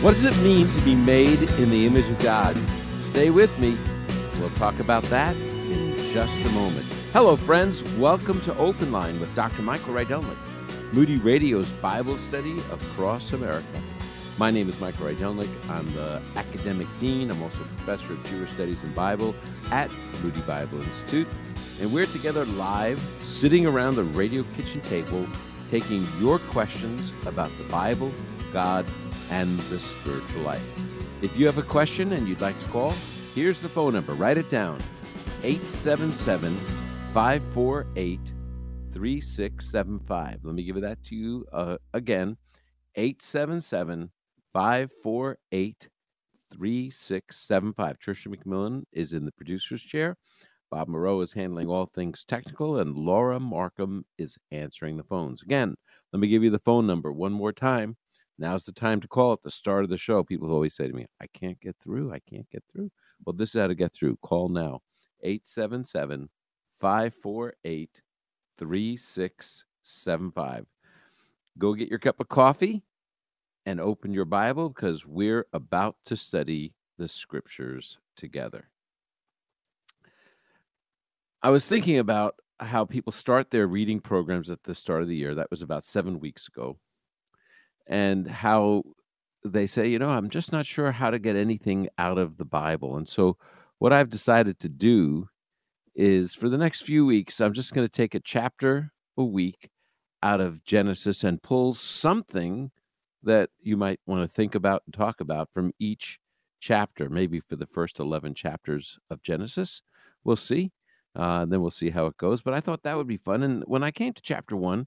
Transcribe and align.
What 0.00 0.14
does 0.14 0.26
it 0.26 0.44
mean 0.44 0.68
to 0.68 0.80
be 0.82 0.94
made 0.94 1.42
in 1.42 1.70
the 1.70 1.84
image 1.84 2.08
of 2.08 2.20
God? 2.20 2.56
Stay 3.10 3.30
with 3.30 3.58
me. 3.58 3.76
We'll 4.38 4.48
talk 4.50 4.78
about 4.78 5.02
that 5.04 5.34
in 5.34 5.96
just 6.12 6.36
a 6.36 6.50
moment. 6.50 6.86
Hello, 7.12 7.34
friends. 7.34 7.82
Welcome 7.94 8.40
to 8.42 8.56
Open 8.58 8.92
Line 8.92 9.18
with 9.18 9.34
Dr. 9.34 9.62
Michael 9.62 9.94
Rydelnik, 9.94 10.38
Moody 10.92 11.16
Radio's 11.16 11.68
Bible 11.68 12.16
study 12.16 12.60
across 12.70 13.32
America. 13.32 13.66
My 14.38 14.52
name 14.52 14.68
is 14.68 14.78
Michael 14.78 15.08
Rydelnik. 15.08 15.48
I'm 15.68 15.92
the 15.94 16.22
academic 16.36 16.86
dean. 17.00 17.28
I'm 17.32 17.42
also 17.42 17.58
professor 17.58 18.12
of 18.12 18.22
Jewish 18.30 18.52
Studies 18.52 18.80
and 18.84 18.94
Bible 18.94 19.34
at 19.72 19.90
Moody 20.22 20.42
Bible 20.42 20.80
Institute. 20.80 21.26
And 21.80 21.92
we're 21.92 22.06
together 22.06 22.44
live, 22.44 23.04
sitting 23.24 23.66
around 23.66 23.96
the 23.96 24.04
radio 24.04 24.44
kitchen 24.54 24.80
table, 24.82 25.26
taking 25.72 26.06
your 26.20 26.38
questions 26.38 27.10
about 27.26 27.50
the 27.58 27.64
Bible, 27.64 28.12
God, 28.52 28.86
and 29.30 29.58
the 29.60 29.78
spiritual 29.78 30.42
life. 30.42 30.62
If 31.22 31.38
you 31.38 31.46
have 31.46 31.58
a 31.58 31.62
question 31.62 32.12
and 32.12 32.28
you'd 32.28 32.40
like 32.40 32.58
to 32.60 32.68
call, 32.68 32.94
here's 33.34 33.60
the 33.60 33.68
phone 33.68 33.94
number. 33.94 34.14
Write 34.14 34.38
it 34.38 34.48
down 34.48 34.80
877 35.42 36.54
548 37.12 38.20
3675. 38.92 40.40
Let 40.42 40.54
me 40.54 40.62
give 40.64 40.80
that 40.80 41.02
to 41.04 41.14
you 41.14 41.46
uh, 41.52 41.76
again 41.94 42.36
877 42.94 44.10
548 44.52 45.88
3675. 46.50 47.98
Trisha 47.98 48.34
McMillan 48.34 48.82
is 48.92 49.12
in 49.12 49.24
the 49.24 49.32
producer's 49.32 49.82
chair. 49.82 50.16
Bob 50.70 50.88
Moreau 50.88 51.20
is 51.20 51.32
handling 51.32 51.68
all 51.68 51.86
things 51.86 52.24
technical, 52.24 52.78
and 52.78 52.94
Laura 52.94 53.40
Markham 53.40 54.04
is 54.18 54.36
answering 54.50 54.96
the 54.96 55.02
phones. 55.02 55.42
Again, 55.42 55.74
let 56.12 56.20
me 56.20 56.28
give 56.28 56.42
you 56.44 56.50
the 56.50 56.58
phone 56.58 56.86
number 56.86 57.12
one 57.12 57.32
more 57.32 57.52
time. 57.52 57.96
Now's 58.38 58.64
the 58.64 58.72
time 58.72 59.00
to 59.00 59.08
call 59.08 59.32
at 59.32 59.42
the 59.42 59.50
start 59.50 59.82
of 59.82 59.90
the 59.90 59.96
show. 59.96 60.22
People 60.22 60.52
always 60.52 60.74
say 60.74 60.86
to 60.86 60.94
me, 60.94 61.06
I 61.20 61.26
can't 61.26 61.60
get 61.60 61.76
through. 61.80 62.12
I 62.12 62.20
can't 62.20 62.48
get 62.50 62.62
through. 62.70 62.90
Well, 63.24 63.34
this 63.34 63.54
is 63.54 63.60
how 63.60 63.66
to 63.66 63.74
get 63.74 63.92
through. 63.92 64.16
Call 64.22 64.48
now 64.48 64.80
877 65.22 66.28
548 66.78 67.90
3675. 68.58 70.66
Go 71.58 71.74
get 71.74 71.88
your 71.88 71.98
cup 71.98 72.20
of 72.20 72.28
coffee 72.28 72.84
and 73.66 73.80
open 73.80 74.12
your 74.12 74.24
Bible 74.24 74.68
because 74.68 75.04
we're 75.04 75.46
about 75.52 75.96
to 76.04 76.16
study 76.16 76.72
the 76.96 77.08
scriptures 77.08 77.98
together. 78.16 78.68
I 81.42 81.50
was 81.50 81.68
thinking 81.68 81.98
about 81.98 82.36
how 82.60 82.84
people 82.84 83.12
start 83.12 83.50
their 83.50 83.66
reading 83.66 84.00
programs 84.00 84.50
at 84.50 84.62
the 84.62 84.74
start 84.74 85.02
of 85.02 85.08
the 85.08 85.16
year. 85.16 85.34
That 85.34 85.50
was 85.50 85.62
about 85.62 85.84
seven 85.84 86.20
weeks 86.20 86.48
ago 86.48 86.78
and 87.88 88.28
how 88.28 88.84
they 89.44 89.66
say, 89.66 89.88
you 89.88 89.98
know, 89.98 90.10
I'm 90.10 90.30
just 90.30 90.52
not 90.52 90.66
sure 90.66 90.92
how 90.92 91.10
to 91.10 91.18
get 91.18 91.36
anything 91.36 91.88
out 91.98 92.18
of 92.18 92.36
the 92.36 92.44
Bible. 92.44 92.96
And 92.96 93.08
so, 93.08 93.36
what 93.78 93.92
I've 93.92 94.10
decided 94.10 94.58
to 94.60 94.68
do 94.68 95.28
is 95.94 96.34
for 96.34 96.48
the 96.48 96.58
next 96.58 96.82
few 96.82 97.06
weeks, 97.06 97.40
I'm 97.40 97.52
just 97.52 97.72
going 97.72 97.86
to 97.86 97.90
take 97.92 98.14
a 98.14 98.20
chapter 98.20 98.92
a 99.16 99.24
week 99.24 99.70
out 100.22 100.40
of 100.40 100.64
Genesis 100.64 101.24
and 101.24 101.42
pull 101.42 101.74
something 101.74 102.70
that 103.22 103.50
you 103.60 103.76
might 103.76 104.00
want 104.06 104.28
to 104.28 104.34
think 104.34 104.54
about 104.54 104.82
and 104.86 104.94
talk 104.94 105.20
about 105.20 105.48
from 105.52 105.72
each 105.78 106.18
chapter, 106.60 107.08
maybe 107.08 107.40
for 107.40 107.56
the 107.56 107.66
first 107.66 108.00
11 108.00 108.34
chapters 108.34 108.98
of 109.10 109.22
Genesis. 109.22 109.82
We'll 110.24 110.36
see. 110.36 110.72
Uh, 111.14 111.44
then 111.46 111.60
we'll 111.60 111.70
see 111.70 111.90
how 111.90 112.06
it 112.06 112.16
goes. 112.16 112.42
But 112.42 112.54
I 112.54 112.60
thought 112.60 112.82
that 112.82 112.96
would 112.96 113.06
be 113.06 113.16
fun. 113.16 113.42
And 113.42 113.64
when 113.66 113.82
I 113.82 113.90
came 113.90 114.12
to 114.12 114.22
chapter 114.22 114.56
one, 114.56 114.86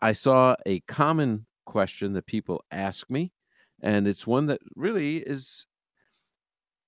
I 0.00 0.12
saw 0.12 0.56
a 0.66 0.80
common 0.80 1.46
question 1.68 2.14
that 2.14 2.26
people 2.26 2.64
ask 2.70 3.10
me, 3.10 3.30
and 3.82 4.08
it's 4.08 4.26
one 4.26 4.46
that 4.46 4.60
really 4.74 5.18
is 5.18 5.66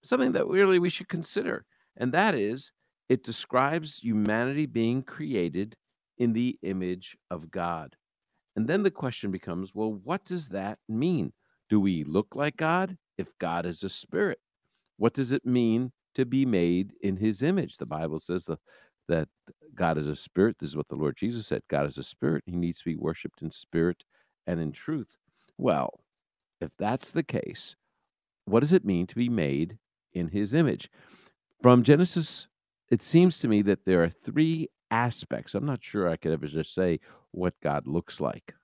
something 0.02 0.32
that 0.32 0.48
really 0.48 0.78
we 0.78 0.88
should 0.88 1.08
consider. 1.08 1.66
And 1.98 2.12
that 2.12 2.34
is, 2.34 2.72
it 3.10 3.22
describes 3.22 3.98
humanity 3.98 4.64
being 4.64 5.02
created 5.02 5.76
in 6.16 6.32
the 6.32 6.58
image 6.62 7.14
of 7.30 7.50
God. 7.50 7.94
And 8.56 8.66
then 8.66 8.82
the 8.82 8.90
question 8.90 9.30
becomes 9.30 9.74
well, 9.74 10.00
what 10.02 10.24
does 10.24 10.48
that 10.48 10.78
mean? 10.88 11.32
Do 11.68 11.78
we 11.78 12.02
look 12.04 12.28
like 12.34 12.56
God 12.56 12.96
if 13.18 13.28
God 13.38 13.66
is 13.66 13.82
a 13.82 13.90
spirit? 13.90 14.38
What 14.96 15.12
does 15.12 15.32
it 15.32 15.44
mean 15.44 15.92
to 16.14 16.24
be 16.24 16.46
made 16.46 16.92
in 17.02 17.16
his 17.16 17.42
image? 17.42 17.76
The 17.76 17.86
Bible 17.86 18.18
says 18.18 18.46
the, 18.46 18.56
that 19.08 19.28
God 19.74 19.98
is 19.98 20.06
a 20.06 20.16
spirit. 20.16 20.56
This 20.58 20.70
is 20.70 20.76
what 20.76 20.88
the 20.88 20.96
Lord 20.96 21.16
Jesus 21.18 21.46
said 21.46 21.62
God 21.68 21.86
is 21.86 21.98
a 21.98 22.02
spirit. 22.02 22.44
He 22.46 22.56
needs 22.56 22.78
to 22.78 22.86
be 22.86 22.96
worshiped 22.96 23.42
in 23.42 23.50
spirit 23.50 24.02
and 24.46 24.60
in 24.60 24.72
truth. 24.72 25.18
Well, 25.58 26.00
if 26.60 26.70
that's 26.78 27.10
the 27.10 27.22
case, 27.22 27.76
what 28.44 28.60
does 28.60 28.72
it 28.72 28.84
mean 28.84 29.06
to 29.06 29.14
be 29.14 29.28
made 29.28 29.78
in 30.12 30.28
his 30.28 30.54
image? 30.54 30.90
From 31.62 31.82
Genesis, 31.82 32.48
it 32.90 33.02
seems 33.02 33.38
to 33.38 33.48
me 33.48 33.62
that 33.62 33.84
there 33.84 34.02
are 34.02 34.10
three 34.10 34.68
aspects. 34.90 35.54
I'm 35.54 35.66
not 35.66 35.84
sure 35.84 36.08
I 36.08 36.16
could 36.16 36.32
ever 36.32 36.46
just 36.46 36.74
say 36.74 37.00
what 37.30 37.54
God 37.62 37.86
looks 37.86 38.20
like. 38.20 38.54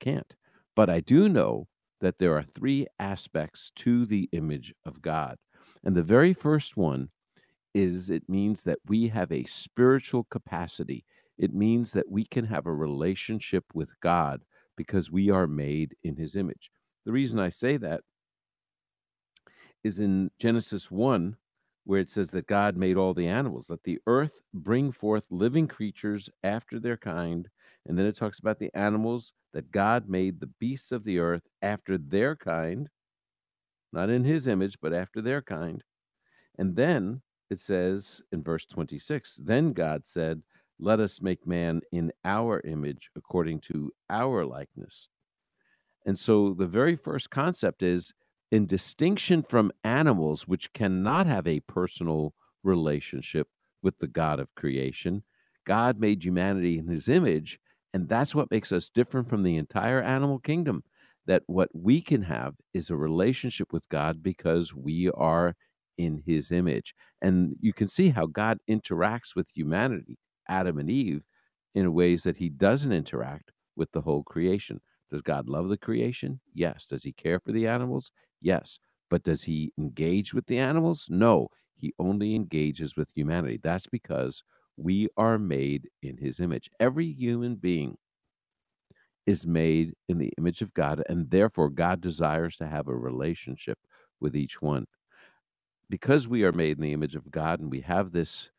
Can't. 0.00 0.34
But 0.74 0.90
I 0.90 1.00
do 1.00 1.28
know 1.28 1.68
that 2.00 2.18
there 2.18 2.36
are 2.36 2.42
three 2.42 2.86
aspects 2.98 3.72
to 3.76 4.06
the 4.06 4.28
image 4.32 4.74
of 4.86 5.02
God. 5.02 5.36
And 5.84 5.94
the 5.94 6.02
very 6.02 6.32
first 6.32 6.76
one 6.76 7.08
is 7.74 8.10
it 8.10 8.28
means 8.28 8.62
that 8.64 8.78
we 8.86 9.08
have 9.08 9.30
a 9.30 9.44
spiritual 9.44 10.24
capacity. 10.30 11.04
It 11.36 11.54
means 11.54 11.92
that 11.92 12.10
we 12.10 12.24
can 12.24 12.44
have 12.44 12.66
a 12.66 12.72
relationship 12.72 13.64
with 13.74 13.90
God 14.00 14.42
because 14.78 15.10
we 15.10 15.28
are 15.28 15.46
made 15.46 15.94
in 16.04 16.16
his 16.16 16.36
image. 16.36 16.70
The 17.04 17.12
reason 17.12 17.38
I 17.38 17.50
say 17.50 17.76
that 17.76 18.00
is 19.84 19.98
in 19.98 20.30
Genesis 20.38 20.90
1, 20.90 21.36
where 21.84 22.00
it 22.00 22.10
says 22.10 22.30
that 22.30 22.46
God 22.46 22.76
made 22.76 22.96
all 22.96 23.12
the 23.12 23.26
animals. 23.26 23.68
Let 23.68 23.82
the 23.82 23.98
earth 24.06 24.40
bring 24.54 24.92
forth 24.92 25.26
living 25.30 25.66
creatures 25.66 26.30
after 26.44 26.78
their 26.78 26.96
kind. 26.96 27.48
And 27.86 27.98
then 27.98 28.06
it 28.06 28.16
talks 28.16 28.38
about 28.38 28.58
the 28.58 28.70
animals 28.74 29.32
that 29.52 29.70
God 29.72 30.08
made, 30.08 30.38
the 30.38 30.50
beasts 30.60 30.92
of 30.92 31.04
the 31.04 31.18
earth 31.18 31.46
after 31.62 31.98
their 31.98 32.36
kind, 32.36 32.88
not 33.92 34.10
in 34.10 34.24
his 34.24 34.46
image, 34.46 34.76
but 34.80 34.92
after 34.92 35.20
their 35.20 35.42
kind. 35.42 35.82
And 36.58 36.76
then 36.76 37.22
it 37.50 37.58
says 37.58 38.20
in 38.32 38.42
verse 38.42 38.66
26 38.66 39.40
Then 39.42 39.72
God 39.72 40.06
said, 40.06 40.42
let 40.80 41.00
us 41.00 41.20
make 41.20 41.46
man 41.46 41.80
in 41.92 42.12
our 42.24 42.60
image 42.64 43.10
according 43.16 43.60
to 43.60 43.90
our 44.10 44.44
likeness. 44.44 45.08
And 46.06 46.18
so 46.18 46.54
the 46.54 46.66
very 46.66 46.96
first 46.96 47.30
concept 47.30 47.82
is 47.82 48.12
in 48.50 48.66
distinction 48.66 49.42
from 49.42 49.72
animals, 49.84 50.48
which 50.48 50.72
cannot 50.72 51.26
have 51.26 51.46
a 51.46 51.60
personal 51.60 52.32
relationship 52.62 53.48
with 53.82 53.98
the 53.98 54.06
God 54.06 54.40
of 54.40 54.54
creation, 54.54 55.22
God 55.66 56.00
made 56.00 56.24
humanity 56.24 56.78
in 56.78 56.88
his 56.88 57.08
image. 57.08 57.58
And 57.94 58.08
that's 58.08 58.34
what 58.34 58.50
makes 58.50 58.72
us 58.72 58.88
different 58.88 59.28
from 59.28 59.42
the 59.42 59.56
entire 59.56 60.02
animal 60.02 60.38
kingdom. 60.38 60.82
That 61.26 61.42
what 61.46 61.68
we 61.74 62.00
can 62.00 62.22
have 62.22 62.54
is 62.72 62.88
a 62.88 62.96
relationship 62.96 63.72
with 63.72 63.88
God 63.90 64.22
because 64.22 64.74
we 64.74 65.10
are 65.10 65.54
in 65.98 66.22
his 66.24 66.50
image. 66.52 66.94
And 67.20 67.54
you 67.60 67.74
can 67.74 67.86
see 67.86 68.08
how 68.08 68.26
God 68.26 68.58
interacts 68.68 69.36
with 69.36 69.48
humanity 69.54 70.16
Adam 70.48 70.78
and 70.78 70.90
Eve 70.90 71.22
in 71.74 71.92
ways 71.92 72.22
that 72.22 72.36
he 72.36 72.48
doesn't 72.48 72.92
interact 72.92 73.52
with 73.76 73.90
the 73.92 74.00
whole 74.00 74.22
creation. 74.22 74.80
Does 75.10 75.22
God 75.22 75.48
love 75.48 75.68
the 75.68 75.78
creation? 75.78 76.40
Yes. 76.54 76.86
Does 76.86 77.02
he 77.02 77.12
care 77.12 77.40
for 77.40 77.52
the 77.52 77.66
animals? 77.66 78.12
Yes. 78.40 78.78
But 79.10 79.22
does 79.22 79.42
he 79.42 79.72
engage 79.78 80.34
with 80.34 80.46
the 80.46 80.58
animals? 80.58 81.06
No. 81.08 81.48
He 81.76 81.94
only 81.98 82.34
engages 82.34 82.96
with 82.96 83.10
humanity. 83.14 83.60
That's 83.62 83.86
because 83.86 84.42
we 84.76 85.08
are 85.16 85.38
made 85.38 85.88
in 86.02 86.16
his 86.16 86.40
image. 86.40 86.68
Every 86.80 87.06
human 87.12 87.56
being 87.56 87.96
is 89.26 89.46
made 89.46 89.94
in 90.08 90.18
the 90.18 90.32
image 90.38 90.62
of 90.62 90.72
God, 90.74 91.02
and 91.08 91.30
therefore 91.30 91.68
God 91.68 92.00
desires 92.00 92.56
to 92.56 92.66
have 92.66 92.88
a 92.88 92.96
relationship 92.96 93.78
with 94.20 94.34
each 94.34 94.60
one. 94.62 94.86
Because 95.90 96.28
we 96.28 96.44
are 96.44 96.52
made 96.52 96.76
in 96.78 96.82
the 96.82 96.92
image 96.92 97.14
of 97.14 97.30
God 97.30 97.60
and 97.60 97.70
we 97.70 97.80
have 97.80 98.12
this 98.12 98.50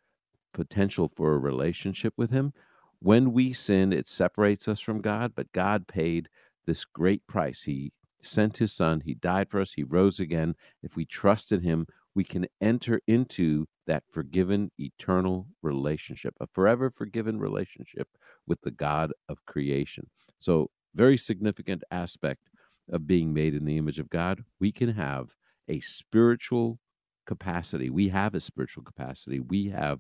potential 0.53 1.11
for 1.15 1.33
a 1.33 1.39
relationship 1.39 2.13
with 2.17 2.31
Him. 2.31 2.53
When 2.99 3.31
we 3.31 3.53
sin, 3.53 3.93
it 3.93 4.07
separates 4.07 4.67
us 4.67 4.79
from 4.79 5.01
God, 5.01 5.33
but 5.35 5.51
God 5.53 5.87
paid 5.87 6.27
this 6.65 6.85
great 6.85 7.25
price. 7.27 7.63
He 7.63 7.91
sent 8.21 8.57
His 8.57 8.73
Son, 8.73 9.01
He 9.01 9.13
died 9.13 9.49
for 9.49 9.61
us, 9.61 9.71
He 9.71 9.83
rose 9.83 10.19
again. 10.19 10.55
If 10.83 10.95
we 10.95 11.05
trust 11.05 11.51
in 11.51 11.61
Him, 11.61 11.87
we 12.15 12.23
can 12.23 12.47
enter 12.61 12.99
into 13.07 13.65
that 13.87 14.03
forgiven 14.11 14.69
eternal 14.77 15.47
relationship, 15.61 16.33
a 16.41 16.47
forever 16.47 16.91
forgiven 16.91 17.39
relationship 17.39 18.07
with 18.47 18.59
the 18.61 18.71
God 18.71 19.11
of 19.29 19.45
creation. 19.45 20.09
So, 20.39 20.69
very 20.95 21.17
significant 21.17 21.83
aspect 21.91 22.49
of 22.91 23.07
being 23.07 23.33
made 23.33 23.53
in 23.53 23.65
the 23.65 23.77
image 23.77 23.99
of 23.99 24.09
God. 24.09 24.43
We 24.59 24.71
can 24.71 24.89
have 24.89 25.29
a 25.67 25.79
spiritual 25.79 26.79
capacity. 27.25 27.89
We 27.89 28.09
have 28.09 28.33
a 28.33 28.39
spiritual 28.39 28.83
capacity. 28.83 29.39
We 29.39 29.69
have 29.69 29.99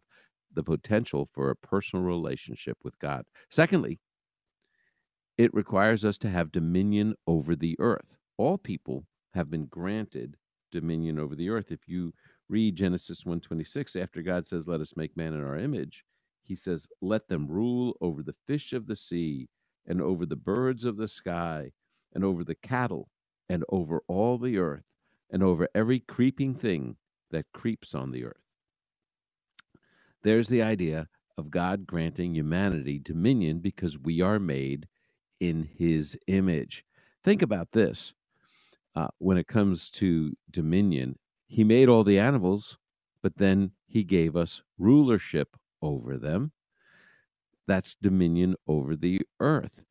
the 0.53 0.63
potential 0.63 1.29
for 1.33 1.49
a 1.49 1.55
personal 1.55 2.03
relationship 2.05 2.77
with 2.83 2.97
God. 2.99 3.25
Secondly, 3.49 3.99
it 5.37 5.53
requires 5.53 6.03
us 6.03 6.17
to 6.19 6.29
have 6.29 6.51
dominion 6.51 7.15
over 7.27 7.55
the 7.55 7.75
earth. 7.79 8.17
All 8.37 8.57
people 8.57 9.05
have 9.33 9.49
been 9.49 9.65
granted 9.67 10.35
dominion 10.71 11.17
over 11.19 11.35
the 11.35 11.49
earth. 11.49 11.71
If 11.71 11.87
you 11.87 12.13
read 12.49 12.75
Genesis 12.75 13.23
1:26 13.23 13.95
after 13.95 14.21
God 14.21 14.45
says 14.45 14.67
let 14.67 14.81
us 14.81 14.97
make 14.97 15.15
man 15.15 15.33
in 15.33 15.41
our 15.41 15.57
image, 15.57 16.03
he 16.43 16.55
says 16.55 16.87
let 17.01 17.27
them 17.27 17.47
rule 17.47 17.95
over 18.01 18.23
the 18.23 18.35
fish 18.47 18.73
of 18.73 18.85
the 18.85 18.95
sea 18.95 19.47
and 19.85 20.01
over 20.01 20.25
the 20.25 20.35
birds 20.35 20.83
of 20.83 20.97
the 20.97 21.07
sky 21.07 21.71
and 22.13 22.23
over 22.23 22.43
the 22.43 22.55
cattle 22.55 23.09
and 23.47 23.63
over 23.69 24.01
all 24.07 24.37
the 24.37 24.57
earth 24.57 24.85
and 25.29 25.43
over 25.43 25.69
every 25.73 25.99
creeping 25.99 26.55
thing 26.55 26.97
that 27.31 27.45
creeps 27.53 27.93
on 27.93 28.11
the 28.11 28.25
earth. 28.25 28.48
There's 30.23 30.47
the 30.47 30.61
idea 30.61 31.07
of 31.37 31.49
God 31.49 31.87
granting 31.87 32.35
humanity 32.35 32.99
dominion 32.99 33.59
because 33.59 33.97
we 33.97 34.21
are 34.21 34.39
made 34.39 34.87
in 35.39 35.63
his 35.63 36.17
image. 36.27 36.83
Think 37.23 37.41
about 37.41 37.71
this 37.71 38.13
uh, 38.95 39.07
when 39.19 39.37
it 39.37 39.47
comes 39.47 39.89
to 39.91 40.35
dominion. 40.51 41.17
He 41.47 41.63
made 41.63 41.87
all 41.87 42.03
the 42.03 42.19
animals, 42.19 42.77
but 43.23 43.37
then 43.37 43.71
he 43.87 44.03
gave 44.03 44.35
us 44.35 44.61
rulership 44.77 45.55
over 45.81 46.17
them. 46.17 46.51
That's 47.67 47.95
dominion 47.95 48.55
over 48.67 48.95
the 48.95 49.21
earth. 49.39 49.85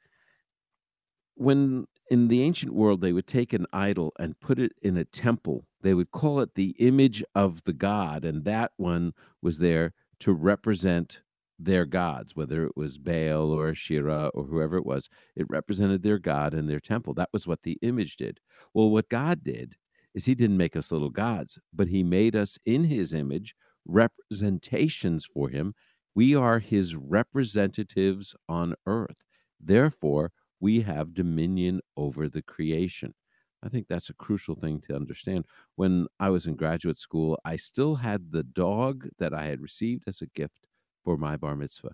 When 1.36 1.86
in 2.10 2.28
the 2.28 2.42
ancient 2.42 2.74
world 2.74 3.00
they 3.00 3.12
would 3.12 3.26
take 3.26 3.52
an 3.52 3.66
idol 3.72 4.12
and 4.18 4.38
put 4.40 4.58
it 4.58 4.72
in 4.82 4.96
a 4.96 5.04
temple, 5.04 5.64
they 5.80 5.94
would 5.94 6.10
call 6.10 6.40
it 6.40 6.54
the 6.54 6.74
image 6.78 7.22
of 7.34 7.62
the 7.64 7.72
god, 7.72 8.24
and 8.24 8.44
that 8.44 8.72
one 8.76 9.14
was 9.40 9.58
there 9.58 9.94
to 10.20 10.32
represent 10.32 11.20
their 11.58 11.84
gods, 11.84 12.36
whether 12.36 12.64
it 12.64 12.76
was 12.76 12.98
Baal 12.98 13.50
or 13.50 13.70
Asherah 13.70 14.30
or 14.34 14.44
whoever 14.44 14.76
it 14.76 14.86
was, 14.86 15.08
it 15.34 15.46
represented 15.48 16.02
their 16.02 16.18
God 16.18 16.54
and 16.54 16.68
their 16.68 16.80
temple. 16.80 17.14
That 17.14 17.30
was 17.32 17.46
what 17.46 17.62
the 17.62 17.78
image 17.82 18.16
did. 18.16 18.38
Well, 18.74 18.90
what 18.90 19.08
God 19.08 19.42
did 19.42 19.74
is 20.14 20.24
He 20.24 20.34
didn't 20.34 20.56
make 20.56 20.76
us 20.76 20.92
little 20.92 21.10
gods, 21.10 21.58
but 21.72 21.88
He 21.88 22.02
made 22.02 22.36
us 22.36 22.58
in 22.64 22.84
His 22.84 23.12
image, 23.12 23.54
representations 23.86 25.26
for 25.26 25.48
Him. 25.48 25.74
We 26.14 26.34
are 26.34 26.58
His 26.58 26.94
representatives 26.94 28.34
on 28.48 28.74
earth. 28.86 29.24
Therefore, 29.60 30.30
we 30.60 30.80
have 30.82 31.14
dominion 31.14 31.80
over 31.96 32.28
the 32.28 32.42
creation. 32.42 33.14
I 33.62 33.68
think 33.68 33.88
that's 33.88 34.10
a 34.10 34.14
crucial 34.14 34.54
thing 34.54 34.80
to 34.82 34.94
understand. 34.94 35.44
When 35.76 36.06
I 36.20 36.30
was 36.30 36.46
in 36.46 36.54
graduate 36.54 36.98
school, 36.98 37.38
I 37.44 37.56
still 37.56 37.96
had 37.96 38.30
the 38.30 38.44
dog 38.44 39.08
that 39.18 39.34
I 39.34 39.46
had 39.46 39.60
received 39.60 40.04
as 40.06 40.22
a 40.22 40.26
gift 40.34 40.66
for 41.04 41.16
my 41.16 41.36
bar 41.36 41.56
mitzvah. 41.56 41.92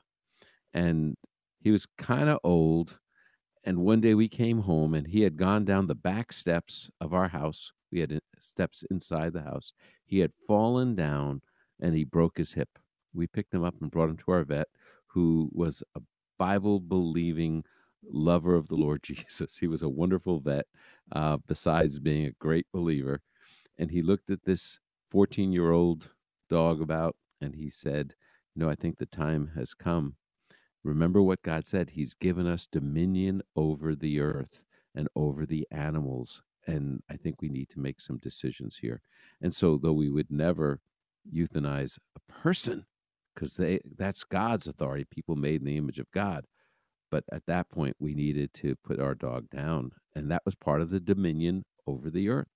And 0.74 1.16
he 1.60 1.70
was 1.70 1.86
kind 1.96 2.28
of 2.28 2.38
old. 2.44 2.98
And 3.64 3.78
one 3.78 4.00
day 4.00 4.14
we 4.14 4.28
came 4.28 4.58
home 4.58 4.94
and 4.94 5.06
he 5.06 5.22
had 5.22 5.38
gone 5.38 5.64
down 5.64 5.86
the 5.86 5.94
back 5.94 6.32
steps 6.32 6.90
of 7.00 7.14
our 7.14 7.28
house. 7.28 7.72
We 7.90 8.00
had 8.00 8.12
uh, 8.12 8.20
steps 8.38 8.84
inside 8.90 9.32
the 9.32 9.42
house. 9.42 9.72
He 10.04 10.18
had 10.18 10.32
fallen 10.46 10.94
down 10.94 11.40
and 11.80 11.94
he 11.94 12.04
broke 12.04 12.36
his 12.36 12.52
hip. 12.52 12.68
We 13.14 13.26
picked 13.26 13.54
him 13.54 13.64
up 13.64 13.80
and 13.80 13.90
brought 13.90 14.10
him 14.10 14.18
to 14.18 14.32
our 14.32 14.44
vet, 14.44 14.68
who 15.06 15.48
was 15.52 15.82
a 15.94 16.00
Bible 16.38 16.80
believing 16.80 17.64
lover 18.10 18.54
of 18.54 18.68
the 18.68 18.76
Lord 18.76 19.02
Jesus. 19.04 19.56
He 19.56 19.66
was 19.66 19.82
a 19.82 19.88
wonderful 19.88 20.40
vet, 20.40 20.66
uh, 21.12 21.38
besides 21.46 21.98
being 21.98 22.26
a 22.26 22.32
great 22.32 22.66
believer. 22.72 23.20
And 23.78 23.90
he 23.90 24.02
looked 24.02 24.30
at 24.30 24.44
this 24.44 24.78
14 25.10 25.52
year 25.52 25.72
old 25.72 26.10
dog 26.48 26.80
about 26.80 27.16
and 27.40 27.54
he 27.54 27.70
said, 27.70 28.14
You 28.54 28.60
know, 28.64 28.70
I 28.70 28.74
think 28.74 28.98
the 28.98 29.06
time 29.06 29.50
has 29.54 29.74
come. 29.74 30.14
Remember 30.82 31.22
what 31.22 31.42
God 31.42 31.66
said. 31.66 31.90
He's 31.90 32.14
given 32.14 32.46
us 32.46 32.68
dominion 32.70 33.42
over 33.56 33.94
the 33.94 34.20
earth 34.20 34.64
and 34.94 35.08
over 35.16 35.46
the 35.46 35.66
animals. 35.70 36.42
And 36.66 37.02
I 37.10 37.16
think 37.16 37.40
we 37.40 37.48
need 37.48 37.68
to 37.70 37.80
make 37.80 38.00
some 38.00 38.18
decisions 38.18 38.76
here. 38.76 39.00
And 39.40 39.54
so, 39.54 39.78
though 39.78 39.92
we 39.92 40.10
would 40.10 40.30
never 40.30 40.80
euthanize 41.34 41.98
a 42.16 42.32
person, 42.32 42.84
because 43.34 43.58
that's 43.98 44.24
God's 44.24 44.66
authority, 44.66 45.04
people 45.04 45.36
made 45.36 45.60
in 45.60 45.66
the 45.66 45.76
image 45.76 45.98
of 45.98 46.10
God 46.12 46.46
but 47.10 47.24
at 47.32 47.46
that 47.46 47.68
point, 47.70 47.96
we 47.98 48.14
needed 48.14 48.52
to 48.54 48.76
put 48.84 49.00
our 49.00 49.14
dog 49.14 49.48
down. 49.50 49.92
And 50.14 50.30
that 50.30 50.42
was 50.44 50.54
part 50.54 50.80
of 50.80 50.90
the 50.90 51.00
dominion 51.00 51.64
over 51.86 52.10
the 52.10 52.28
earth. 52.28 52.48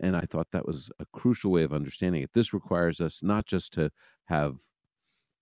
And 0.00 0.16
I 0.16 0.22
thought 0.22 0.48
that 0.52 0.66
was 0.66 0.90
a 0.98 1.06
crucial 1.12 1.50
way 1.50 1.62
of 1.62 1.72
understanding 1.72 2.22
it. 2.22 2.30
This 2.34 2.52
requires 2.52 3.00
us 3.00 3.22
not 3.22 3.46
just 3.46 3.72
to 3.74 3.90
have 4.26 4.56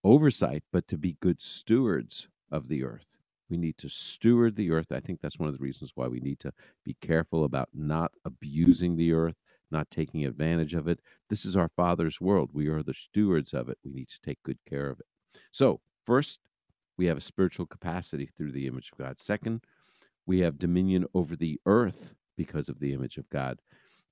oversight, 0.05 0.62
but 0.73 0.87
to 0.88 0.99
be 0.99 1.17
good 1.20 1.41
stewards 1.41 2.29
of 2.50 2.69
the 2.69 2.85
earth. 2.85 3.06
We 3.50 3.56
need 3.56 3.76
to 3.79 3.88
steward 3.88 4.56
the 4.56 4.70
earth. 4.70 4.93
I 4.93 5.00
think 5.00 5.20
that's 5.20 5.38
one 5.38 5.49
of 5.49 5.56
the 5.56 5.62
reasons 5.62 5.93
why 5.94 6.06
we 6.08 6.20
need 6.20 6.38
to 6.41 6.52
be 6.85 6.96
careful 7.00 7.44
about 7.44 7.69
not 7.75 8.12
abusing 8.25 8.96
the 8.96 9.12
earth, 9.12 9.37
not 9.70 9.91
taking 9.91 10.25
advantage 10.25 10.75
of 10.75 10.88
it. 10.88 11.00
This 11.29 11.44
is 11.44 11.56
our 11.56 11.69
Father's 11.76 12.20
world. 12.20 12.50
We 12.52 12.69
are 12.69 12.82
the 12.82 12.94
stewards 12.94 13.52
of 13.52 13.69
it. 13.69 13.79
We 13.85 13.93
need 13.93 14.08
to 14.08 14.20
take 14.25 14.43
good 14.44 14.58
care 14.69 14.88
of 14.88 15.00
it. 15.00 15.06
So, 15.52 15.81
first, 16.06 16.41
we 16.96 17.06
have 17.06 17.17
a 17.17 17.23
spiritual 17.23 17.67
capacity 17.67 18.26
through 18.26 18.52
the 18.52 18.67
image 18.67 18.91
of 18.93 18.99
God. 18.99 19.19
Second, 19.19 19.62
we 20.26 20.41
have 20.41 20.58
dominion 20.58 21.06
over 21.14 21.37
the 21.37 21.61
earth 21.67 22.14
because 22.37 22.69
of 22.69 22.79
the 22.81 22.93
image 22.93 23.17
of 23.19 23.29
God. 23.31 23.61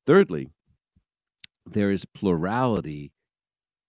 Thirdly, 0.07 0.49
there 1.67 1.91
is 1.91 2.05
plurality 2.05 3.13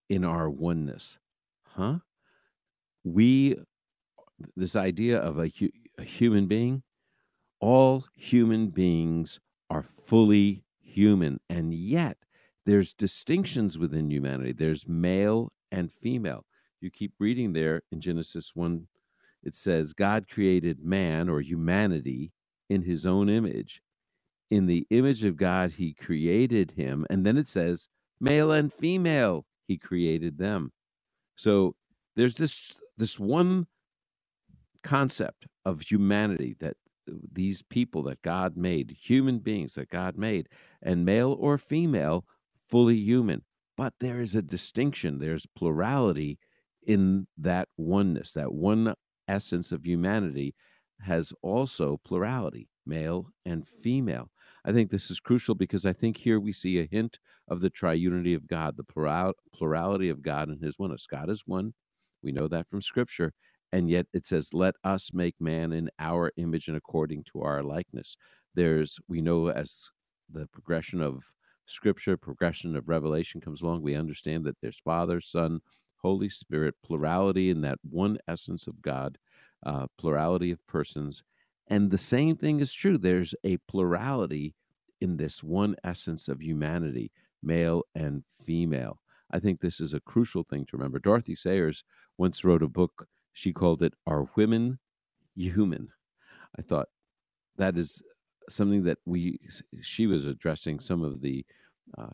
in 0.09 0.23
our 0.23 0.49
oneness. 0.49 1.17
Huh? 1.63 1.99
We, 3.03 3.57
this 4.55 4.75
idea 4.75 5.19
of 5.19 5.39
a, 5.39 5.51
a 5.97 6.03
human 6.03 6.47
being, 6.47 6.83
all 7.59 8.05
human 8.15 8.67
beings 8.67 9.39
are 9.69 9.83
fully 9.83 10.63
human, 10.81 11.39
and 11.49 11.73
yet 11.73 12.17
there's 12.65 12.93
distinctions 12.93 13.77
within 13.77 14.09
humanity. 14.09 14.53
There's 14.53 14.87
male 14.87 15.51
and 15.71 15.91
female 15.91 16.45
you 16.83 16.91
keep 16.91 17.13
reading 17.19 17.53
there 17.53 17.81
in 17.91 18.01
Genesis 18.01 18.51
1, 18.53 18.85
it 19.43 19.55
says, 19.55 19.93
God 19.93 20.27
created 20.29 20.83
man 20.83 21.29
or 21.29 21.41
humanity 21.41 22.31
in 22.69 22.81
his 22.81 23.05
own 23.05 23.29
image. 23.29 23.81
In 24.51 24.65
the 24.65 24.85
image 24.89 25.23
of 25.23 25.37
God, 25.37 25.71
he 25.71 25.93
created 25.93 26.71
him. 26.71 27.05
And 27.09 27.25
then 27.25 27.37
it 27.37 27.47
says, 27.47 27.87
male 28.19 28.51
and 28.51 28.71
female, 28.71 29.45
he 29.67 29.77
created 29.77 30.37
them. 30.37 30.71
So 31.35 31.75
there's 32.15 32.35
this 32.35 32.79
this 32.97 33.19
one 33.19 33.65
concept 34.83 35.47
of 35.65 35.81
humanity 35.81 36.55
that 36.59 36.77
these 37.31 37.61
people 37.61 38.03
that 38.03 38.21
God 38.21 38.55
made, 38.55 38.95
human 39.01 39.39
beings 39.39 39.73
that 39.73 39.89
God 39.89 40.17
made, 40.17 40.47
and 40.81 41.05
male 41.05 41.35
or 41.39 41.57
female, 41.57 42.25
fully 42.69 42.97
human. 42.97 43.41
But 43.75 43.93
there 43.99 44.21
is 44.21 44.35
a 44.35 44.41
distinction, 44.41 45.17
there's 45.17 45.47
plurality 45.57 46.37
in 46.87 47.27
that 47.37 47.67
oneness, 47.77 48.33
that 48.33 48.53
one 48.53 48.93
essence 49.27 49.71
of 49.71 49.85
humanity 49.85 50.55
has 51.01 51.33
also 51.41 51.99
plurality, 52.05 52.69
male 52.85 53.27
and 53.45 53.67
female. 53.81 54.29
I 54.65 54.71
think 54.71 54.89
this 54.89 55.11
is 55.11 55.19
crucial 55.19 55.55
because 55.55 55.85
I 55.85 55.93
think 55.93 56.17
here 56.17 56.39
we 56.39 56.53
see 56.53 56.79
a 56.79 56.87
hint 56.89 57.19
of 57.49 57.59
the 57.59 57.69
triunity 57.69 58.35
of 58.35 58.47
God, 58.47 58.77
the 58.77 58.83
plural, 58.83 59.33
plurality 59.53 60.09
of 60.09 60.21
God 60.21 60.47
and 60.47 60.61
his 60.61 60.79
oneness. 60.79 61.05
God 61.05 61.29
is 61.29 61.43
one. 61.45 61.73
We 62.21 62.31
know 62.31 62.47
that 62.47 62.69
from 62.69 62.81
scripture. 62.81 63.33
And 63.73 63.89
yet 63.89 64.05
it 64.13 64.25
says, 64.25 64.53
let 64.53 64.75
us 64.83 65.09
make 65.13 65.35
man 65.39 65.73
in 65.73 65.89
our 65.99 66.31
image 66.37 66.67
and 66.67 66.77
according 66.77 67.23
to 67.33 67.41
our 67.41 67.63
likeness. 67.63 68.15
There's, 68.55 68.99
we 69.07 69.19
know 69.19 69.49
as 69.49 69.89
the 70.31 70.47
progression 70.53 71.01
of 71.01 71.23
scripture, 71.65 72.15
progression 72.15 72.75
of 72.75 72.87
revelation 72.87 73.41
comes 73.41 73.61
along, 73.61 73.81
we 73.81 73.95
understand 73.95 74.45
that 74.45 74.57
there's 74.61 74.79
Father, 74.85 75.19
Son, 75.19 75.59
Holy 76.03 76.29
Spirit, 76.29 76.75
plurality 76.83 77.49
in 77.49 77.61
that 77.61 77.79
one 77.89 78.17
essence 78.27 78.67
of 78.67 78.81
God, 78.81 79.17
uh, 79.65 79.87
plurality 79.97 80.51
of 80.51 80.65
persons. 80.67 81.23
And 81.67 81.89
the 81.89 81.97
same 81.97 82.35
thing 82.35 82.59
is 82.59 82.73
true. 82.73 82.97
There's 82.97 83.33
a 83.43 83.57
plurality 83.69 84.53
in 85.01 85.17
this 85.17 85.41
one 85.41 85.75
essence 85.83 86.27
of 86.27 86.41
humanity, 86.41 87.11
male 87.41 87.83
and 87.95 88.23
female. 88.45 88.99
I 89.31 89.39
think 89.39 89.59
this 89.59 89.79
is 89.79 89.93
a 89.93 90.01
crucial 90.01 90.43
thing 90.43 90.65
to 90.65 90.77
remember. 90.77 90.99
Dorothy 90.99 91.35
Sayers 91.35 91.83
once 92.17 92.43
wrote 92.43 92.63
a 92.63 92.67
book. 92.67 93.07
She 93.31 93.51
called 93.51 93.81
it 93.81 93.93
Are 94.05 94.27
Women 94.35 94.77
Human? 95.35 95.89
I 96.57 96.61
thought 96.61 96.87
that 97.57 97.77
is 97.77 98.01
something 98.49 98.83
that 98.83 98.99
we, 99.05 99.39
she 99.81 100.05
was 100.05 100.27
addressing 100.27 100.79
some 100.79 101.01
of 101.01 101.21
the 101.21 101.45
uh, 101.97 102.09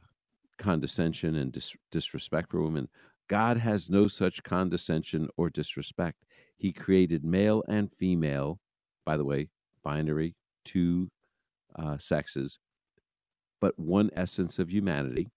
condescension 0.58 1.36
and 1.36 1.52
dis- 1.52 1.76
disrespect 1.92 2.52
for 2.52 2.62
women. 2.62 2.88
God 3.30 3.58
has 3.58 3.90
no 3.90 4.08
such 4.08 4.44
condescension 4.44 5.30
or 5.38 5.50
disrespect. 5.50 6.26
He 6.58 6.74
created 6.74 7.24
male 7.24 7.64
and 7.68 7.92
female, 7.94 8.60
by 9.06 9.18
the 9.18 9.26
way, 9.26 9.48
binary, 9.84 10.36
two 10.66 11.10
uh, 11.78 11.98
sexes, 11.98 12.60
but 13.62 13.78
one 13.78 14.10
essence 14.16 14.60
of 14.60 14.72
humanity. 14.72 15.30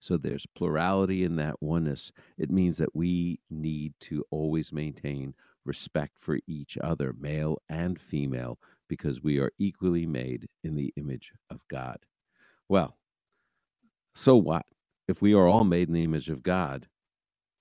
So 0.00 0.16
there's 0.16 0.46
plurality 0.54 1.24
in 1.24 1.36
that 1.36 1.60
oneness. 1.60 2.12
It 2.38 2.50
means 2.50 2.78
that 2.78 2.94
we 2.94 3.40
need 3.50 3.94
to 4.02 4.24
always 4.30 4.72
maintain 4.72 5.34
respect 5.64 6.16
for 6.18 6.38
each 6.46 6.78
other, 6.78 7.12
male 7.18 7.60
and 7.68 7.98
female, 7.98 8.58
because 8.88 9.22
we 9.22 9.38
are 9.38 9.50
equally 9.58 10.06
made 10.06 10.48
in 10.62 10.76
the 10.76 10.92
image 10.96 11.32
of 11.50 11.60
God. 11.68 11.98
Well, 12.68 12.96
so 14.14 14.36
what? 14.36 14.64
If 15.08 15.22
we 15.22 15.32
are 15.32 15.46
all 15.48 15.64
made 15.64 15.88
in 15.88 15.94
the 15.94 16.04
image 16.04 16.28
of 16.28 16.42
God, 16.42 16.86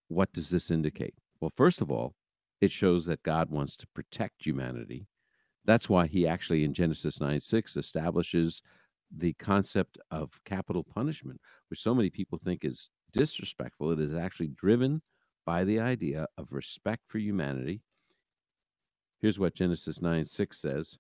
what 0.10 0.34
does 0.34 0.50
this 0.50 0.70
indicate? 0.70 1.16
Well, 1.40 1.54
first 1.56 1.80
of 1.80 1.90
all, 1.90 2.14
it 2.60 2.74
shows 2.74 3.06
that 3.06 3.24
God 3.24 3.50
wants 3.50 3.78
to 3.78 3.88
protect 3.88 4.46
humanity. 4.46 5.08
That's 5.64 5.88
why 5.88 6.08
he 6.08 6.28
actually 6.28 6.66
in 6.66 6.74
Genesis 6.74 7.22
9 7.22 7.40
6 7.40 7.78
establishes 7.78 8.62
the 9.16 9.32
concept 9.34 9.98
of 10.12 10.44
capital 10.44 10.84
punishment, 10.84 11.40
which 11.70 11.82
so 11.82 11.96
many 11.96 12.10
people 12.10 12.38
think 12.38 12.66
is 12.66 12.90
disrespectful. 13.14 13.92
It 13.92 14.02
is 14.02 14.14
actually 14.14 14.50
driven 14.50 15.02
by 15.46 15.64
the 15.64 15.80
idea 15.80 16.28
of 16.38 16.52
respect 16.52 17.04
for 17.08 17.20
humanity. 17.20 17.82
Here's 19.20 19.40
what 19.40 19.56
Genesis 19.56 20.02
9 20.02 20.26
6 20.26 20.62
says 20.62 20.98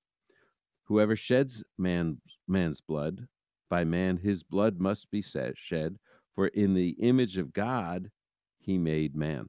Whoever 0.85 1.17
sheds 1.17 1.61
man, 1.77 2.21
man's 2.47 2.79
blood, 2.79 3.27
by 3.69 3.83
man 3.83 4.15
his 4.15 4.43
blood 4.43 4.79
must 4.79 5.11
be 5.11 5.21
shed, 5.21 5.97
for 6.37 6.47
in 6.49 6.75
the 6.75 6.91
image 6.99 7.37
of 7.37 7.51
God 7.51 8.11
he 8.59 8.77
made 8.77 9.15
man. 9.15 9.47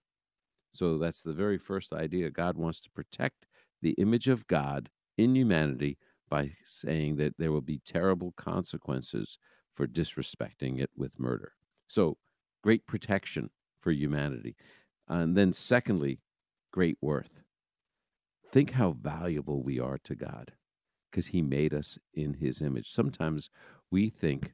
So 0.73 0.97
that's 0.97 1.23
the 1.23 1.35
very 1.35 1.59
first 1.59 1.93
idea. 1.93 2.31
God 2.31 2.57
wants 2.57 2.81
to 2.81 2.91
protect 2.91 3.47
the 3.83 3.91
image 3.99 4.27
of 4.27 4.47
God 4.47 4.89
in 5.19 5.37
humanity 5.37 5.99
by 6.31 6.53
saying 6.65 7.17
that 7.17 7.35
there 7.37 7.53
will 7.53 7.61
be 7.61 7.83
terrible 7.85 8.33
consequences 8.39 9.39
for 9.75 9.87
disrespecting 9.87 10.81
it 10.81 10.89
with 10.97 11.21
murder. 11.21 11.53
So, 11.89 12.17
great 12.63 12.87
protection 12.87 13.51
for 13.81 13.93
humanity. 13.93 14.57
And 15.09 15.37
then, 15.37 15.53
secondly, 15.53 16.21
great 16.73 16.97
worth. 17.03 17.43
Think 18.51 18.71
how 18.71 18.93
valuable 18.93 19.63
we 19.63 19.79
are 19.79 19.99
to 20.05 20.15
God 20.15 20.53
because 21.11 21.27
He 21.27 21.43
made 21.43 21.75
us 21.75 21.99
in 22.15 22.33
His 22.33 22.63
image. 22.63 22.93
Sometimes 22.93 23.51
we 23.91 24.09
think, 24.09 24.53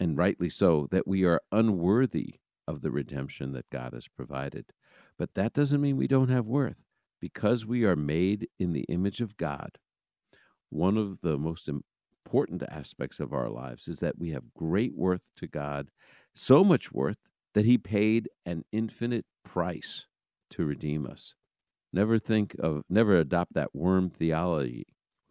and 0.00 0.16
rightly 0.16 0.48
so, 0.50 0.88
that 0.90 1.06
we 1.06 1.24
are 1.24 1.40
unworthy 1.52 2.34
of 2.68 2.82
the 2.82 2.90
redemption 2.90 3.52
that 3.52 3.70
God 3.70 3.92
has 3.92 4.08
provided. 4.08 4.66
But 5.18 5.34
that 5.34 5.52
doesn't 5.52 5.80
mean 5.80 5.96
we 5.96 6.08
don't 6.08 6.28
have 6.28 6.46
worth. 6.46 6.82
Because 7.20 7.64
we 7.64 7.84
are 7.84 7.96
made 7.96 8.46
in 8.58 8.72
the 8.72 8.84
image 8.88 9.20
of 9.20 9.36
God, 9.38 9.70
one 10.68 10.98
of 10.98 11.20
the 11.22 11.38
most 11.38 11.68
important 11.68 12.62
aspects 12.68 13.20
of 13.20 13.32
our 13.32 13.48
lives 13.48 13.88
is 13.88 14.00
that 14.00 14.18
we 14.18 14.30
have 14.30 14.52
great 14.54 14.94
worth 14.94 15.26
to 15.36 15.46
God, 15.46 15.88
so 16.34 16.62
much 16.62 16.92
worth 16.92 17.16
that 17.54 17.64
He 17.64 17.78
paid 17.78 18.28
an 18.44 18.64
infinite 18.72 19.24
price 19.44 20.06
to 20.50 20.64
redeem 20.64 21.06
us. 21.06 21.34
Never 21.92 22.18
think 22.18 22.54
of, 22.58 22.82
never 22.90 23.16
adopt 23.16 23.54
that 23.54 23.74
worm 23.74 24.10
theology, 24.10 24.84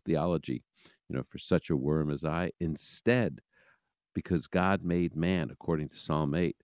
theology, 0.05 0.63
you 1.07 1.15
know, 1.15 1.23
for 1.29 1.37
such 1.37 1.69
a 1.69 1.77
worm 1.77 2.09
as 2.09 2.25
I. 2.25 2.49
Instead, 2.59 3.39
because 4.15 4.47
God 4.47 4.83
made 4.83 5.15
man, 5.15 5.51
according 5.51 5.89
to 5.89 5.99
Psalm 5.99 6.33
8, 6.33 6.55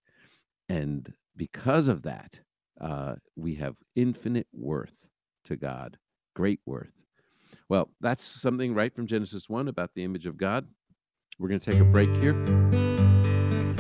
and 0.70 1.14
because 1.38 1.88
of 1.88 2.02
that, 2.04 2.40
uh, 2.80 3.16
we 3.36 3.54
have 3.56 3.76
infinite 3.96 4.48
worth 4.52 5.08
to 5.44 5.56
God, 5.56 5.98
great 6.34 6.62
worth. 6.66 6.94
Well, 7.70 7.90
that's 8.00 8.24
something 8.24 8.74
right 8.74 8.94
from 8.96 9.06
Genesis 9.06 9.48
1 9.48 9.68
about 9.68 9.92
the 9.94 10.04
image 10.04 10.26
of 10.26 10.38
God. 10.38 10.66
We're 11.38 11.50
going 11.50 11.60
to 11.60 11.72
take 11.72 11.82
a 11.82 11.86
break 11.86 12.10
here. 12.16 12.34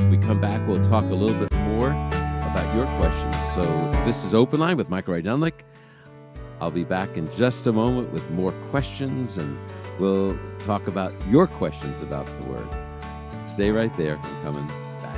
we 0.10 0.18
come 0.18 0.40
back, 0.40 0.68
we'll 0.68 0.84
talk 0.84 1.04
a 1.06 1.16
little 1.16 1.40
bit 1.40 1.52
more 1.54 1.92
about 1.92 2.76
your 2.76 2.86
questions. 3.00 3.36
So, 3.56 3.64
this 4.06 4.24
is 4.24 4.34
Open 4.34 4.60
Line 4.60 4.78
with 4.78 4.90
Michael 4.90 5.16
Rydelnik. 5.16 5.62
I'll 6.60 6.72
be 6.72 6.84
back 6.84 7.18
in 7.18 7.32
just 7.36 7.66
a 7.66 7.72
moment 7.72 8.12
with 8.12 8.30
more 8.32 8.52
questions, 8.70 9.38
and 9.38 9.58
we'll 10.00 10.38
talk 10.60 10.88
about 10.88 11.14
your 11.28 11.48
questions 11.48 12.02
about 12.02 12.28
the 12.42 12.48
Word. 12.48 12.81
Stay 13.52 13.70
right 13.70 13.96
there. 13.98 14.18
I'm 14.18 14.42
coming 14.44 14.68
back 14.68 15.18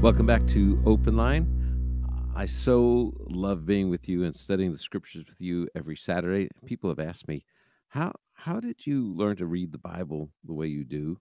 Welcome 0.00 0.26
back 0.26 0.46
to 0.46 0.80
Open 0.86 1.16
Line. 1.16 1.57
I 2.38 2.46
so 2.46 3.14
love 3.28 3.66
being 3.66 3.90
with 3.90 4.08
you 4.08 4.22
and 4.22 4.32
studying 4.32 4.70
the 4.70 4.78
scriptures 4.78 5.24
with 5.28 5.40
you 5.40 5.68
every 5.74 5.96
Saturday. 5.96 6.48
People 6.66 6.88
have 6.88 7.00
asked 7.00 7.26
me, 7.26 7.44
"How 7.88 8.12
how 8.32 8.60
did 8.60 8.86
you 8.86 9.12
learn 9.12 9.34
to 9.38 9.46
read 9.46 9.72
the 9.72 9.78
Bible 9.78 10.30
the 10.44 10.52
way 10.52 10.68
you 10.68 10.84
do?" 10.84 11.20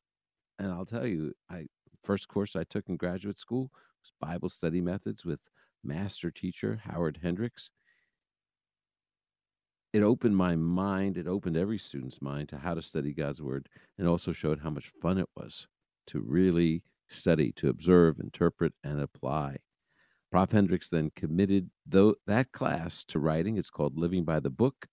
And 0.59 0.71
I'll 0.71 0.85
tell 0.85 1.07
you, 1.07 1.33
I 1.49 1.69
first 2.03 2.27
course 2.27 2.55
I 2.55 2.65
took 2.65 2.87
in 2.87 2.97
graduate 2.97 3.39
school 3.39 3.71
was 3.99 4.11
Bible 4.19 4.49
study 4.49 4.79
methods 4.79 5.25
with 5.25 5.39
master 5.83 6.29
teacher 6.29 6.75
Howard 6.75 7.17
Hendricks. 7.23 7.71
It 9.93 10.03
opened 10.03 10.37
my 10.37 10.55
mind, 10.55 11.17
it 11.17 11.25
opened 11.25 11.57
every 11.57 11.79
student's 11.79 12.21
mind 12.21 12.49
to 12.49 12.59
how 12.59 12.75
to 12.75 12.81
study 12.83 13.11
God's 13.11 13.41
word 13.41 13.69
and 13.97 14.07
also 14.07 14.33
showed 14.33 14.59
how 14.59 14.69
much 14.69 14.93
fun 15.01 15.17
it 15.17 15.29
was 15.35 15.67
to 16.05 16.19
really 16.19 16.83
study, 17.07 17.51
to 17.53 17.69
observe, 17.69 18.19
interpret, 18.19 18.75
and 18.83 18.99
apply. 18.99 19.57
Prof. 20.31 20.51
Hendricks 20.51 20.89
then 20.89 21.11
committed 21.15 21.69
though 21.85 22.15
that 22.25 22.51
class 22.51 23.05
to 23.05 23.19
writing. 23.19 23.57
It's 23.57 23.69
called 23.69 23.97
Living 23.97 24.25
by 24.25 24.39
the 24.39 24.49
Book. 24.49 24.87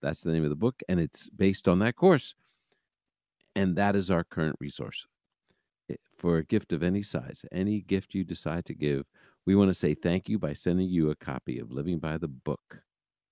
That's 0.00 0.22
the 0.22 0.32
name 0.32 0.44
of 0.44 0.50
the 0.50 0.56
book, 0.56 0.80
and 0.88 1.00
it's 1.00 1.28
based 1.28 1.68
on 1.68 1.80
that 1.80 1.96
course. 1.96 2.34
And 3.56 3.76
that 3.76 3.96
is 3.96 4.10
our 4.10 4.24
current 4.24 4.56
resource. 4.60 5.06
For 6.16 6.38
a 6.38 6.44
gift 6.44 6.72
of 6.72 6.82
any 6.82 7.02
size, 7.02 7.44
any 7.52 7.80
gift 7.80 8.14
you 8.14 8.24
decide 8.24 8.64
to 8.66 8.74
give, 8.74 9.04
we 9.46 9.56
want 9.56 9.68
to 9.70 9.74
say 9.74 9.94
thank 9.94 10.28
you 10.28 10.38
by 10.38 10.52
sending 10.52 10.88
you 10.88 11.10
a 11.10 11.16
copy 11.16 11.58
of 11.58 11.72
Living 11.72 11.98
by 11.98 12.18
the 12.18 12.28
Book. 12.28 12.80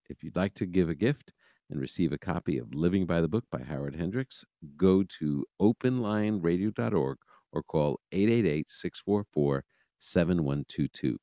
If 0.08 0.24
you'd 0.24 0.36
like 0.36 0.54
to 0.54 0.66
give 0.66 0.88
a 0.88 0.94
gift 0.94 1.32
and 1.70 1.80
receive 1.80 2.12
a 2.12 2.18
copy 2.18 2.58
of 2.58 2.74
Living 2.74 3.06
by 3.06 3.20
the 3.20 3.28
Book 3.28 3.44
by 3.50 3.62
Howard 3.62 3.94
Hendricks, 3.94 4.44
go 4.76 5.02
to 5.18 5.44
openlineradio.org 5.60 7.18
or 7.52 7.62
call 7.62 8.00
888 8.12 8.70
644 8.70 9.64
7122. 9.98 11.18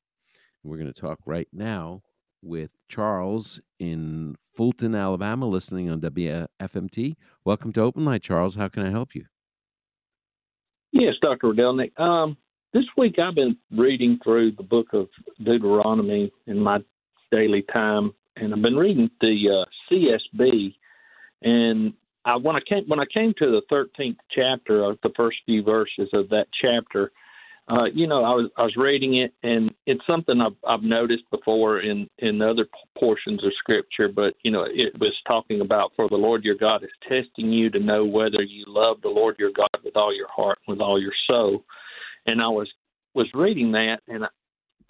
We're 0.64 0.78
going 0.78 0.92
to 0.92 0.98
talk 0.98 1.18
right 1.26 1.48
now 1.52 2.00
with 2.42 2.70
Charles 2.88 3.60
in 3.78 4.34
Fulton, 4.56 4.94
Alabama, 4.94 5.46
listening 5.46 5.90
on 5.90 6.00
WFMT. 6.00 7.16
Welcome 7.44 7.72
to 7.74 7.82
Open 7.82 8.06
Line, 8.06 8.20
Charles. 8.20 8.54
How 8.54 8.68
can 8.68 8.82
I 8.86 8.90
help 8.90 9.14
you? 9.14 9.26
Yes, 10.90 11.14
Dr. 11.20 11.48
Rydelnik. 11.48 11.98
Um, 12.00 12.38
this 12.72 12.84
week 12.96 13.16
I've 13.18 13.34
been 13.34 13.58
reading 13.76 14.18
through 14.24 14.52
the 14.52 14.62
book 14.62 14.86
of 14.94 15.08
Deuteronomy 15.42 16.32
in 16.46 16.58
my 16.58 16.78
daily 17.30 17.64
time, 17.70 18.12
and 18.36 18.54
I've 18.54 18.62
been 18.62 18.76
reading 18.76 19.10
the 19.20 19.66
uh, 19.66 19.92
CSB, 19.92 20.74
and 21.42 21.92
I, 22.24 22.36
when 22.36 22.56
I 22.56 22.60
came 22.66 22.84
when 22.86 23.00
I 23.00 23.06
came 23.12 23.34
to 23.38 23.46
the 23.46 23.62
thirteenth 23.68 24.18
chapter 24.34 24.82
of 24.82 24.98
the 25.02 25.10
first 25.14 25.38
few 25.44 25.62
verses 25.62 26.08
of 26.14 26.30
that 26.30 26.46
chapter, 26.58 27.12
uh, 27.68 27.84
you 27.94 28.06
know, 28.06 28.22
I 28.24 28.34
was 28.34 28.50
I 28.58 28.62
was 28.62 28.76
reading 28.76 29.16
it, 29.16 29.32
and 29.42 29.70
it's 29.86 30.06
something 30.06 30.38
I've 30.40 30.56
I've 30.68 30.82
noticed 30.82 31.24
before 31.30 31.80
in 31.80 32.08
in 32.18 32.42
other 32.42 32.66
portions 32.98 33.42
of 33.42 33.52
Scripture, 33.58 34.08
but 34.08 34.34
you 34.42 34.50
know, 34.50 34.66
it 34.68 34.98
was 35.00 35.14
talking 35.26 35.62
about 35.62 35.92
for 35.96 36.08
the 36.08 36.16
Lord 36.16 36.44
your 36.44 36.56
God 36.56 36.82
is 36.84 36.90
testing 37.02 37.50
you 37.50 37.70
to 37.70 37.78
know 37.78 38.04
whether 38.04 38.42
you 38.42 38.64
love 38.66 38.98
the 39.02 39.08
Lord 39.08 39.36
your 39.38 39.50
God 39.50 39.80
with 39.82 39.96
all 39.96 40.14
your 40.14 40.28
heart, 40.28 40.58
with 40.68 40.80
all 40.80 41.00
your 41.00 41.14
soul, 41.26 41.64
and 42.26 42.42
I 42.42 42.48
was 42.48 42.70
was 43.14 43.28
reading 43.32 43.72
that, 43.72 44.00
and 44.08 44.24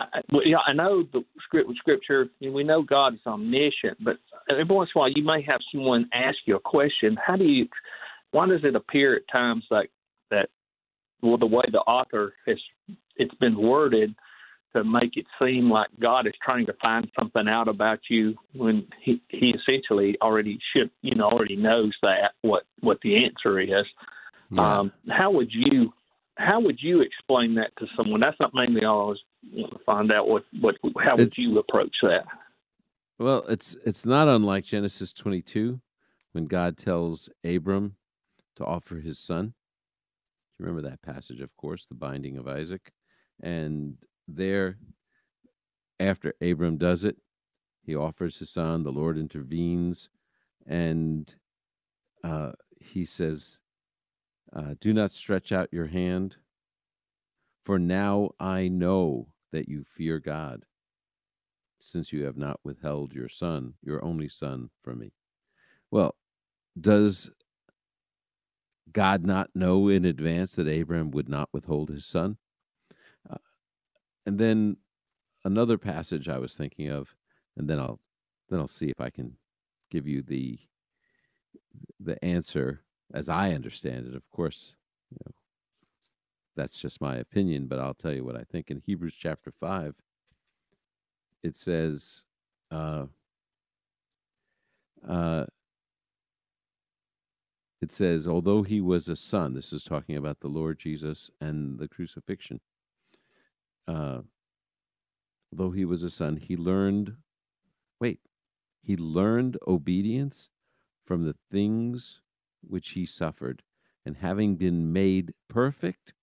I, 0.01 0.07
yeah, 0.45 0.57
I 0.67 0.73
know 0.73 1.05
the 1.13 1.25
script 1.45 1.69
with 1.69 1.77
scripture, 1.77 2.27
and 2.41 2.53
we 2.53 2.65
know 2.65 2.83
God 2.83 3.15
is 3.15 3.21
omniscient, 3.25 4.03
but 4.03 4.17
every 4.51 4.65
once 4.65 4.91
in 4.93 4.99
a 4.99 5.01
while 5.01 5.13
you 5.13 5.23
may 5.23 5.43
have 5.43 5.61
someone 5.71 6.11
ask 6.13 6.39
you 6.45 6.57
a 6.57 6.61
question. 6.61 7.17
How 7.25 7.37
do 7.37 7.45
you? 7.45 7.69
Why 8.33 8.49
does 8.49 8.65
it 8.65 8.75
appear 8.75 9.15
at 9.15 9.23
times 9.31 9.65
like? 9.71 9.93
Well, 11.25 11.39
the 11.39 11.47
way 11.47 11.65
the 11.73 11.79
author 11.79 12.35
has 12.47 12.59
it's 13.17 13.35
been 13.37 13.57
worded 13.57 14.15
to 14.75 14.85
make 14.85 15.17
it 15.17 15.25
seem 15.41 15.71
like 15.71 15.89
God 16.01 16.27
is 16.27 16.35
trying 16.45 16.67
to 16.67 16.75
find 16.83 17.11
something 17.19 17.49
out 17.49 17.69
about 17.69 18.01
you 18.11 18.35
when 18.53 18.87
he 19.03 19.23
he 19.29 19.55
essentially 19.55 20.17
already 20.21 20.59
should 20.75 20.91
you 21.01 21.15
know 21.15 21.25
already 21.25 21.57
knows 21.57 21.93
that 22.03 22.33
what 22.43 22.65
what 22.81 22.99
the 23.03 23.25
answer 23.25 23.59
is. 23.59 23.87
Yeah. 24.51 24.79
Um, 24.79 24.93
how 25.09 25.31
would 25.31 25.49
you 25.51 25.93
how 26.37 26.61
would 26.61 26.79
you 26.81 27.01
explain 27.01 27.55
that 27.55 27.71
to 27.79 27.87
someone? 27.97 28.21
That's 28.21 28.39
not 28.39 28.53
mainly 28.55 28.85
all 28.85 29.01
I 29.01 29.09
was 29.11 29.21
want 29.53 29.73
to 29.73 29.85
find 29.85 30.13
out. 30.13 30.29
What 30.29 30.45
what 30.61 30.77
how 31.03 31.17
would 31.17 31.29
it's, 31.29 31.39
you 31.39 31.59
approach 31.59 31.97
that? 32.03 32.27
Well, 33.19 33.45
it's 33.49 33.77
it's 33.87 34.05
not 34.05 34.29
unlike 34.29 34.65
Genesis 34.65 35.13
22 35.13 35.81
when 36.33 36.47
God 36.47 36.77
tells 36.77 37.31
Abram 37.45 37.95
to 38.57 38.65
offer 38.65 38.97
his 38.97 39.19
son. 39.19 39.55
You 40.59 40.67
remember 40.67 40.89
that 40.89 41.03
passage, 41.03 41.41
of 41.41 41.55
course, 41.57 41.87
the 41.87 41.95
binding 41.95 42.37
of 42.37 42.49
Isaac? 42.49 42.93
And 43.43 43.97
there, 44.29 44.79
after 46.01 46.35
Abram 46.41 46.79
does 46.79 47.05
it, 47.05 47.17
he 47.83 47.95
offers 47.95 48.39
his 48.39 48.51
son, 48.51 48.83
the 48.83 48.93
Lord 48.93 49.19
intervenes, 49.19 50.09
and 50.67 51.33
uh, 52.23 52.53
he 52.81 53.05
says, 53.05 53.59
uh, 54.55 54.75
Do 54.81 54.93
not 54.95 55.13
stretch 55.13 55.53
out 55.53 55.73
your 55.73 55.87
hand, 55.87 56.37
for 57.65 57.79
now 57.79 58.31
I 58.41 58.69
know 58.69 59.29
that 59.53 59.69
you 59.69 59.85
fear 59.85 60.19
God, 60.19 60.65
since 61.81 62.13
you 62.13 62.25
have 62.25 62.37
not 62.37 62.61
withheld 62.65 63.13
your 63.13 63.29
son, 63.29 63.75
your 63.83 64.03
only 64.05 64.29
son, 64.29 64.71
from 64.83 65.01
me. 65.01 65.13
Well, 65.91 66.15
does 66.81 67.31
God 68.93 69.25
not 69.25 69.51
know 69.55 69.89
in 69.89 70.05
advance 70.05 70.55
that 70.55 70.69
Abraham 70.69 71.11
would 71.13 71.29
not 71.29 71.49
withhold 71.53 71.89
his 71.89 72.07
son? 72.07 72.37
Uh, 73.29 73.39
and 74.27 74.39
then 74.39 74.77
another 75.45 75.79
passage 75.79 76.29
I 76.29 76.39
was 76.39 76.55
thinking 76.55 76.91
of, 76.91 77.15
and 77.57 77.69
then 77.69 77.79
I'll 77.79 78.01
then 78.49 78.61
I'll 78.61 78.69
see 78.69 78.91
if 78.91 79.01
I 79.01 79.11
can 79.11 79.37
give 79.91 80.07
you 80.07 80.23
the 80.23 80.59
the 82.01 82.23
answer 82.25 82.83
as 83.13 83.29
I 83.29 83.53
understand 83.53 84.07
it. 84.07 84.15
Of 84.15 84.29
course, 84.31 84.75
you 85.11 85.17
know, 85.25 85.33
that's 86.57 86.81
just 86.81 87.01
my 87.01 87.17
opinion, 87.17 87.67
but 87.67 87.79
I'll 87.79 87.95
tell 87.95 88.13
you 88.13 88.25
what 88.25 88.37
I 88.37 88.45
think. 88.51 88.71
In 88.71 88.83
Hebrews 88.85 89.15
chapter 89.19 89.51
five, 89.51 89.95
it 91.43 91.57
says, 91.57 92.23
uh, 92.71 93.07
uh, 95.09 95.45
it 97.85 97.93
says, 97.93 98.27
although 98.27 98.63
he 98.63 98.81
was 98.81 99.09
a 99.09 99.15
son, 99.15 99.53
this 99.53 99.71
is 99.71 99.85
talking 99.85 100.17
about 100.17 100.41
the 100.41 100.49
Lord 100.49 100.79
Jesus 100.79 101.31
and 101.43 101.79
the 101.79 101.87
crucifixion. 101.87 102.59
Uh, 103.87 104.23
although 105.53 105.71
he 105.71 105.85
was 105.85 106.03
a 106.03 106.09
son, 106.09 106.39
he 106.39 106.57
learned, 106.57 107.15
wait, 108.01 108.21
he 108.81 108.97
learned 108.97 109.59
obedience 109.69 110.49
from 111.05 111.25
the 111.25 111.37
things 111.51 112.23
which 112.63 112.89
he 112.89 113.05
suffered. 113.05 113.63
And 114.07 114.17
having 114.17 114.57
been 114.57 114.91
made 114.91 115.35
perfect, 115.51 116.15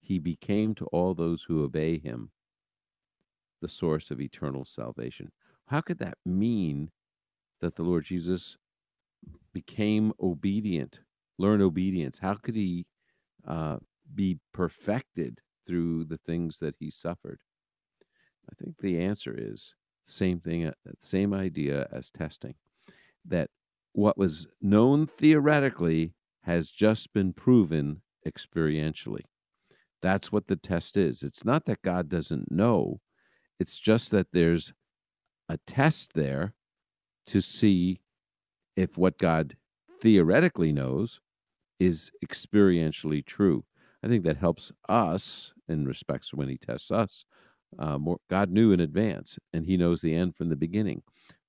he 0.00 0.18
became 0.18 0.74
to 0.74 0.86
all 0.86 1.14
those 1.14 1.44
who 1.44 1.62
obey 1.62 1.98
him 1.98 2.30
the 3.62 3.68
source 3.68 4.10
of 4.10 4.20
eternal 4.20 4.64
salvation. 4.64 5.30
How 5.66 5.82
could 5.82 5.98
that 5.98 6.18
mean 6.26 6.90
that 7.60 7.76
the 7.76 7.84
Lord 7.84 8.04
Jesus 8.04 8.56
became 9.52 10.12
obedient, 10.20 11.00
learn 11.38 11.62
obedience? 11.62 12.18
How 12.18 12.34
could 12.34 12.54
he 12.54 12.86
uh, 13.46 13.78
be 14.14 14.38
perfected 14.52 15.40
through 15.66 16.04
the 16.04 16.18
things 16.18 16.58
that 16.58 16.74
he 16.78 16.90
suffered? 16.90 17.40
I 18.50 18.54
think 18.62 18.76
the 18.78 19.00
answer 19.00 19.34
is 19.36 19.74
same 20.04 20.40
thing, 20.40 20.66
uh, 20.66 20.72
same 20.98 21.34
idea 21.34 21.88
as 21.92 22.10
testing. 22.10 22.54
That 23.24 23.50
what 23.92 24.16
was 24.16 24.46
known 24.60 25.06
theoretically 25.06 26.12
has 26.42 26.70
just 26.70 27.12
been 27.12 27.32
proven 27.32 28.02
experientially. 28.26 29.22
That's 30.02 30.30
what 30.30 30.46
the 30.46 30.56
test 30.56 30.96
is. 30.96 31.22
It's 31.22 31.44
not 31.44 31.64
that 31.64 31.82
God 31.82 32.08
doesn't 32.08 32.52
know, 32.52 33.00
it's 33.58 33.78
just 33.78 34.10
that 34.10 34.28
there's 34.32 34.72
a 35.48 35.58
test 35.66 36.12
there 36.14 36.54
to 37.28 37.40
see 37.40 38.00
if 38.76 38.96
what 38.98 39.18
God 39.18 39.56
theoretically 40.00 40.72
knows 40.72 41.20
is 41.80 42.10
experientially 42.24 43.24
true. 43.24 43.64
I 44.02 44.08
think 44.08 44.24
that 44.24 44.36
helps 44.36 44.72
us 44.88 45.52
in 45.68 45.86
respects 45.86 46.32
when 46.32 46.48
He 46.48 46.58
tests 46.58 46.90
us. 46.90 47.24
Uh, 47.78 47.98
more, 47.98 48.18
God 48.30 48.50
knew 48.50 48.72
in 48.72 48.80
advance, 48.80 49.38
and 49.52 49.64
He 49.64 49.76
knows 49.76 50.00
the 50.00 50.14
end 50.14 50.36
from 50.36 50.48
the 50.48 50.56
beginning. 50.56 51.02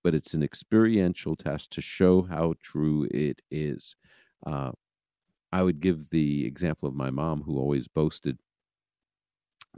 But 0.04 0.16
it's 0.16 0.34
an 0.34 0.44
experiential 0.44 1.36
test 1.36 1.72
to 1.72 1.82
show 1.82 2.22
how 2.22 2.54
true 2.62 3.08
it 3.12 3.42
is. 3.52 3.96
Uh, 4.46 4.72
I 5.52 5.63
would 5.63 5.80
give 5.80 6.10
the 6.10 6.46
example 6.46 6.88
of 6.88 6.96
my 6.96 7.10
mom, 7.10 7.42
who 7.42 7.58
always 7.58 7.88
boasted 7.88 8.40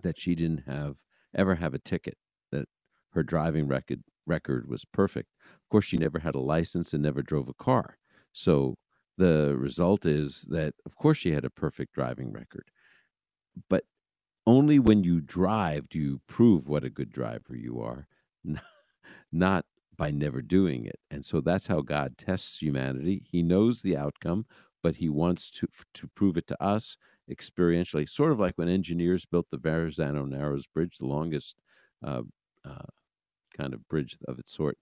that 0.03 0.19
she 0.19 0.35
didn't 0.35 0.63
have 0.67 0.97
ever 1.35 1.55
have 1.55 1.73
a 1.73 1.79
ticket, 1.79 2.17
that 2.51 2.67
her 3.11 3.23
driving 3.23 3.67
record 3.67 4.03
record 4.29 4.69
was 4.69 4.85
perfect. 4.85 5.29
Of 5.45 5.69
course, 5.69 5.85
she 5.85 5.97
never 5.97 6.19
had 6.19 6.35
a 6.35 6.39
license 6.39 6.93
and 6.93 7.03
never 7.03 7.21
drove 7.21 7.49
a 7.49 7.53
car. 7.53 7.97
So 8.31 8.77
the 9.17 9.55
result 9.57 10.05
is 10.05 10.45
that, 10.49 10.75
of 10.85 10.95
course, 10.95 11.17
she 11.17 11.31
had 11.31 11.45
a 11.45 11.49
perfect 11.49 11.93
driving 11.93 12.31
record. 12.31 12.69
But 13.69 13.83
only 14.47 14.79
when 14.79 15.03
you 15.03 15.21
drive 15.21 15.89
do 15.89 15.99
you 15.99 16.21
prove 16.27 16.67
what 16.67 16.83
a 16.83 16.89
good 16.89 17.11
driver 17.11 17.55
you 17.55 17.81
are, 17.81 18.07
not 19.31 19.65
by 19.97 20.11
never 20.11 20.41
doing 20.41 20.85
it. 20.85 20.99
And 21.11 21.25
so 21.25 21.41
that's 21.41 21.67
how 21.67 21.81
God 21.81 22.17
tests 22.17 22.59
humanity. 22.59 23.23
He 23.29 23.43
knows 23.43 23.81
the 23.81 23.97
outcome, 23.97 24.45
but 24.81 24.95
he 24.95 25.09
wants 25.09 25.51
to 25.51 25.67
to 25.95 26.07
prove 26.15 26.37
it 26.37 26.47
to 26.47 26.63
us 26.63 26.97
experientially. 27.29 28.09
Sort 28.09 28.31
of 28.31 28.39
like 28.39 28.57
when 28.57 28.69
engineers 28.69 29.25
built 29.25 29.47
the 29.51 29.57
Verrazano 29.57 30.25
Narrows 30.25 30.67
Bridge, 30.67 30.97
the 30.97 31.05
longest 31.05 31.55
uh, 32.03 32.23
uh, 32.65 32.87
kind 33.59 33.73
of 33.73 33.87
bridge 33.89 34.17
of 34.27 34.39
its 34.39 34.51
sort, 34.53 34.77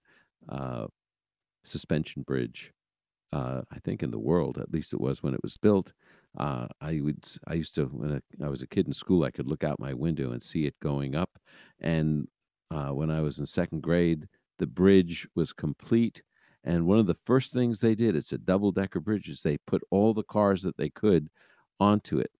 uh, 0.48 0.86
suspension 1.64 2.22
bridge. 2.22 2.72
Uh, 3.32 3.60
I 3.70 3.78
think 3.80 4.02
in 4.02 4.10
the 4.10 4.18
world, 4.18 4.58
at 4.58 4.72
least 4.72 4.92
it 4.92 5.00
was 5.00 5.22
when 5.22 5.34
it 5.34 5.42
was 5.42 5.56
built. 5.58 5.92
Uh, 6.38 6.66
I 6.80 7.00
would, 7.02 7.26
I 7.46 7.54
used 7.54 7.74
to 7.74 7.84
when 7.86 8.22
I 8.42 8.48
was 8.48 8.62
a 8.62 8.66
kid 8.66 8.86
in 8.86 8.92
school, 8.92 9.24
I 9.24 9.30
could 9.30 9.46
look 9.46 9.64
out 9.64 9.80
my 9.80 9.92
window 9.92 10.32
and 10.32 10.42
see 10.42 10.66
it 10.66 10.74
going 10.80 11.14
up. 11.14 11.30
And 11.80 12.26
uh, 12.70 12.90
when 12.90 13.10
I 13.10 13.20
was 13.20 13.38
in 13.38 13.46
second 13.46 13.82
grade, 13.82 14.26
the 14.58 14.66
bridge 14.66 15.28
was 15.34 15.52
complete. 15.52 16.22
And 16.64 16.86
one 16.86 16.98
of 16.98 17.06
the 17.06 17.22
first 17.26 17.52
things 17.52 17.80
they 17.80 17.94
did, 17.94 18.16
it's 18.16 18.32
a 18.32 18.38
double 18.38 18.72
decker 18.72 19.00
bridge, 19.00 19.28
is 19.28 19.42
they 19.42 19.58
put 19.66 19.82
all 19.90 20.14
the 20.14 20.24
cars 20.24 20.62
that 20.62 20.76
they 20.76 20.90
could 20.90 21.28
onto 21.80 22.18
it 22.18 22.30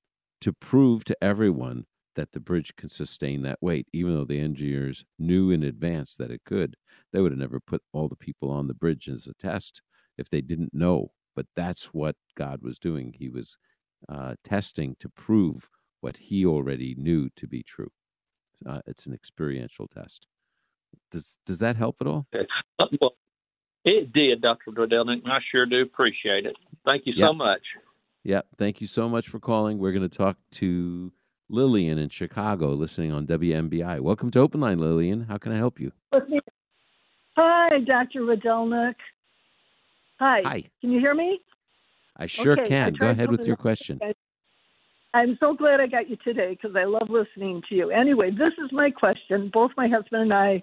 to 0.41 0.53
prove 0.53 1.05
to 1.05 1.17
everyone 1.23 1.85
that 2.19 2.33
the 2.33 2.41
bridge 2.41 2.75
could 2.77 2.91
sustain 2.91 3.43
that 3.43 3.63
weight, 3.63 3.87
even 3.93 4.13
though 4.13 4.25
the 4.25 4.41
engineers 4.41 5.05
knew 5.21 5.53
in 5.53 5.63
advance 5.63 6.17
that 6.17 6.33
it 6.33 6.41
could. 6.45 6.75
They 7.13 7.21
would 7.21 7.31
have 7.31 7.39
never 7.39 7.61
put 7.61 7.81
all 7.93 8.09
the 8.09 8.17
people 8.17 8.51
on 8.51 8.67
the 8.67 8.75
bridge 8.75 9.09
as 9.09 9.29
a 9.29 9.35
test 9.35 9.81
if 10.19 10.29
they 10.29 10.41
didn't 10.41 10.75
know. 10.75 11.13
But 11.37 11.47
that's 11.55 11.95
what 11.95 12.17
God 12.37 12.61
was 12.61 12.81
doing. 12.81 13.15
He 13.17 13.29
was 13.29 13.57
uh, 14.09 14.35
testing 14.43 14.97
to 14.99 15.09
prove 15.11 15.69
what 16.01 16.17
he 16.17 16.45
already 16.45 16.97
knew 16.99 17.29
to 17.37 17.47
be 17.47 17.63
true. 17.63 17.91
Uh, 18.69 18.81
it's 18.89 19.07
an 19.07 19.15
experiential 19.15 19.87
test. 19.87 20.27
Does 21.13 21.39
does 21.47 21.61
that 21.61 21.77
help 21.77 21.99
at 22.01 22.09
all? 22.09 22.27
Well, 23.01 23.15
it 23.85 24.13
did, 24.13 24.43
Dr. 24.43 24.73
Rydelnik. 24.73 25.23
I 25.25 25.39
sure 25.53 25.67
do 25.67 25.83
appreciate 25.83 26.47
it. 26.47 26.57
Thank 26.85 27.03
you 27.07 27.13
yep. 27.15 27.29
so 27.29 27.33
much. 27.33 27.63
Yeah, 28.25 28.41
thank 28.57 28.81
you 28.81 28.89
so 28.89 29.09
much 29.09 29.29
for 29.29 29.39
calling. 29.39 29.79
We're 29.79 29.93
going 29.93 30.09
to 30.09 30.17
talk 30.17 30.37
to 30.53 31.13
Lillian 31.51 31.99
in 31.99 32.09
Chicago 32.11 32.73
listening 32.73 33.13
on 33.13 33.27
WMBI. 33.27 34.01
Welcome 34.01 34.31
to 34.33 34.41
Open 34.41 34.61
Line, 34.61 34.79
Lillian. 34.79 35.23
How 35.23 35.39
can 35.39 35.53
I 35.53 35.57
help 35.57 35.81
you? 35.81 35.93
Hi, 37.37 37.81
Dr. 37.87 38.21
Rydelnik. 38.21 38.95
Hi. 40.19 40.43
Hi. 40.45 40.65
Can 40.81 40.91
you 40.91 41.01
hear 41.01 41.15
me? 41.15 41.41
I 42.17 42.27
sure 42.27 42.53
okay, 42.53 42.69
can. 42.69 42.95
I 42.95 42.99
Go 42.99 43.09
ahead 43.11 43.31
with 43.31 43.47
your 43.47 43.57
question. 43.57 43.99
I'm 45.15 45.39
so 45.41 45.55
glad 45.55 45.81
I 45.81 45.87
got 45.87 46.11
you 46.11 46.17
today 46.23 46.51
because 46.61 46.77
I 46.77 46.85
love 46.85 47.09
listening 47.09 47.63
to 47.69 47.75
you. 47.75 47.91
Anyway, 47.91 48.31
this 48.31 48.53
is 48.63 48.71
my 48.73 48.91
question. 48.91 49.51
Both 49.53 49.71
my 49.77 49.89
husband 49.89 50.23
and 50.23 50.35
I 50.35 50.63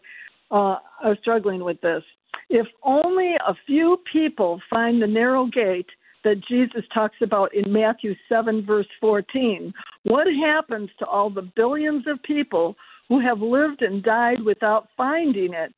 uh, 0.51 0.77
are 1.03 1.17
struggling 1.21 1.63
with 1.63 1.81
this. 1.81 2.03
If 2.49 2.67
only 2.83 3.33
a 3.35 3.55
few 3.65 3.97
people 4.11 4.61
find 4.69 5.01
the 5.01 5.07
narrow 5.07 5.47
gate– 5.47 5.89
that 6.25 6.43
Jesus 6.45 6.83
talks 6.93 7.15
about 7.21 7.53
in 7.53 7.71
Matthew 7.71 8.15
7, 8.27 8.65
verse 8.65 8.87
14. 8.99 9.71
What 10.03 10.27
happens 10.27 10.89
to 10.99 11.05
all 11.05 11.29
the 11.29 11.49
billions 11.55 12.05
of 12.07 12.21
people 12.23 12.75
who 13.07 13.21
have 13.21 13.39
lived 13.39 13.83
and 13.83 14.03
died 14.03 14.41
without 14.43 14.89
finding 14.97 15.53
it? 15.53 15.73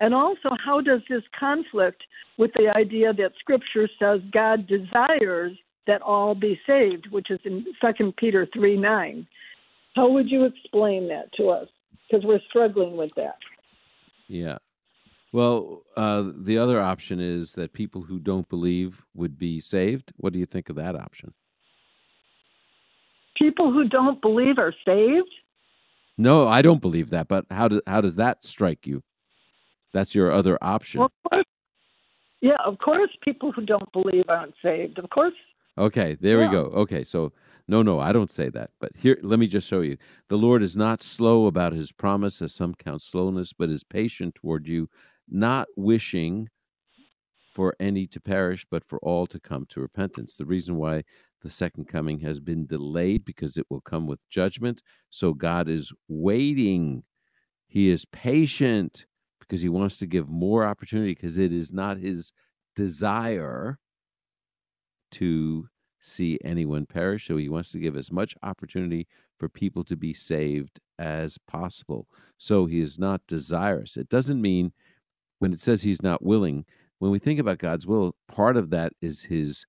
And 0.00 0.14
also, 0.14 0.50
how 0.64 0.80
does 0.80 1.00
this 1.10 1.24
conflict 1.38 2.02
with 2.38 2.52
the 2.54 2.72
idea 2.74 3.12
that 3.12 3.32
Scripture 3.40 3.88
says 3.98 4.20
God 4.32 4.68
desires 4.68 5.58
that 5.88 6.00
all 6.02 6.36
be 6.36 6.58
saved, 6.64 7.08
which 7.10 7.30
is 7.30 7.40
in 7.44 7.66
2 7.80 8.12
Peter 8.16 8.46
3 8.54 8.78
9? 8.78 9.26
How 9.96 10.08
would 10.08 10.30
you 10.30 10.44
explain 10.44 11.08
that 11.08 11.32
to 11.38 11.48
us? 11.48 11.66
Because 12.08 12.24
we're 12.24 12.40
struggling 12.48 12.96
with 12.96 13.10
that. 13.16 13.38
Yeah. 14.28 14.58
Well, 15.32 15.82
uh, 15.96 16.30
the 16.38 16.58
other 16.58 16.80
option 16.80 17.20
is 17.20 17.52
that 17.54 17.72
people 17.72 18.02
who 18.02 18.18
don't 18.18 18.48
believe 18.48 19.02
would 19.14 19.38
be 19.38 19.60
saved. 19.60 20.12
What 20.16 20.32
do 20.32 20.38
you 20.38 20.46
think 20.46 20.70
of 20.70 20.76
that 20.76 20.96
option? 20.96 21.34
People 23.36 23.72
who 23.72 23.88
don't 23.88 24.20
believe 24.20 24.58
are 24.58 24.74
saved? 24.84 25.28
No, 26.16 26.48
I 26.48 26.62
don't 26.62 26.80
believe 26.80 27.10
that. 27.10 27.28
But 27.28 27.44
how 27.50 27.68
does 27.68 27.82
how 27.86 28.00
does 28.00 28.16
that 28.16 28.44
strike 28.44 28.86
you? 28.86 29.02
That's 29.92 30.14
your 30.14 30.32
other 30.32 30.58
option. 30.60 31.00
Well, 31.00 31.12
of 31.32 31.44
yeah, 32.40 32.56
of 32.64 32.78
course, 32.78 33.10
people 33.22 33.52
who 33.52 33.64
don't 33.64 33.90
believe 33.92 34.24
aren't 34.28 34.54
saved. 34.62 34.98
Of 34.98 35.10
course. 35.10 35.34
Okay, 35.76 36.16
there 36.20 36.40
Yeah. 36.40 36.46
we 36.46 36.52
go. 36.52 36.62
Okay, 36.80 37.04
so 37.04 37.32
no, 37.68 37.82
no, 37.82 38.00
I 38.00 38.12
don't 38.12 38.30
say 38.30 38.48
that. 38.50 38.70
But 38.80 38.92
here, 38.96 39.18
let 39.22 39.38
me 39.38 39.46
just 39.46 39.68
show 39.68 39.80
you. 39.82 39.96
The 40.28 40.38
Lord 40.38 40.62
is 40.62 40.76
not 40.76 41.02
slow 41.02 41.46
about 41.46 41.72
his 41.72 41.92
promise, 41.92 42.40
as 42.42 42.54
some 42.54 42.74
count 42.74 43.02
slowness, 43.02 43.52
but 43.52 43.70
is 43.70 43.84
patient 43.84 44.34
toward 44.34 44.66
you, 44.66 44.88
not 45.30 45.68
wishing 45.76 46.48
for 47.54 47.74
any 47.80 48.06
to 48.06 48.20
perish, 48.20 48.64
but 48.70 48.84
for 48.84 48.98
all 49.00 49.26
to 49.26 49.40
come 49.40 49.66
to 49.68 49.80
repentance. 49.80 50.36
The 50.36 50.46
reason 50.46 50.76
why 50.76 51.02
the 51.42 51.50
second 51.50 51.86
coming 51.88 52.18
has 52.20 52.40
been 52.40 52.66
delayed 52.66 53.24
because 53.24 53.56
it 53.56 53.66
will 53.68 53.80
come 53.80 54.06
with 54.06 54.20
judgment. 54.28 54.82
So 55.10 55.32
God 55.32 55.68
is 55.68 55.92
waiting. 56.08 57.02
He 57.66 57.90
is 57.90 58.04
patient 58.06 59.06
because 59.40 59.60
he 59.60 59.68
wants 59.68 59.98
to 59.98 60.06
give 60.06 60.28
more 60.28 60.64
opportunity 60.64 61.14
because 61.14 61.38
it 61.38 61.52
is 61.52 61.72
not 61.72 61.98
his 61.98 62.32
desire 62.76 63.78
to 65.12 65.68
see 66.00 66.38
anyone 66.44 66.86
perish. 66.86 67.26
So 67.26 67.36
he 67.36 67.48
wants 67.48 67.70
to 67.72 67.78
give 67.78 67.96
as 67.96 68.12
much 68.12 68.34
opportunity 68.42 69.06
for 69.38 69.48
people 69.48 69.84
to 69.84 69.96
be 69.96 70.12
saved 70.12 70.78
as 70.98 71.38
possible. 71.46 72.06
So 72.36 72.66
he 72.66 72.80
is 72.80 72.98
not 72.98 73.20
desirous. 73.26 73.96
It 73.96 74.08
doesn't 74.08 74.40
mean 74.40 74.72
when 75.38 75.52
it 75.52 75.60
says 75.60 75.82
he's 75.82 76.02
not 76.02 76.24
willing, 76.24 76.64
when 76.98 77.10
we 77.10 77.18
think 77.18 77.38
about 77.38 77.58
God's 77.58 77.86
will, 77.86 78.14
part 78.28 78.56
of 78.56 78.70
that 78.70 78.92
is 79.00 79.22
his 79.22 79.64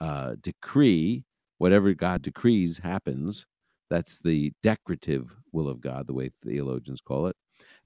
uh, 0.00 0.34
decree. 0.42 1.24
Whatever 1.58 1.94
God 1.94 2.22
decrees 2.22 2.78
happens. 2.78 3.46
That's 3.90 4.18
the 4.18 4.52
decretive 4.62 5.28
will 5.52 5.68
of 5.68 5.80
God, 5.80 6.06
the 6.06 6.14
way 6.14 6.30
theologians 6.44 7.00
call 7.00 7.26
it. 7.26 7.36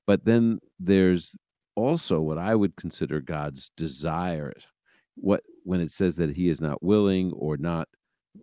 But 0.06 0.24
then 0.24 0.60
there's 0.78 1.36
also 1.74 2.20
what 2.20 2.38
I 2.38 2.54
would 2.54 2.76
consider 2.76 3.20
God's 3.20 3.70
desires. 3.76 4.66
What 5.16 5.42
when 5.64 5.80
it 5.80 5.90
says 5.90 6.16
that 6.16 6.34
he 6.34 6.48
is 6.48 6.60
not 6.60 6.82
willing 6.82 7.32
or 7.32 7.56
not, 7.56 7.88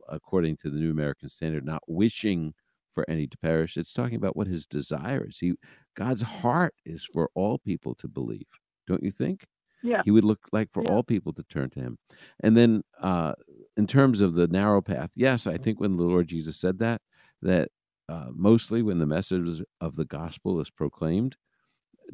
according 0.10 0.58
to 0.58 0.70
the 0.70 0.78
New 0.78 0.92
American 0.92 1.30
Standard, 1.30 1.66
not 1.66 1.84
wishing 1.88 2.54
for 2.94 3.10
any 3.10 3.28
to 3.28 3.38
perish, 3.38 3.78
it's 3.78 3.94
talking 3.94 4.16
about 4.16 4.36
what 4.36 4.48
his 4.48 4.68
desire 4.68 5.26
is. 5.28 5.40
He 5.40 5.54
God's 5.96 6.22
heart 6.22 6.74
is 6.86 7.04
for 7.06 7.30
all 7.34 7.60
people 7.60 7.96
to 7.96 8.08
believe, 8.08 8.48
don't 8.88 9.04
you 9.04 9.12
think? 9.12 9.46
Yeah. 9.82 10.02
He 10.06 10.12
would 10.12 10.24
look 10.24 10.40
like 10.52 10.70
for 10.72 10.82
Yeah. 10.84 10.92
all 10.92 11.04
people 11.04 11.34
to 11.34 11.44
turn 11.44 11.70
to 11.72 11.80
him. 11.80 11.98
And 12.42 12.56
then 12.56 12.84
uh 13.02 13.34
in 13.78 13.88
terms 13.88 14.22
of 14.22 14.34
the 14.34 14.48
narrow 14.48 14.82
path, 14.82 15.12
yes, 15.16 15.48
I 15.48 15.58
think 15.58 15.80
when 15.80 15.98
the 15.98 16.04
Lord 16.04 16.28
Jesus 16.28 16.58
said 16.58 16.80
that, 16.80 17.02
that 17.42 17.70
uh, 18.10 18.28
mostly 18.34 18.82
when 18.82 19.00
the 19.00 19.06
message 19.06 19.62
of 19.82 19.96
the 19.96 20.06
gospel 20.06 20.60
is 20.62 20.70
proclaimed, 20.70 21.36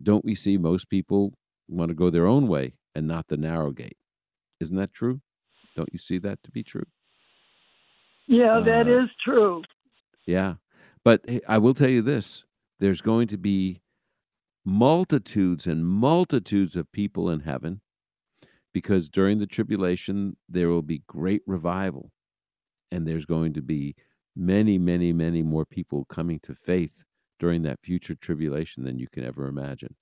don't 0.04 0.24
we 0.24 0.36
see 0.36 0.58
most 0.58 0.90
people 0.90 1.34
want 1.68 1.90
to 1.90 1.96
go 1.96 2.10
their 2.10 2.28
own 2.28 2.48
way 2.48 2.74
and 2.96 3.08
not 3.08 3.28
the 3.28 3.38
narrow 3.38 3.72
gate? 3.72 3.98
Isn't 4.60 4.78
that 4.78 4.94
true? 4.94 5.20
Don't 5.76 5.90
you 5.92 6.00
see 6.00 6.18
that 6.20 6.42
to 6.44 6.52
be 6.52 6.64
true? 6.64 6.86
Yeah, 8.28 8.60
that 8.60 8.88
Uh, 8.88 9.04
is 9.04 9.10
true. 9.24 9.64
Yeah. 10.26 10.56
But 11.04 11.26
I 11.48 11.58
will 11.58 11.74
tell 11.74 11.90
you 11.90 12.02
this 12.02 12.44
there's 12.80 13.02
going 13.02 13.28
to 13.30 13.38
be 13.38 13.82
multitudes 14.66 15.68
and 15.68 15.86
multitudes 15.86 16.76
of 16.76 16.92
people 16.92 17.30
in 17.30 17.40
heaven 17.40 17.82
because 18.74 19.10
during 19.10 19.40
the 19.40 19.48
tribulation 19.48 20.36
there 20.48 20.70
will 20.70 20.82
be 20.82 21.02
great 21.08 21.42
revival 21.48 22.12
and 22.92 23.08
there's 23.08 23.26
going 23.26 23.54
to 23.54 23.62
be 23.62 23.96
many 24.36 24.78
many 24.78 25.12
many 25.12 25.42
more 25.42 25.66
people 25.66 26.06
coming 26.06 26.40
to 26.42 26.54
faith 26.54 27.04
during 27.40 27.62
that 27.64 27.80
future 27.82 28.16
tribulation 28.16 28.84
than 28.84 29.00
you 29.00 29.08
can 29.12 29.24
ever 29.24 29.48
imagine 29.48 29.96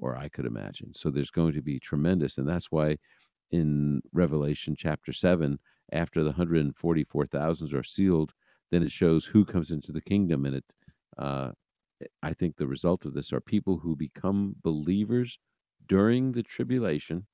or 0.00 0.16
I 0.16 0.28
could 0.28 0.46
imagine. 0.46 0.92
So 0.94 1.10
there's 1.10 1.30
going 1.30 1.54
to 1.54 1.62
be 1.62 1.78
tremendous 1.78 2.38
and 2.38 2.48
that's 2.48 2.70
why 2.70 2.96
in 3.50 4.00
Revelation 4.12 4.74
chapter 4.76 5.12
7 5.12 5.58
after 5.92 6.20
the 6.22 6.30
144,000 6.30 7.74
are 7.74 7.82
sealed 7.82 8.32
then 8.70 8.82
it 8.82 8.90
shows 8.90 9.26
who 9.26 9.44
comes 9.44 9.70
into 9.70 9.92
the 9.92 10.00
kingdom 10.00 10.46
and 10.46 10.56
it 10.56 10.64
uh 11.18 11.50
I 12.22 12.32
think 12.32 12.56
the 12.56 12.66
result 12.66 13.04
of 13.04 13.14
this 13.14 13.32
are 13.32 13.40
people 13.40 13.78
who 13.78 13.96
become 13.96 14.56
believers 14.62 15.38
during 15.86 16.32
the 16.32 16.42
tribulation. 16.42 17.26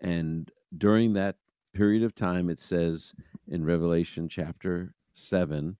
And 0.00 0.50
during 0.76 1.12
that 1.12 1.36
period 1.72 2.02
of 2.02 2.14
time, 2.14 2.50
it 2.50 2.58
says 2.58 3.14
in 3.46 3.64
Revelation 3.64 4.28
chapter 4.28 4.94
7, 5.14 5.76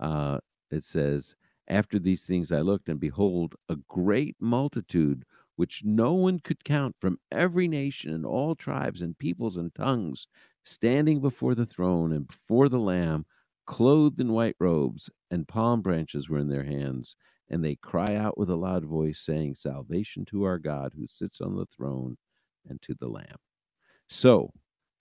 uh, 0.00 0.38
it 0.70 0.84
says, 0.84 1.36
After 1.68 1.98
these 1.98 2.24
things 2.24 2.52
I 2.52 2.60
looked, 2.60 2.88
and 2.88 3.00
behold, 3.00 3.54
a 3.68 3.76
great 3.88 4.36
multitude 4.40 5.24
which 5.56 5.84
no 5.84 6.12
one 6.12 6.38
could 6.38 6.64
count 6.64 6.96
from 7.00 7.18
every 7.32 7.66
nation 7.66 8.12
and 8.12 8.26
all 8.26 8.54
tribes 8.54 9.00
and 9.02 9.18
peoples 9.18 9.56
and 9.56 9.74
tongues, 9.74 10.28
standing 10.62 11.20
before 11.20 11.54
the 11.54 11.66
throne 11.66 12.12
and 12.12 12.26
before 12.26 12.68
the 12.68 12.78
Lamb, 12.78 13.24
clothed 13.66 14.20
in 14.20 14.32
white 14.32 14.56
robes, 14.58 15.10
and 15.30 15.48
palm 15.48 15.82
branches 15.82 16.28
were 16.28 16.38
in 16.38 16.48
their 16.48 16.64
hands. 16.64 17.16
And 17.48 17.64
they 17.64 17.76
cry 17.76 18.16
out 18.16 18.36
with 18.36 18.50
a 18.50 18.56
loud 18.56 18.84
voice, 18.84 19.20
saying, 19.20 19.54
Salvation 19.54 20.24
to 20.26 20.44
our 20.44 20.58
God 20.58 20.92
who 20.96 21.06
sits 21.06 21.40
on 21.40 21.54
the 21.54 21.66
throne 21.66 22.16
and 22.68 22.80
to 22.82 22.94
the 22.98 23.08
Lamb. 23.08 23.36
So 24.08 24.50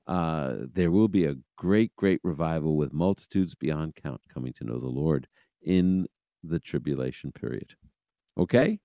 uh, 0.08 0.56
there 0.74 0.92
will 0.92 1.08
be 1.08 1.26
a 1.26 1.36
great, 1.58 1.96
great 1.96 2.20
revival 2.24 2.78
with 2.78 2.94
multitudes 2.94 3.56
beyond 3.56 3.96
count 3.96 4.22
coming 4.32 4.54
to 4.54 4.64
know 4.64 4.80
the 4.80 4.88
Lord 4.88 5.28
in 5.64 6.06
the 6.44 6.60
tribulation 6.60 7.32
period. 7.32 7.74
Okay? 8.38 8.80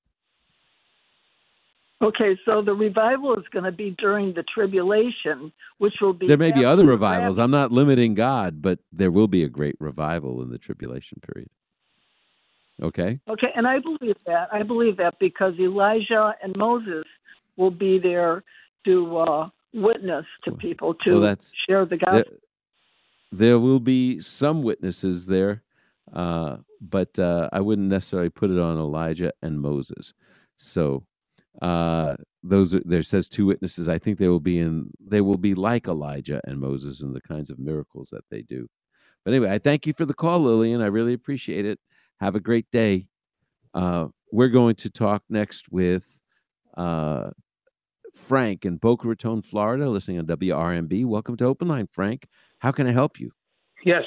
Okay, 2.02 2.38
so 2.46 2.62
the 2.62 2.72
revival 2.72 3.34
is 3.36 3.44
going 3.52 3.66
to 3.66 3.72
be 3.72 3.94
during 3.98 4.32
the 4.32 4.42
tribulation, 4.42 5.52
which 5.78 5.94
will 6.00 6.14
be. 6.14 6.26
There 6.26 6.38
may 6.38 6.50
be 6.50 6.64
other 6.64 6.86
revivals. 6.86 7.38
I'm 7.38 7.50
not 7.50 7.72
limiting 7.72 8.14
God, 8.14 8.62
but 8.62 8.78
there 8.90 9.10
will 9.10 9.28
be 9.28 9.44
a 9.44 9.48
great 9.48 9.76
revival 9.80 10.40
in 10.42 10.50
the 10.50 10.56
tribulation 10.56 11.20
period. 11.20 11.50
Okay? 12.82 13.20
Okay, 13.28 13.48
and 13.54 13.66
I 13.66 13.80
believe 13.80 14.16
that. 14.26 14.48
I 14.50 14.62
believe 14.62 14.96
that 14.96 15.18
because 15.20 15.54
Elijah 15.58 16.34
and 16.42 16.56
Moses 16.56 17.04
will 17.56 17.70
be 17.70 17.98
there 17.98 18.44
to 18.86 19.18
uh, 19.18 19.48
witness 19.74 20.24
to 20.44 20.52
people 20.52 20.94
to 21.04 21.20
well, 21.20 21.36
share 21.68 21.84
the 21.84 21.98
gospel. 21.98 22.38
There, 23.30 23.48
there 23.48 23.58
will 23.58 23.80
be 23.80 24.22
some 24.22 24.62
witnesses 24.62 25.26
there, 25.26 25.62
uh, 26.14 26.56
but 26.80 27.18
uh, 27.18 27.50
I 27.52 27.60
wouldn't 27.60 27.88
necessarily 27.88 28.30
put 28.30 28.50
it 28.50 28.58
on 28.58 28.78
Elijah 28.78 29.32
and 29.42 29.60
Moses. 29.60 30.14
So 30.56 31.04
uh, 31.60 32.16
those 32.42 32.74
are, 32.74 32.82
there 32.84 33.02
says 33.02 33.28
two 33.28 33.46
witnesses. 33.46 33.88
I 33.88 33.98
think 33.98 34.18
they 34.18 34.28
will 34.28 34.40
be 34.40 34.58
in. 34.58 34.90
They 35.04 35.20
will 35.20 35.38
be 35.38 35.54
like 35.54 35.88
Elijah 35.88 36.40
and 36.44 36.58
Moses 36.58 37.02
in 37.02 37.12
the 37.12 37.20
kinds 37.20 37.50
of 37.50 37.58
miracles 37.58 38.08
that 38.12 38.24
they 38.30 38.42
do. 38.42 38.68
But 39.24 39.34
anyway, 39.34 39.52
I 39.52 39.58
thank 39.58 39.86
you 39.86 39.92
for 39.92 40.06
the 40.06 40.14
call, 40.14 40.40
Lillian. 40.40 40.80
I 40.80 40.86
really 40.86 41.12
appreciate 41.12 41.66
it. 41.66 41.78
Have 42.20 42.34
a 42.34 42.40
great 42.40 42.70
day. 42.70 43.06
Uh, 43.74 44.08
we're 44.32 44.48
going 44.48 44.76
to 44.76 44.90
talk 44.90 45.22
next 45.28 45.70
with 45.70 46.04
uh, 46.76 47.30
Frank 48.14 48.64
in 48.64 48.76
Boca 48.76 49.08
Raton, 49.08 49.42
Florida, 49.42 49.88
listening 49.88 50.18
on 50.18 50.26
WRMB. 50.26 51.04
Welcome 51.04 51.36
to 51.38 51.44
Open 51.44 51.68
Line, 51.68 51.88
Frank. 51.92 52.26
How 52.58 52.72
can 52.72 52.86
I 52.86 52.92
help 52.92 53.20
you? 53.20 53.32
Yes, 53.84 54.02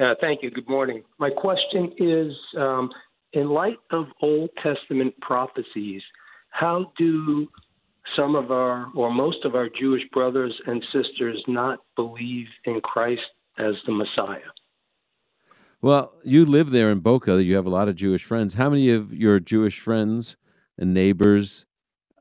uh, 0.00 0.14
thank 0.20 0.42
you. 0.42 0.50
Good 0.50 0.68
morning. 0.68 1.02
My 1.18 1.30
question 1.30 1.92
is 1.98 2.32
um, 2.58 2.90
in 3.32 3.48
light 3.48 3.78
of 3.90 4.06
Old 4.22 4.50
Testament 4.62 5.14
prophecies, 5.20 6.02
how 6.58 6.90
do 6.96 7.48
some 8.16 8.34
of 8.34 8.50
our, 8.50 8.86
or 8.94 9.12
most 9.12 9.44
of 9.44 9.54
our 9.54 9.68
Jewish 9.68 10.02
brothers 10.12 10.54
and 10.66 10.82
sisters 10.92 11.42
not 11.46 11.80
believe 11.96 12.46
in 12.64 12.80
Christ 12.80 13.20
as 13.58 13.74
the 13.84 13.92
Messiah? 13.92 14.50
Well, 15.82 16.14
you 16.24 16.46
live 16.46 16.70
there 16.70 16.90
in 16.90 17.00
Boca. 17.00 17.42
You 17.42 17.56
have 17.56 17.66
a 17.66 17.70
lot 17.70 17.88
of 17.88 17.96
Jewish 17.96 18.24
friends. 18.24 18.54
How 18.54 18.70
many 18.70 18.90
of 18.90 19.12
your 19.12 19.38
Jewish 19.38 19.78
friends 19.78 20.36
and 20.78 20.94
neighbors, 20.94 21.66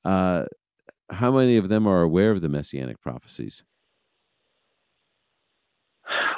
uh, 0.03 0.45
how 1.09 1.31
many 1.31 1.55
of 1.55 1.69
them 1.69 1.87
are 1.87 2.01
aware 2.01 2.31
of 2.31 2.41
the 2.41 2.49
messianic 2.49 2.99
prophecies? 2.99 3.63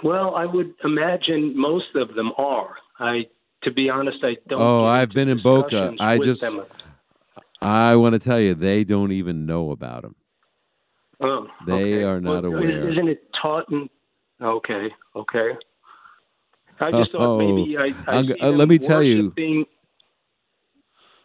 Well, 0.04 0.36
I 0.36 0.46
would 0.46 0.76
imagine 0.84 1.60
most 1.60 1.96
of 1.96 2.14
them 2.14 2.32
are. 2.38 2.76
I, 3.00 3.26
to 3.64 3.72
be 3.72 3.90
honest, 3.90 4.20
I 4.22 4.38
don't. 4.48 4.62
Oh, 4.62 4.86
I've 4.86 5.10
been 5.10 5.30
in 5.30 5.42
Boca. 5.42 5.96
I 6.00 6.20
just-. 6.20 6.46
I 7.62 7.96
want 7.96 8.14
to 8.14 8.20
tell 8.20 8.40
you, 8.40 8.54
they 8.56 8.84
don't 8.84 9.12
even 9.12 9.46
know 9.46 9.72
about 9.72 10.04
them. 10.04 10.16
Oh, 11.20 11.48
They 11.66 11.96
okay. 11.96 12.04
are 12.04 12.22
not 12.22 12.44
Well, 12.44 12.54
aware. 12.54 12.90
Isn't 12.92 13.08
it 13.10 13.24
taught 13.42 13.66
in? 13.72 13.90
Okay, 14.42 14.90
okay. 15.16 15.52
I 16.80 16.92
just 16.92 17.12
thought 17.12 17.40
maybe 17.40 17.76
I. 17.76 17.86
I 18.08 18.18
I'm 18.18 18.28
see 18.28 18.34
g- 18.36 18.40
uh, 18.40 18.52
let 18.52 18.68
me 18.70 18.78
tell 18.78 19.02
you- 19.02 19.34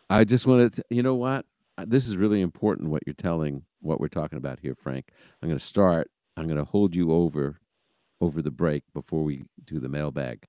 I 0.08 0.24
just 0.24 0.46
want 0.46 0.74
to, 0.74 0.84
you 0.90 1.02
know 1.02 1.14
what? 1.14 1.44
Uh, 1.78 1.84
This 1.86 2.06
is 2.08 2.16
really 2.16 2.40
important 2.40 2.88
what 2.90 3.02
you're 3.06 3.14
telling, 3.14 3.62
what 3.80 4.00
we're 4.00 4.08
talking 4.08 4.38
about 4.38 4.58
here, 4.60 4.74
Frank. 4.74 5.08
I'm 5.42 5.48
going 5.48 5.58
to 5.58 5.64
start. 5.64 6.10
I'm 6.36 6.46
going 6.46 6.58
to 6.58 6.64
hold 6.64 6.94
you 6.94 7.12
over 7.12 7.58
over 8.22 8.40
the 8.40 8.50
break 8.50 8.84
before 8.94 9.24
we 9.24 9.42
do 9.64 9.78
the 9.80 9.88
mailbag. 9.88 10.44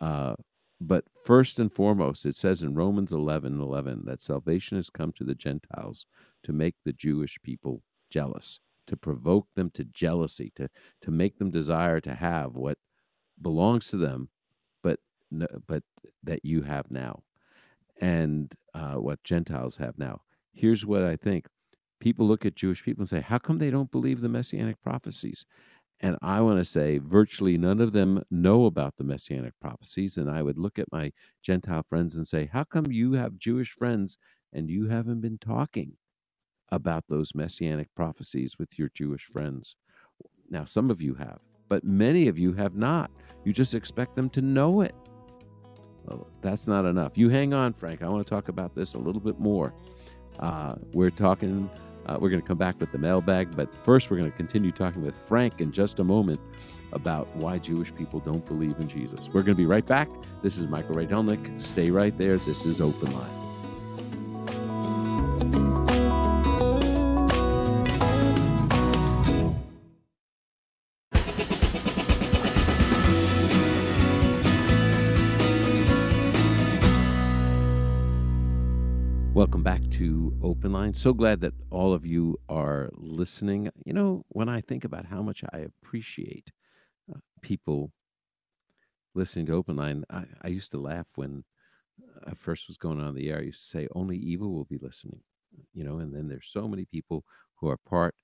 Uh, 0.00 0.34
but 0.80 1.04
first 1.24 1.58
and 1.58 1.72
foremost, 1.72 2.26
it 2.26 2.34
says 2.36 2.62
in 2.62 2.74
Romans 2.74 3.12
11 3.12 3.60
11 3.60 4.04
that 4.06 4.20
salvation 4.22 4.76
has 4.76 4.90
come 4.90 5.12
to 5.12 5.24
the 5.24 5.34
Gentiles 5.34 6.06
to 6.44 6.52
make 6.52 6.76
the 6.84 6.92
Jewish 6.92 7.38
people 7.42 7.82
jealous. 8.10 8.60
to 8.86 8.96
provoke 8.96 9.48
them 9.54 9.70
to 9.70 9.84
jealousy, 9.84 10.50
to 10.56 10.68
to 11.02 11.10
make 11.10 11.38
them 11.38 11.50
desire 11.50 12.00
to 12.00 12.14
have 12.14 12.56
what 12.56 12.78
belongs 13.42 13.88
to 13.88 13.96
them, 13.98 14.30
but 14.82 15.00
but 15.66 15.84
that 16.24 16.44
you 16.44 16.62
have 16.62 16.90
now, 16.90 17.22
and 18.00 18.54
uh, 18.74 18.94
what 18.96 19.22
Gentiles 19.24 19.76
have 19.76 19.98
now. 19.98 20.22
Here's 20.52 20.86
what 20.86 21.02
I 21.02 21.16
think: 21.16 21.46
people 22.00 22.26
look 22.26 22.46
at 22.46 22.56
Jewish 22.56 22.82
people 22.82 23.02
and 23.02 23.08
say, 23.08 23.20
"How 23.20 23.38
come 23.38 23.58
they 23.58 23.70
don't 23.70 23.90
believe 23.90 24.20
the 24.20 24.28
messianic 24.28 24.80
prophecies?" 24.82 25.44
And 26.00 26.16
I 26.22 26.40
want 26.40 26.58
to 26.58 26.64
say, 26.64 26.98
virtually 26.98 27.58
none 27.58 27.80
of 27.80 27.92
them 27.92 28.22
know 28.30 28.66
about 28.66 28.96
the 28.96 29.04
messianic 29.04 29.54
prophecies. 29.60 30.16
And 30.16 30.30
I 30.30 30.42
would 30.42 30.58
look 30.58 30.78
at 30.78 30.92
my 30.92 31.12
Gentile 31.42 31.84
friends 31.88 32.14
and 32.14 32.26
say, 32.26 32.48
How 32.52 32.64
come 32.64 32.86
you 32.90 33.12
have 33.14 33.36
Jewish 33.36 33.72
friends 33.72 34.18
and 34.52 34.70
you 34.70 34.86
haven't 34.88 35.20
been 35.20 35.38
talking 35.38 35.92
about 36.70 37.04
those 37.08 37.34
messianic 37.34 37.88
prophecies 37.96 38.56
with 38.58 38.78
your 38.78 38.90
Jewish 38.94 39.24
friends? 39.24 39.74
Now, 40.50 40.64
some 40.64 40.90
of 40.90 41.02
you 41.02 41.14
have, 41.14 41.40
but 41.68 41.82
many 41.84 42.28
of 42.28 42.38
you 42.38 42.52
have 42.54 42.74
not. 42.74 43.10
You 43.44 43.52
just 43.52 43.74
expect 43.74 44.14
them 44.14 44.30
to 44.30 44.40
know 44.40 44.82
it. 44.82 44.94
Well, 46.04 46.28
that's 46.40 46.68
not 46.68 46.84
enough. 46.84 47.18
You 47.18 47.28
hang 47.28 47.52
on, 47.52 47.74
Frank. 47.74 48.02
I 48.02 48.08
want 48.08 48.24
to 48.24 48.30
talk 48.30 48.48
about 48.48 48.74
this 48.74 48.94
a 48.94 48.98
little 48.98 49.20
bit 49.20 49.38
more. 49.38 49.74
Uh, 50.38 50.76
we're 50.92 51.10
talking 51.10 51.68
uh, 52.08 52.18
we're 52.20 52.30
going 52.30 52.40
to 52.40 52.46
come 52.46 52.58
back 52.58 52.80
with 52.80 52.90
the 52.92 52.98
mailbag, 52.98 53.54
but 53.54 53.68
first, 53.84 54.10
we're 54.10 54.16
going 54.16 54.30
to 54.30 54.36
continue 54.36 54.72
talking 54.72 55.04
with 55.04 55.14
Frank 55.26 55.60
in 55.60 55.72
just 55.72 55.98
a 55.98 56.04
moment 56.04 56.40
about 56.92 57.28
why 57.36 57.58
Jewish 57.58 57.94
people 57.94 58.20
don't 58.20 58.44
believe 58.46 58.78
in 58.78 58.88
Jesus. 58.88 59.28
We're 59.28 59.42
going 59.42 59.54
to 59.54 59.62
be 59.62 59.66
right 59.66 59.84
back. 59.84 60.08
This 60.42 60.56
is 60.56 60.66
Michael 60.68 60.94
Rydelnik. 60.94 61.60
Stay 61.60 61.90
right 61.90 62.16
there. 62.16 62.38
This 62.38 62.64
is 62.64 62.80
open 62.80 63.12
line. 63.12 63.47
So 80.98 81.12
glad 81.12 81.42
that 81.42 81.54
all 81.70 81.92
of 81.92 82.04
you 82.04 82.40
are 82.48 82.90
listening. 82.94 83.70
You 83.86 83.92
know, 83.92 84.24
when 84.30 84.48
I 84.48 84.60
think 84.60 84.84
about 84.84 85.06
how 85.06 85.22
much 85.22 85.44
I 85.52 85.58
appreciate 85.58 86.50
uh, 87.08 87.20
people 87.40 87.92
listening 89.14 89.46
to 89.46 89.52
open 89.52 89.76
line, 89.76 90.02
I, 90.10 90.24
I, 90.42 90.48
used 90.48 90.72
to 90.72 90.80
laugh 90.80 91.06
when 91.14 91.44
I 92.26 92.34
first 92.34 92.66
was 92.66 92.76
going 92.76 92.98
on 92.98 93.14
the 93.14 93.30
air. 93.30 93.38
I 93.38 93.42
used 93.42 93.62
to 93.62 93.68
say, 93.68 93.86
only 93.94 94.16
evil 94.16 94.52
will 94.52 94.64
be 94.64 94.80
listening, 94.82 95.20
you 95.72 95.84
know, 95.84 95.98
and 95.98 96.12
then 96.12 96.26
there's 96.26 96.50
so 96.52 96.66
many 96.66 96.84
people 96.84 97.22
who 97.54 97.68
are 97.68 97.78
part 97.88 98.16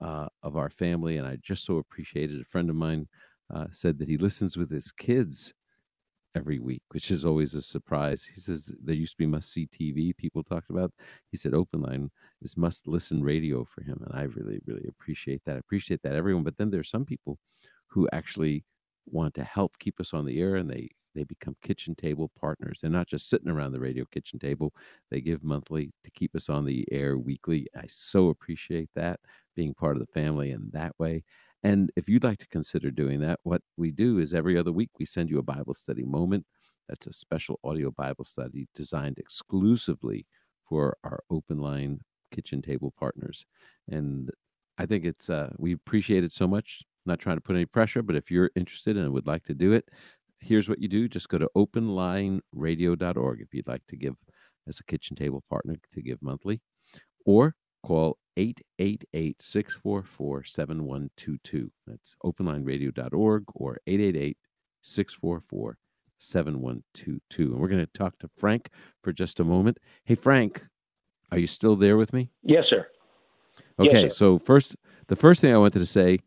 uh, 0.00 0.28
of 0.44 0.56
our 0.56 0.70
family. 0.70 1.16
And 1.16 1.26
I 1.26 1.34
just 1.42 1.64
so 1.64 1.78
appreciated 1.78 2.40
a 2.40 2.44
friend 2.44 2.70
of 2.70 2.76
mine 2.76 3.08
uh, 3.52 3.66
said 3.72 3.98
that 3.98 4.08
he 4.08 4.18
listens 4.18 4.56
with 4.56 4.70
his 4.70 4.92
kids 4.92 5.52
every 6.34 6.58
week, 6.58 6.82
which 6.90 7.10
is 7.10 7.24
always 7.24 7.54
a 7.54 7.62
surprise. 7.62 8.24
He 8.24 8.40
says 8.40 8.72
there 8.82 8.94
used 8.94 9.12
to 9.12 9.18
be 9.18 9.26
must 9.26 9.52
see 9.52 9.68
TV 9.68 10.16
people 10.16 10.42
talked 10.42 10.70
about. 10.70 10.92
He 11.30 11.36
said 11.36 11.54
open 11.54 11.82
line 11.82 12.10
is 12.42 12.56
must 12.56 12.86
listen 12.86 13.22
radio 13.22 13.64
for 13.64 13.82
him. 13.82 14.00
And 14.04 14.14
I 14.14 14.22
really, 14.24 14.60
really 14.66 14.86
appreciate 14.88 15.42
that. 15.46 15.56
I 15.56 15.58
appreciate 15.58 16.02
that 16.02 16.14
everyone. 16.14 16.44
But 16.44 16.56
then 16.56 16.70
there's 16.70 16.90
some 16.90 17.04
people 17.04 17.38
who 17.88 18.08
actually 18.12 18.64
want 19.06 19.34
to 19.34 19.44
help 19.44 19.76
keep 19.78 20.00
us 20.00 20.14
on 20.14 20.24
the 20.24 20.40
air 20.40 20.56
and 20.56 20.70
they 20.70 20.88
they 21.14 21.24
become 21.24 21.56
kitchen 21.62 21.94
table 21.94 22.30
partners. 22.40 22.78
They're 22.80 22.90
not 22.90 23.08
just 23.08 23.28
sitting 23.28 23.50
around 23.50 23.72
the 23.72 23.80
radio 23.80 24.04
kitchen 24.12 24.38
table. 24.38 24.72
They 25.10 25.20
give 25.20 25.42
monthly 25.42 25.90
to 26.04 26.10
keep 26.12 26.36
us 26.36 26.48
on 26.48 26.64
the 26.64 26.86
air 26.92 27.18
weekly. 27.18 27.66
I 27.76 27.84
so 27.88 28.28
appreciate 28.28 28.88
that 28.94 29.18
being 29.56 29.74
part 29.74 29.96
of 29.96 30.00
the 30.00 30.12
family 30.12 30.52
in 30.52 30.70
that 30.72 30.92
way. 30.98 31.24
And 31.62 31.90
if 31.96 32.08
you'd 32.08 32.24
like 32.24 32.38
to 32.38 32.48
consider 32.48 32.90
doing 32.90 33.20
that, 33.20 33.40
what 33.42 33.62
we 33.76 33.90
do 33.90 34.18
is 34.18 34.32
every 34.32 34.56
other 34.56 34.72
week 34.72 34.90
we 34.98 35.04
send 35.04 35.28
you 35.30 35.38
a 35.38 35.42
Bible 35.42 35.74
study 35.74 36.04
moment. 36.04 36.46
That's 36.88 37.06
a 37.06 37.12
special 37.12 37.60
audio 37.62 37.90
Bible 37.90 38.24
study 38.24 38.66
designed 38.74 39.18
exclusively 39.18 40.26
for 40.68 40.96
our 41.04 41.20
open 41.30 41.58
line 41.58 42.00
kitchen 42.30 42.62
table 42.62 42.94
partners. 42.98 43.44
And 43.88 44.30
I 44.78 44.86
think 44.86 45.04
it's, 45.04 45.28
uh, 45.28 45.52
we 45.58 45.72
appreciate 45.72 46.24
it 46.24 46.32
so 46.32 46.48
much. 46.48 46.82
Not 47.06 47.18
trying 47.18 47.36
to 47.36 47.42
put 47.42 47.56
any 47.56 47.66
pressure, 47.66 48.02
but 48.02 48.16
if 48.16 48.30
you're 48.30 48.50
interested 48.56 48.96
and 48.96 49.12
would 49.12 49.26
like 49.26 49.44
to 49.44 49.54
do 49.54 49.72
it, 49.72 49.88
here's 50.40 50.68
what 50.68 50.80
you 50.80 50.88
do 50.88 51.08
just 51.08 51.28
go 51.28 51.38
to 51.38 51.50
openlineradio.org 51.56 53.40
if 53.40 53.52
you'd 53.52 53.68
like 53.68 53.86
to 53.88 53.96
give 53.96 54.14
as 54.66 54.78
a 54.78 54.84
kitchen 54.84 55.16
table 55.16 55.42
partner 55.48 55.76
to 55.92 56.02
give 56.02 56.20
monthly, 56.22 56.60
or 57.26 57.54
call 57.82 58.18
888 58.36 59.40
644 59.40 60.44
7122. 60.44 61.70
That's 61.86 62.16
openlineradio.org 62.24 63.44
or 63.54 63.78
888 63.86 64.36
644 64.82 65.78
7122. 66.18 67.42
And 67.42 67.60
we're 67.60 67.68
going 67.68 67.84
to 67.84 67.98
talk 67.98 68.18
to 68.18 68.30
Frank 68.36 68.70
for 69.02 69.12
just 69.12 69.40
a 69.40 69.44
moment. 69.44 69.78
Hey, 70.04 70.14
Frank, 70.14 70.64
are 71.32 71.38
you 71.38 71.46
still 71.46 71.76
there 71.76 71.96
with 71.96 72.12
me? 72.12 72.30
Yes, 72.42 72.64
sir. 72.68 72.86
Okay, 73.78 74.04
yes, 74.04 74.12
sir. 74.12 74.16
so 74.16 74.38
first, 74.38 74.76
the 75.08 75.16
first 75.16 75.40
thing 75.40 75.54
I 75.54 75.58
wanted 75.58 75.78
to 75.78 75.86
say 75.86 76.18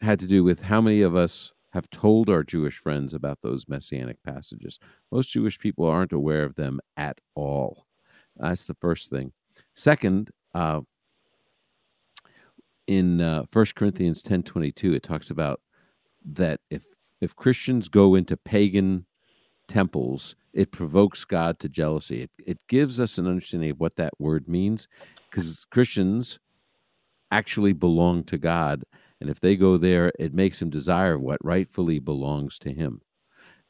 had 0.00 0.18
to 0.20 0.26
do 0.26 0.42
with 0.44 0.60
how 0.60 0.80
many 0.80 1.02
of 1.02 1.14
us 1.14 1.52
have 1.72 1.88
told 1.90 2.28
our 2.28 2.42
Jewish 2.42 2.76
friends 2.76 3.14
about 3.14 3.40
those 3.40 3.68
messianic 3.68 4.22
passages. 4.24 4.78
Most 5.10 5.32
Jewish 5.32 5.58
people 5.58 5.86
aren't 5.86 6.12
aware 6.12 6.44
of 6.44 6.54
them 6.54 6.80
at 6.96 7.18
all. 7.34 7.86
That's 8.36 8.66
the 8.66 8.74
first 8.74 9.10
thing. 9.10 9.32
Second, 9.74 10.30
uh, 10.54 10.80
in 12.86 13.20
uh, 13.20 13.44
1 13.52 13.66
Corinthians 13.76 14.22
10:22 14.22 14.94
it 14.94 15.02
talks 15.02 15.30
about 15.30 15.60
that 16.24 16.60
if 16.70 16.84
if 17.20 17.36
Christians 17.36 17.88
go 17.88 18.16
into 18.16 18.36
pagan 18.36 19.06
temples, 19.68 20.34
it 20.52 20.72
provokes 20.72 21.24
God 21.24 21.58
to 21.60 21.68
jealousy. 21.68 22.22
It 22.22 22.30
it 22.46 22.58
gives 22.68 23.00
us 23.00 23.18
an 23.18 23.26
understanding 23.26 23.70
of 23.70 23.80
what 23.80 23.96
that 23.96 24.12
word 24.18 24.48
means 24.48 24.88
because 25.30 25.64
Christians 25.70 26.38
actually 27.30 27.72
belong 27.72 28.24
to 28.24 28.36
God 28.36 28.84
and 29.20 29.30
if 29.30 29.40
they 29.40 29.56
go 29.56 29.78
there 29.78 30.12
it 30.18 30.34
makes 30.34 30.60
him 30.60 30.68
desire 30.68 31.18
what 31.18 31.42
rightfully 31.44 31.98
belongs 31.98 32.58
to 32.58 32.72
him. 32.72 33.00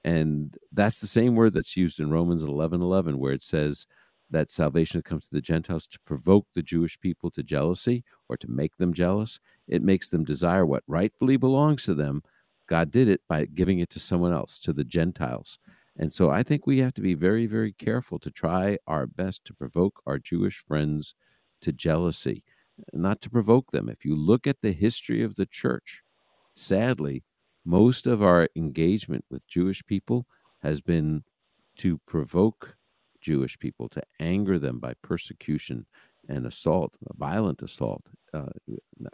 And 0.05 0.57
that's 0.73 0.99
the 0.99 1.07
same 1.07 1.37
word 1.37 1.55
that's 1.55 1.77
used 1.77 2.01
in 2.01 2.11
Romans 2.11 2.43
11:11 2.43 3.17
where 3.19 3.33
it 3.33 3.43
says 3.43 3.87
that 4.33 4.51
salvation 4.51 5.03
comes 5.03 5.25
to 5.25 5.31
the 5.33 5.41
Gentiles 5.41 5.87
to 5.87 5.99
provoke 6.05 6.47
the 6.55 6.63
Jewish 6.63 6.99
people 7.01 7.31
to 7.31 7.43
jealousy 7.43 8.05
or 8.29 8.37
to 8.39 8.51
make 8.51 8.77
them 8.77 8.93
jealous. 8.93 9.39
It 9.69 9.83
makes 9.83 10.09
them 10.09 10.25
desire 10.25 10.67
what 10.67 10.83
rightfully 10.87 11.37
belongs 11.37 11.85
to 11.85 11.95
them. 11.95 12.23
God 12.67 12.91
did 12.91 13.09
it 13.09 13.21
by 13.29 13.45
giving 13.45 13.79
it 13.79 13.91
to 13.91 14.01
someone 14.01 14.33
else, 14.33 14.59
to 14.61 14.73
the 14.73 14.85
Gentiles. 14.85 15.59
And 15.99 16.13
so 16.13 16.31
I 16.31 16.43
think 16.43 16.67
we 16.67 16.79
have 16.79 16.95
to 16.95 17.03
be 17.03 17.15
very, 17.15 17.47
very 17.47 17.73
careful 17.73 18.19
to 18.21 18.31
try 18.31 18.79
our 18.87 19.07
best 19.07 19.45
to 19.45 19.55
provoke 19.55 20.01
our 20.07 20.19
Jewish 20.19 20.59
friends 20.67 21.15
to 21.61 21.73
jealousy, 21.73 22.43
not 22.95 23.21
to 23.21 23.31
provoke 23.31 23.71
them. 23.71 23.89
If 23.89 24.05
you 24.05 24.17
look 24.17 24.47
at 24.47 24.63
the 24.63 24.73
history 24.73 25.23
of 25.23 25.35
the 25.35 25.47
church, 25.47 26.03
sadly, 26.57 27.25
most 27.65 28.07
of 28.07 28.23
our 28.23 28.49
engagement 28.57 29.25
with 29.31 29.47
Jewish 29.47 29.85
people 29.85 30.27
has 30.63 30.81
been 30.81 31.23
to 31.79 31.99
provoke 32.07 32.77
Jewish 33.23 33.59
people, 33.59 33.89
to 33.91 34.03
anger 34.21 34.59
them 34.59 34.79
by 34.79 34.95
persecution 35.03 35.87
and 36.29 36.47
assault, 36.47 36.97
violent 37.17 37.63
assault. 37.63 38.03
Uh, 38.35 38.47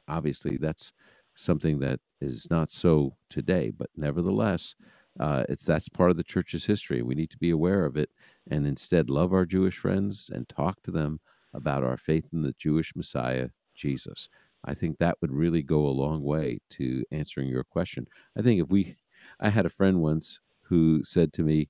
obviously, 0.09 0.57
that's 0.57 0.93
something 1.37 1.79
that 1.79 2.01
is 2.21 2.49
not 2.51 2.71
so 2.71 3.15
today, 3.31 3.71
but 3.71 3.89
nevertheless, 3.97 4.75
uh, 5.21 5.45
it's 5.49 5.65
that's 5.65 5.89
part 5.89 6.11
of 6.11 6.17
the 6.17 6.25
church's 6.25 6.65
history. 6.65 7.03
We 7.03 7.15
need 7.15 7.31
to 7.31 7.39
be 7.39 7.51
aware 7.51 7.85
of 7.85 7.97
it 7.97 8.11
and 8.51 8.67
instead 8.67 9.11
love 9.11 9.33
our 9.33 9.47
Jewish 9.47 9.79
friends 9.79 10.31
and 10.33 10.49
talk 10.49 10.83
to 10.83 10.91
them 10.91 11.21
about 11.55 11.85
our 11.85 11.97
faith 11.97 12.27
in 12.33 12.43
the 12.43 12.55
Jewish 12.59 12.95
Messiah, 12.95 13.49
Jesus. 13.75 14.29
I 14.65 14.75
think 14.75 14.99
that 14.99 15.17
would 15.21 15.33
really 15.33 15.63
go 15.63 15.87
a 15.87 15.99
long 16.05 16.23
way 16.23 16.61
to 16.71 17.05
answering 17.11 17.49
your 17.49 17.65
question. 17.65 18.07
I 18.37 18.43
think 18.43 18.61
if 18.61 18.69
we, 18.69 18.97
I 19.41 19.49
had 19.49 19.67
a 19.67 19.71
friend 19.71 20.01
once 20.01 20.41
who 20.63 21.03
said 21.05 21.33
to 21.35 21.43
me, 21.43 21.69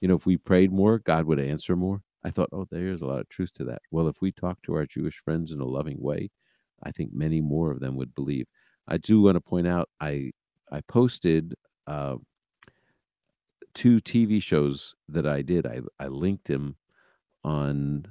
you 0.00 0.08
know, 0.08 0.16
if 0.16 0.26
we 0.26 0.36
prayed 0.36 0.72
more, 0.72 0.98
God 0.98 1.26
would 1.26 1.40
answer 1.40 1.76
more. 1.76 2.02
I 2.24 2.30
thought, 2.30 2.48
oh, 2.52 2.66
there's 2.70 3.02
a 3.02 3.06
lot 3.06 3.20
of 3.20 3.28
truth 3.28 3.52
to 3.54 3.64
that. 3.64 3.82
Well, 3.90 4.08
if 4.08 4.20
we 4.20 4.32
talk 4.32 4.60
to 4.62 4.74
our 4.74 4.86
Jewish 4.86 5.18
friends 5.18 5.52
in 5.52 5.60
a 5.60 5.64
loving 5.64 6.00
way, 6.00 6.30
I 6.82 6.90
think 6.92 7.12
many 7.12 7.40
more 7.40 7.70
of 7.70 7.80
them 7.80 7.96
would 7.96 8.14
believe. 8.14 8.46
I 8.86 8.98
do 8.98 9.22
want 9.22 9.36
to 9.36 9.40
point 9.40 9.66
out, 9.66 9.88
I 10.00 10.32
I 10.70 10.80
posted 10.82 11.54
uh, 11.86 12.16
two 13.74 14.00
TV 14.00 14.40
shows 14.40 14.94
that 15.08 15.26
I 15.26 15.42
did. 15.42 15.66
I 15.66 15.80
I 15.98 16.08
linked 16.08 16.46
them 16.48 16.76
on 17.44 18.06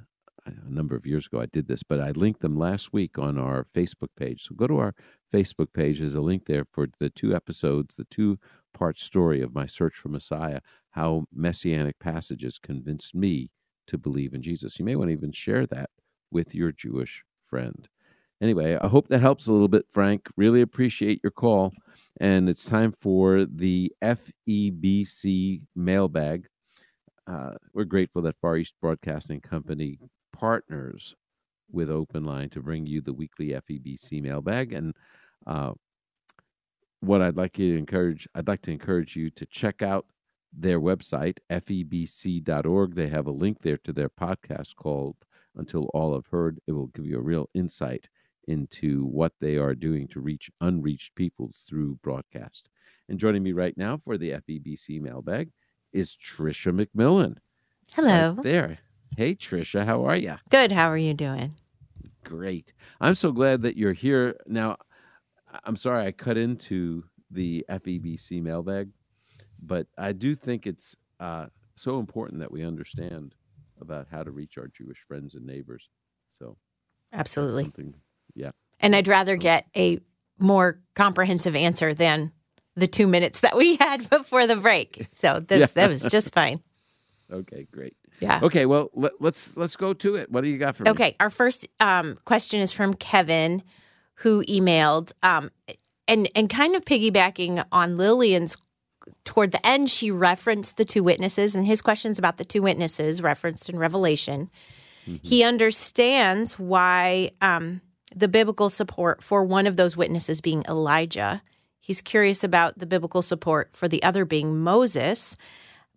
a 0.66 0.70
number 0.70 0.96
of 0.96 1.06
years 1.06 1.26
ago. 1.26 1.40
I 1.40 1.46
did 1.46 1.68
this, 1.68 1.82
but 1.82 2.00
I 2.00 2.10
linked 2.12 2.40
them 2.40 2.58
last 2.58 2.92
week 2.92 3.18
on 3.18 3.38
our 3.38 3.66
Facebook 3.74 4.08
page. 4.16 4.46
So 4.46 4.54
go 4.54 4.66
to 4.66 4.78
our 4.78 4.94
Facebook 5.32 5.72
page. 5.72 5.98
There's 5.98 6.14
a 6.14 6.20
link 6.20 6.46
there 6.46 6.64
for 6.72 6.88
the 6.98 7.10
two 7.10 7.34
episodes, 7.34 7.96
the 7.96 8.06
two 8.10 8.38
part 8.74 8.98
story 8.98 9.42
of 9.42 9.54
my 9.54 9.66
search 9.66 9.94
for 9.94 10.08
Messiah, 10.08 10.60
how 10.90 11.24
messianic 11.34 11.98
passages 11.98 12.58
convinced 12.58 13.14
me 13.14 13.50
to 13.88 13.98
believe 13.98 14.34
in 14.34 14.42
Jesus. 14.42 14.78
You 14.78 14.84
may 14.84 14.96
want 14.96 15.08
to 15.08 15.12
even 15.12 15.32
share 15.32 15.66
that 15.66 15.90
with 16.30 16.54
your 16.54 16.72
Jewish 16.72 17.22
friend. 17.48 17.88
anyway, 18.40 18.76
I 18.80 18.86
hope 18.86 19.08
that 19.08 19.20
helps 19.20 19.46
a 19.46 19.52
little 19.52 19.68
bit, 19.68 19.86
Frank. 19.90 20.28
Really 20.36 20.60
appreciate 20.60 21.20
your 21.22 21.32
call. 21.32 21.72
And 22.20 22.48
it's 22.48 22.64
time 22.64 22.94
for 23.00 23.46
the 23.46 23.92
FEBC 24.02 25.62
mailbag. 25.74 26.46
Uh, 27.26 27.52
we're 27.74 27.84
grateful 27.84 28.22
that 28.22 28.36
Far 28.40 28.56
East 28.56 28.74
Broadcasting 28.80 29.40
Company 29.40 29.98
partners 30.32 31.14
with 31.70 31.90
Open 31.90 32.24
Line 32.24 32.48
to 32.50 32.62
bring 32.62 32.86
you 32.86 33.00
the 33.00 33.12
weekly 33.12 33.48
FEBC 33.48 34.22
mailbag. 34.22 34.72
And 34.72 34.94
uh, 35.46 35.72
what 37.00 37.22
I'd 37.22 37.36
like 37.36 37.58
you 37.58 37.72
to 37.72 37.78
encourage, 37.78 38.26
I'd 38.34 38.48
like 38.48 38.62
to 38.62 38.72
encourage 38.72 39.16
you 39.16 39.30
to 39.30 39.46
check 39.46 39.82
out 39.82 40.06
their 40.52 40.80
website, 40.80 41.38
febc.org. 41.50 42.94
They 42.94 43.08
have 43.08 43.26
a 43.26 43.32
link 43.32 43.58
there 43.62 43.78
to 43.84 43.92
their 43.92 44.08
podcast 44.08 44.76
called 44.76 45.16
Until 45.56 45.84
All 45.94 46.14
Have 46.14 46.26
Heard. 46.26 46.58
It 46.66 46.72
will 46.72 46.88
give 46.88 47.06
you 47.06 47.18
a 47.18 47.22
real 47.22 47.48
insight 47.54 48.08
into 48.46 49.04
what 49.04 49.32
they 49.40 49.56
are 49.56 49.74
doing 49.74 50.08
to 50.08 50.20
reach 50.20 50.50
unreached 50.62 51.14
peoples 51.14 51.64
through 51.68 51.98
broadcast. 52.02 52.70
And 53.08 53.18
joining 53.18 53.42
me 53.42 53.52
right 53.52 53.76
now 53.76 54.00
for 54.04 54.16
the 54.16 54.30
FEBC 54.30 55.00
mailbag 55.00 55.50
is 55.92 56.16
Trisha 56.16 56.72
McMillan. 56.72 57.36
Hello. 57.94 58.32
Right 58.32 58.42
there. 58.42 58.78
Hey, 59.16 59.34
Trisha, 59.34 59.84
how 59.84 60.06
are 60.06 60.16
you? 60.16 60.36
Good. 60.50 60.72
How 60.72 60.88
are 60.90 60.96
you 60.96 61.14
doing? 61.14 61.54
Great. 62.24 62.72
I'm 63.00 63.14
so 63.14 63.32
glad 63.32 63.62
that 63.62 63.76
you're 63.76 63.92
here. 63.92 64.36
Now, 64.46 64.76
I'm 65.64 65.76
sorry 65.76 66.06
I 66.06 66.12
cut 66.12 66.36
into 66.36 67.04
the 67.30 67.64
FEBC 67.68 68.42
mailbag, 68.42 68.90
but 69.62 69.86
I 69.96 70.12
do 70.12 70.34
think 70.34 70.66
it's 70.66 70.94
uh, 71.20 71.46
so 71.74 71.98
important 71.98 72.40
that 72.40 72.52
we 72.52 72.64
understand 72.64 73.34
about 73.80 74.06
how 74.10 74.22
to 74.22 74.30
reach 74.30 74.58
our 74.58 74.68
Jewish 74.68 74.98
friends 75.06 75.34
and 75.34 75.46
neighbors. 75.46 75.88
So, 76.28 76.56
absolutely. 77.12 77.72
Yeah. 78.34 78.50
And 78.80 78.94
I'd 78.94 79.08
rather 79.08 79.36
get 79.36 79.66
a 79.76 79.98
more 80.38 80.80
comprehensive 80.94 81.56
answer 81.56 81.94
than 81.94 82.32
the 82.76 82.86
two 82.86 83.06
minutes 83.06 83.40
that 83.40 83.56
we 83.56 83.76
had 83.76 84.08
before 84.10 84.46
the 84.46 84.56
break. 84.56 85.08
So 85.12 85.40
that, 85.40 85.58
yeah. 85.58 85.66
that 85.74 85.88
was 85.88 86.04
just 86.04 86.32
fine. 86.32 86.62
Okay, 87.30 87.66
great. 87.70 87.96
Yeah. 88.20 88.40
Okay, 88.42 88.66
well 88.66 88.90
let, 88.94 89.12
us 89.12 89.18
let's, 89.20 89.56
let's 89.56 89.76
go 89.76 89.92
to 89.94 90.16
it. 90.16 90.30
What 90.30 90.42
do 90.42 90.48
you 90.48 90.58
got 90.58 90.76
for 90.76 90.84
me? 90.84 90.90
Okay, 90.90 91.14
our 91.20 91.30
first 91.30 91.66
um, 91.80 92.18
question 92.24 92.60
is 92.60 92.72
from 92.72 92.94
Kevin, 92.94 93.62
who 94.14 94.44
emailed, 94.44 95.12
um, 95.22 95.50
and 96.06 96.28
and 96.34 96.50
kind 96.50 96.74
of 96.74 96.84
piggybacking 96.84 97.64
on 97.72 97.96
Lillian's. 97.96 98.56
Toward 99.24 99.52
the 99.52 99.66
end, 99.66 99.88
she 99.90 100.10
referenced 100.10 100.76
the 100.76 100.84
two 100.84 101.02
witnesses, 101.02 101.54
and 101.54 101.66
his 101.66 101.80
questions 101.80 102.18
about 102.18 102.36
the 102.36 102.44
two 102.44 102.60
witnesses 102.60 103.22
referenced 103.22 103.68
in 103.68 103.78
Revelation. 103.78 104.50
Mm-hmm. 105.06 105.26
He 105.26 105.42
understands 105.42 106.58
why 106.58 107.30
um, 107.40 107.80
the 108.14 108.28
biblical 108.28 108.68
support 108.68 109.22
for 109.22 109.44
one 109.44 109.66
of 109.66 109.76
those 109.76 109.96
witnesses 109.96 110.40
being 110.40 110.62
Elijah. 110.68 111.42
He's 111.80 112.02
curious 112.02 112.44
about 112.44 112.78
the 112.78 112.86
biblical 112.86 113.22
support 113.22 113.70
for 113.72 113.88
the 113.88 114.02
other 114.02 114.26
being 114.26 114.58
Moses. 114.60 115.36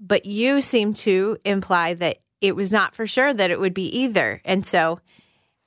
But 0.01 0.25
you 0.25 0.61
seem 0.61 0.93
to 0.95 1.37
imply 1.45 1.93
that 1.93 2.17
it 2.41 2.55
was 2.55 2.71
not 2.71 2.95
for 2.95 3.05
sure 3.05 3.33
that 3.33 3.51
it 3.51 3.59
would 3.59 3.73
be 3.73 3.87
either. 3.99 4.41
And 4.43 4.65
so, 4.65 4.99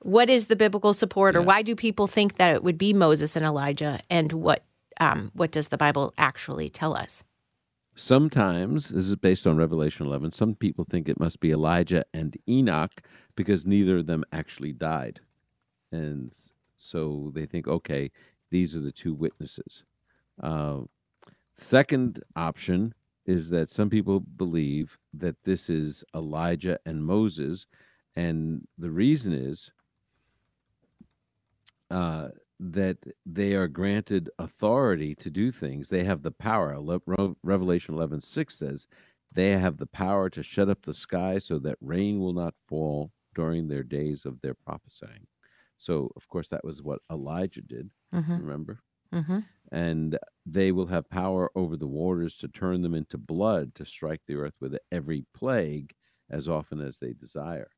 what 0.00 0.28
is 0.28 0.46
the 0.46 0.56
biblical 0.56 0.92
support, 0.92 1.34
or 1.34 1.40
why 1.40 1.62
do 1.62 1.74
people 1.74 2.06
think 2.06 2.36
that 2.36 2.54
it 2.54 2.62
would 2.62 2.76
be 2.76 2.92
Moses 2.92 3.36
and 3.36 3.46
Elijah? 3.46 4.00
And 4.10 4.32
what 4.32 4.64
um, 5.00 5.30
what 5.34 5.50
does 5.50 5.68
the 5.68 5.78
Bible 5.78 6.12
actually 6.18 6.68
tell 6.68 6.94
us? 6.94 7.24
Sometimes 7.94 8.88
this 8.88 9.08
is 9.08 9.16
based 9.16 9.46
on 9.46 9.56
Revelation 9.56 10.06
11. 10.06 10.32
Some 10.32 10.56
people 10.56 10.84
think 10.84 11.08
it 11.08 11.20
must 11.20 11.40
be 11.40 11.52
Elijah 11.52 12.04
and 12.12 12.36
Enoch 12.48 12.90
because 13.36 13.64
neither 13.64 13.98
of 13.98 14.06
them 14.06 14.24
actually 14.32 14.72
died, 14.72 15.20
and 15.92 16.32
so 16.76 17.30
they 17.34 17.46
think, 17.46 17.68
okay, 17.68 18.10
these 18.50 18.74
are 18.74 18.80
the 18.80 18.92
two 18.92 19.14
witnesses. 19.14 19.84
Uh, 20.42 20.80
second 21.54 22.22
option 22.36 22.92
is 23.26 23.48
that 23.50 23.70
some 23.70 23.88
people 23.88 24.20
believe 24.20 24.96
that 25.14 25.36
this 25.44 25.70
is 25.70 26.04
Elijah 26.14 26.78
and 26.86 27.04
Moses, 27.04 27.66
and 28.16 28.66
the 28.78 28.90
reason 28.90 29.32
is 29.32 29.70
uh, 31.90 32.28
that 32.60 32.98
they 33.26 33.54
are 33.54 33.68
granted 33.68 34.30
authority 34.38 35.14
to 35.16 35.30
do 35.30 35.50
things. 35.50 35.88
They 35.88 36.04
have 36.04 36.22
the 36.22 36.30
power. 36.30 36.78
Revelation 37.42 37.94
11 37.94 38.20
6 38.20 38.54
says, 38.54 38.86
They 39.32 39.50
have 39.52 39.76
the 39.76 39.86
power 39.86 40.30
to 40.30 40.42
shut 40.42 40.68
up 40.68 40.82
the 40.82 40.94
sky 40.94 41.38
so 41.38 41.58
that 41.60 41.76
rain 41.80 42.20
will 42.20 42.32
not 42.32 42.54
fall 42.66 43.10
during 43.34 43.68
their 43.68 43.82
days 43.82 44.24
of 44.24 44.40
their 44.40 44.54
prophesying. 44.54 45.26
So, 45.76 46.10
of 46.16 46.28
course, 46.28 46.48
that 46.50 46.64
was 46.64 46.82
what 46.82 47.00
Elijah 47.10 47.62
did. 47.62 47.90
Mm-hmm. 48.14 48.36
Remember? 48.38 48.80
Mm-hmm. 49.12 49.40
And 49.74 50.18
they 50.46 50.72
will 50.72 50.86
have 50.86 51.08
power 51.10 51.50
over 51.54 51.76
the 51.76 51.86
waters 51.86 52.36
to 52.36 52.48
turn 52.48 52.82
them 52.82 52.94
into 52.94 53.18
blood 53.18 53.74
to 53.74 53.84
strike 53.84 54.20
the 54.26 54.36
earth 54.36 54.54
with 54.60 54.76
every 54.92 55.24
plague 55.34 55.92
as 56.30 56.48
often 56.48 56.80
as 56.80 56.98
they 56.98 57.12
desire. 57.12 57.70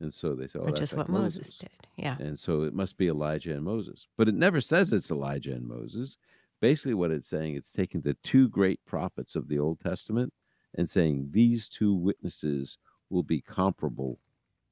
And 0.00 0.12
so 0.12 0.34
they 0.34 0.46
say, 0.46 0.58
oh, 0.58 0.64
which 0.64 0.80
is 0.80 0.94
what 0.94 1.08
Moses. 1.08 1.38
Moses 1.38 1.56
did. 1.56 1.70
Yeah. 1.96 2.16
And 2.18 2.38
so 2.38 2.62
it 2.62 2.74
must 2.74 2.96
be 2.96 3.08
Elijah 3.08 3.54
and 3.54 3.64
Moses. 3.64 4.08
But 4.18 4.28
it 4.28 4.34
never 4.34 4.60
says 4.60 4.92
it's 4.92 5.10
Elijah 5.10 5.52
and 5.52 5.66
Moses. 5.66 6.18
Basically, 6.60 6.94
what 6.94 7.10
it's 7.10 7.28
saying, 7.28 7.54
it's 7.54 7.72
taking 7.72 8.00
the 8.00 8.16
two 8.22 8.48
great 8.48 8.80
prophets 8.84 9.36
of 9.36 9.48
the 9.48 9.58
Old 9.58 9.80
Testament 9.80 10.32
and 10.76 10.88
saying 10.88 11.28
these 11.30 11.68
two 11.68 11.94
witnesses 11.94 12.78
will 13.10 13.22
be 13.22 13.40
comparable 13.40 14.18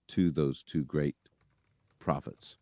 to 0.08 0.30
those 0.30 0.62
two 0.62 0.84
great 0.84 1.16
prophets. 1.98 2.56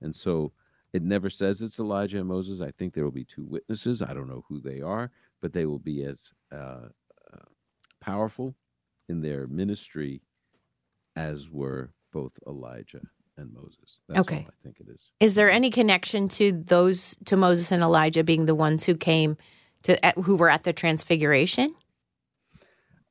And 0.00 0.14
so 0.14 0.52
it 0.94 1.02
never 1.02 1.28
says 1.28 1.60
it's 1.60 1.80
Elijah 1.80 2.18
and 2.18 2.28
Moses. 2.28 2.60
I 2.60 2.70
think 2.70 2.94
there 2.94 3.02
will 3.02 3.10
be 3.10 3.24
two 3.24 3.44
witnesses. 3.44 4.00
I 4.00 4.14
don't 4.14 4.28
know 4.28 4.44
who 4.48 4.60
they 4.60 4.80
are, 4.80 5.10
but 5.42 5.52
they 5.52 5.66
will 5.66 5.80
be 5.80 6.04
as 6.04 6.32
uh, 6.52 6.86
uh, 7.32 7.44
powerful 8.00 8.54
in 9.08 9.20
their 9.20 9.48
ministry 9.48 10.22
as 11.16 11.50
were 11.50 11.90
both 12.12 12.30
Elijah 12.46 13.00
and 13.36 13.52
Moses. 13.52 14.02
That's 14.08 14.20
okay. 14.20 14.46
I 14.48 14.62
think 14.62 14.78
it 14.78 14.86
is. 14.88 15.10
Is 15.18 15.34
there 15.34 15.50
any 15.50 15.68
connection 15.68 16.28
to 16.28 16.52
those 16.52 17.16
to 17.24 17.36
Moses 17.36 17.72
and 17.72 17.82
Elijah 17.82 18.22
being 18.22 18.46
the 18.46 18.54
ones 18.54 18.84
who 18.84 18.94
came 18.94 19.36
to 19.82 19.98
who 20.22 20.36
were 20.36 20.48
at 20.48 20.62
the 20.62 20.72
transfiguration? 20.72 21.74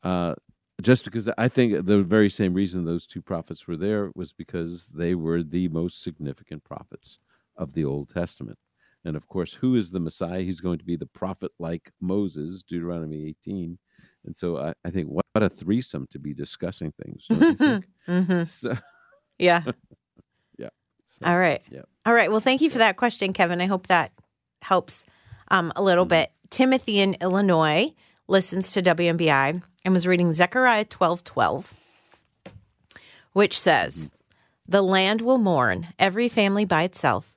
Uh, 0.04 0.36
just 0.82 1.04
because 1.04 1.30
I 1.38 1.50
think 1.50 1.86
the 1.86 2.02
very 2.02 2.30
same 2.30 2.54
reason 2.54 2.86
those 2.86 3.06
two 3.06 3.22
prophets 3.22 3.68
were 3.68 3.78
there 3.78 4.10
was 4.16 4.32
because 4.32 4.88
they 4.96 5.16
were 5.16 5.44
the 5.44 5.68
most 5.68 6.02
significant 6.02 6.64
prophets 6.64 7.20
of 7.58 7.74
the 7.74 7.86
Old 7.86 8.10
Testament. 8.10 8.58
And 9.06 9.18
of 9.18 9.28
course, 9.28 9.54
who 9.54 9.76
is 9.76 9.92
the 9.92 10.00
Messiah? 10.00 10.42
He's 10.42 10.62
going 10.62 10.80
to 10.80 10.86
be 10.86 10.96
the 10.96 11.06
prophet 11.06 11.52
like 11.60 11.92
Moses, 12.00 12.64
Deuteronomy 12.64 13.28
18. 13.46 13.78
And 14.26 14.36
so 14.36 14.58
I, 14.58 14.74
I 14.86 14.90
think 14.90 15.10
what, 15.10 15.26
what, 15.34 15.44
a 15.44 15.50
threesome 15.50 16.08
to 16.12 16.20
be 16.20 16.34
discussing 16.34 16.94
things. 17.04 17.28
mm-hmm. 18.08 18.44
so, 18.48 18.78
yeah. 19.38 19.64
yeah. 20.58 20.70
So, 21.08 21.26
All 21.26 21.38
right. 21.38 21.62
Yeah. 21.70 21.82
All 22.06 22.14
right. 22.14 22.32
Well, 22.32 22.40
thank 22.40 22.62
you 22.62 22.70
for 22.70 22.78
that 22.78 22.96
question, 22.96 23.34
Kevin. 23.34 23.60
I 23.60 23.66
hope 23.66 23.88
that 23.88 24.12
helps 24.62 25.06
um, 25.50 25.74
a 25.76 25.84
little 25.84 26.06
mm-hmm. 26.06 26.10
bit. 26.22 26.32
Timothy 26.50 27.00
in 27.00 27.18
Illinois 27.20 27.94
listens 28.28 28.72
to 28.72 28.82
WMBI 28.82 29.62
and 29.84 29.94
was 29.94 30.08
reading 30.08 30.34
Zechariah 30.34 30.86
12 30.86 31.24
12, 31.26 31.74
which 33.34 33.60
says, 33.60 33.98
mm-hmm. 33.98 34.08
The 34.66 34.82
land 34.82 35.20
will 35.20 35.40
mourn, 35.40 35.88
every 36.00 36.30
family 36.30 36.64
by 36.64 36.84
itself 36.84 37.33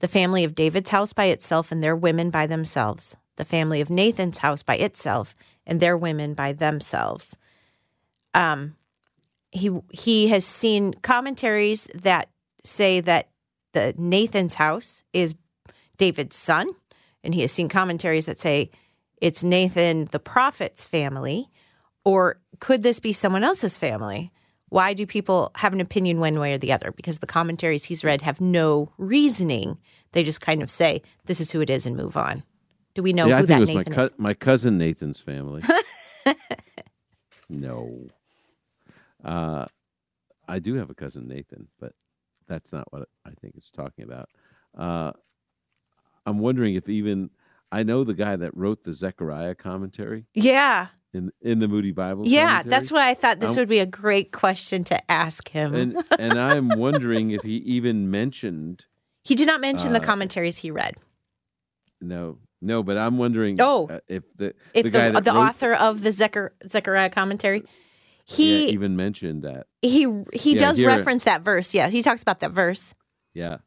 the 0.00 0.08
family 0.08 0.44
of 0.44 0.54
David's 0.54 0.90
house 0.90 1.12
by 1.12 1.26
itself 1.26 1.70
and 1.70 1.82
their 1.82 1.96
women 1.96 2.30
by 2.30 2.46
themselves, 2.46 3.16
the 3.36 3.44
family 3.44 3.80
of 3.80 3.90
Nathan's 3.90 4.38
house 4.38 4.62
by 4.62 4.76
itself 4.76 5.34
and 5.66 5.80
their 5.80 5.96
women 5.96 6.34
by 6.34 6.52
themselves. 6.52 7.36
Um, 8.34 8.76
he 9.52 9.70
he 9.90 10.28
has 10.28 10.44
seen 10.44 10.94
commentaries 10.94 11.88
that 11.94 12.28
say 12.62 13.00
that 13.00 13.28
the 13.72 13.94
Nathan's 13.96 14.54
house 14.54 15.02
is 15.12 15.34
David's 15.96 16.36
son, 16.36 16.70
and 17.22 17.34
he 17.34 17.42
has 17.42 17.52
seen 17.52 17.68
commentaries 17.68 18.26
that 18.26 18.40
say 18.40 18.70
it's 19.20 19.44
Nathan 19.44 20.06
the 20.06 20.18
prophet's 20.18 20.84
family, 20.84 21.48
or 22.04 22.40
could 22.58 22.82
this 22.82 23.00
be 23.00 23.12
someone 23.12 23.44
else's 23.44 23.76
family? 23.76 24.32
Why 24.70 24.94
do 24.94 25.04
people 25.04 25.50
have 25.56 25.72
an 25.72 25.80
opinion 25.80 26.20
one 26.20 26.38
way 26.38 26.54
or 26.54 26.58
the 26.58 26.72
other? 26.72 26.92
Because 26.92 27.18
the 27.18 27.26
commentaries 27.26 27.84
he's 27.84 28.04
read 28.04 28.22
have 28.22 28.40
no 28.40 28.90
reasoning. 28.98 29.76
They 30.12 30.22
just 30.22 30.40
kind 30.40 30.62
of 30.62 30.70
say, 30.70 31.02
this 31.26 31.40
is 31.40 31.50
who 31.50 31.60
it 31.60 31.68
is 31.70 31.86
and 31.86 31.96
move 31.96 32.16
on. 32.16 32.44
Do 32.94 33.02
we 33.02 33.12
know 33.12 33.26
yeah, 33.26 33.38
who 33.38 33.44
I 33.44 33.46
think 33.46 33.48
that 33.48 33.56
it 33.56 33.60
was 33.60 33.68
Nathan 33.68 33.92
my, 33.92 33.96
co- 33.96 34.04
is? 34.04 34.12
my 34.16 34.34
cousin 34.34 34.78
Nathan's 34.78 35.20
family. 35.20 35.62
no. 37.48 38.06
Uh, 39.24 39.66
I 40.48 40.58
do 40.60 40.74
have 40.74 40.90
a 40.90 40.94
cousin 40.94 41.26
Nathan, 41.26 41.68
but 41.80 41.92
that's 42.46 42.72
not 42.72 42.92
what 42.92 43.08
I 43.26 43.30
think 43.40 43.54
it's 43.56 43.70
talking 43.70 44.04
about. 44.04 44.28
Uh, 44.76 45.12
I'm 46.26 46.38
wondering 46.38 46.76
if 46.76 46.88
even 46.88 47.30
I 47.72 47.82
know 47.82 48.04
the 48.04 48.14
guy 48.14 48.36
that 48.36 48.56
wrote 48.56 48.84
the 48.84 48.92
Zechariah 48.92 49.56
commentary. 49.56 50.26
Yeah 50.34 50.88
in 51.12 51.30
in 51.40 51.58
the 51.58 51.68
Moody 51.68 51.92
Bible. 51.92 52.26
Yeah, 52.26 52.48
commentary. 52.62 52.70
that's 52.70 52.92
why 52.92 53.08
I 53.10 53.14
thought 53.14 53.40
this 53.40 53.50
I'm, 53.50 53.56
would 53.56 53.68
be 53.68 53.78
a 53.80 53.86
great 53.86 54.32
question 54.32 54.84
to 54.84 55.10
ask 55.10 55.48
him. 55.48 55.74
and 55.74 55.96
and 56.18 56.34
I'm 56.38 56.68
wondering 56.78 57.30
if 57.32 57.42
he 57.42 57.56
even 57.56 58.10
mentioned 58.10 58.84
He 59.24 59.34
did 59.34 59.46
not 59.46 59.60
mention 59.60 59.92
the 59.92 60.00
Uh, 60.00 60.04
commentaries 60.04 60.58
he 60.58 60.70
read. 60.70 60.96
No, 62.00 62.38
no, 62.60 62.82
but 62.82 62.96
I'm 62.96 63.18
wondering. 63.18 63.56
Oh. 63.60 63.88
uh, 63.88 64.00
if 64.08 64.22
the 64.36 64.54
If 64.72 64.84
the 64.84 64.90
the, 64.90 64.98
guy 64.98 65.10
the, 65.10 65.30
wrote- 65.32 65.36
author 65.48 65.74
of 65.74 66.02
the 66.02 66.10
Zechar, 66.10 66.50
Zechariah 66.68 67.10
commentary, 67.10 67.58
yeah, 68.26 68.34
he 68.36 68.68
even 68.70 68.96
mentioned 68.96 69.42
that. 69.42 69.66
he 69.82 70.06
he 70.32 70.52
Yeah, 70.54 70.58
does 70.58 70.76
here- 70.76 70.88
reference 70.88 71.24
that 71.24 71.42
verse. 71.42 71.74
Yeah, 71.74 71.88
he 71.88 72.02
talks 72.02 72.22
about 72.22 72.40
that 72.40 72.52
verse. 72.52 72.94
Yeah. 73.34 73.58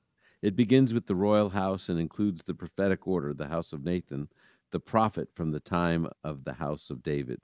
It 0.41 0.57
begins 0.57 0.93
with 0.93 1.07
the 1.07 1.15
royal 1.15 1.49
house 1.49 1.87
and 1.87 1.97
includes 1.97 2.43
the 2.43 2.53
prophetic 2.53 3.07
order, 3.07 3.33
the 3.33 3.47
house 3.47 3.71
of 3.71 3.85
Nathan, 3.85 4.27
the 4.73 4.79
prophet 4.79 5.29
from 5.33 5.51
the 5.51 5.59
time 5.59 6.09
of 6.23 6.43
the 6.43 6.51
house 6.51 6.89
of 6.89 7.01
David, 7.03 7.39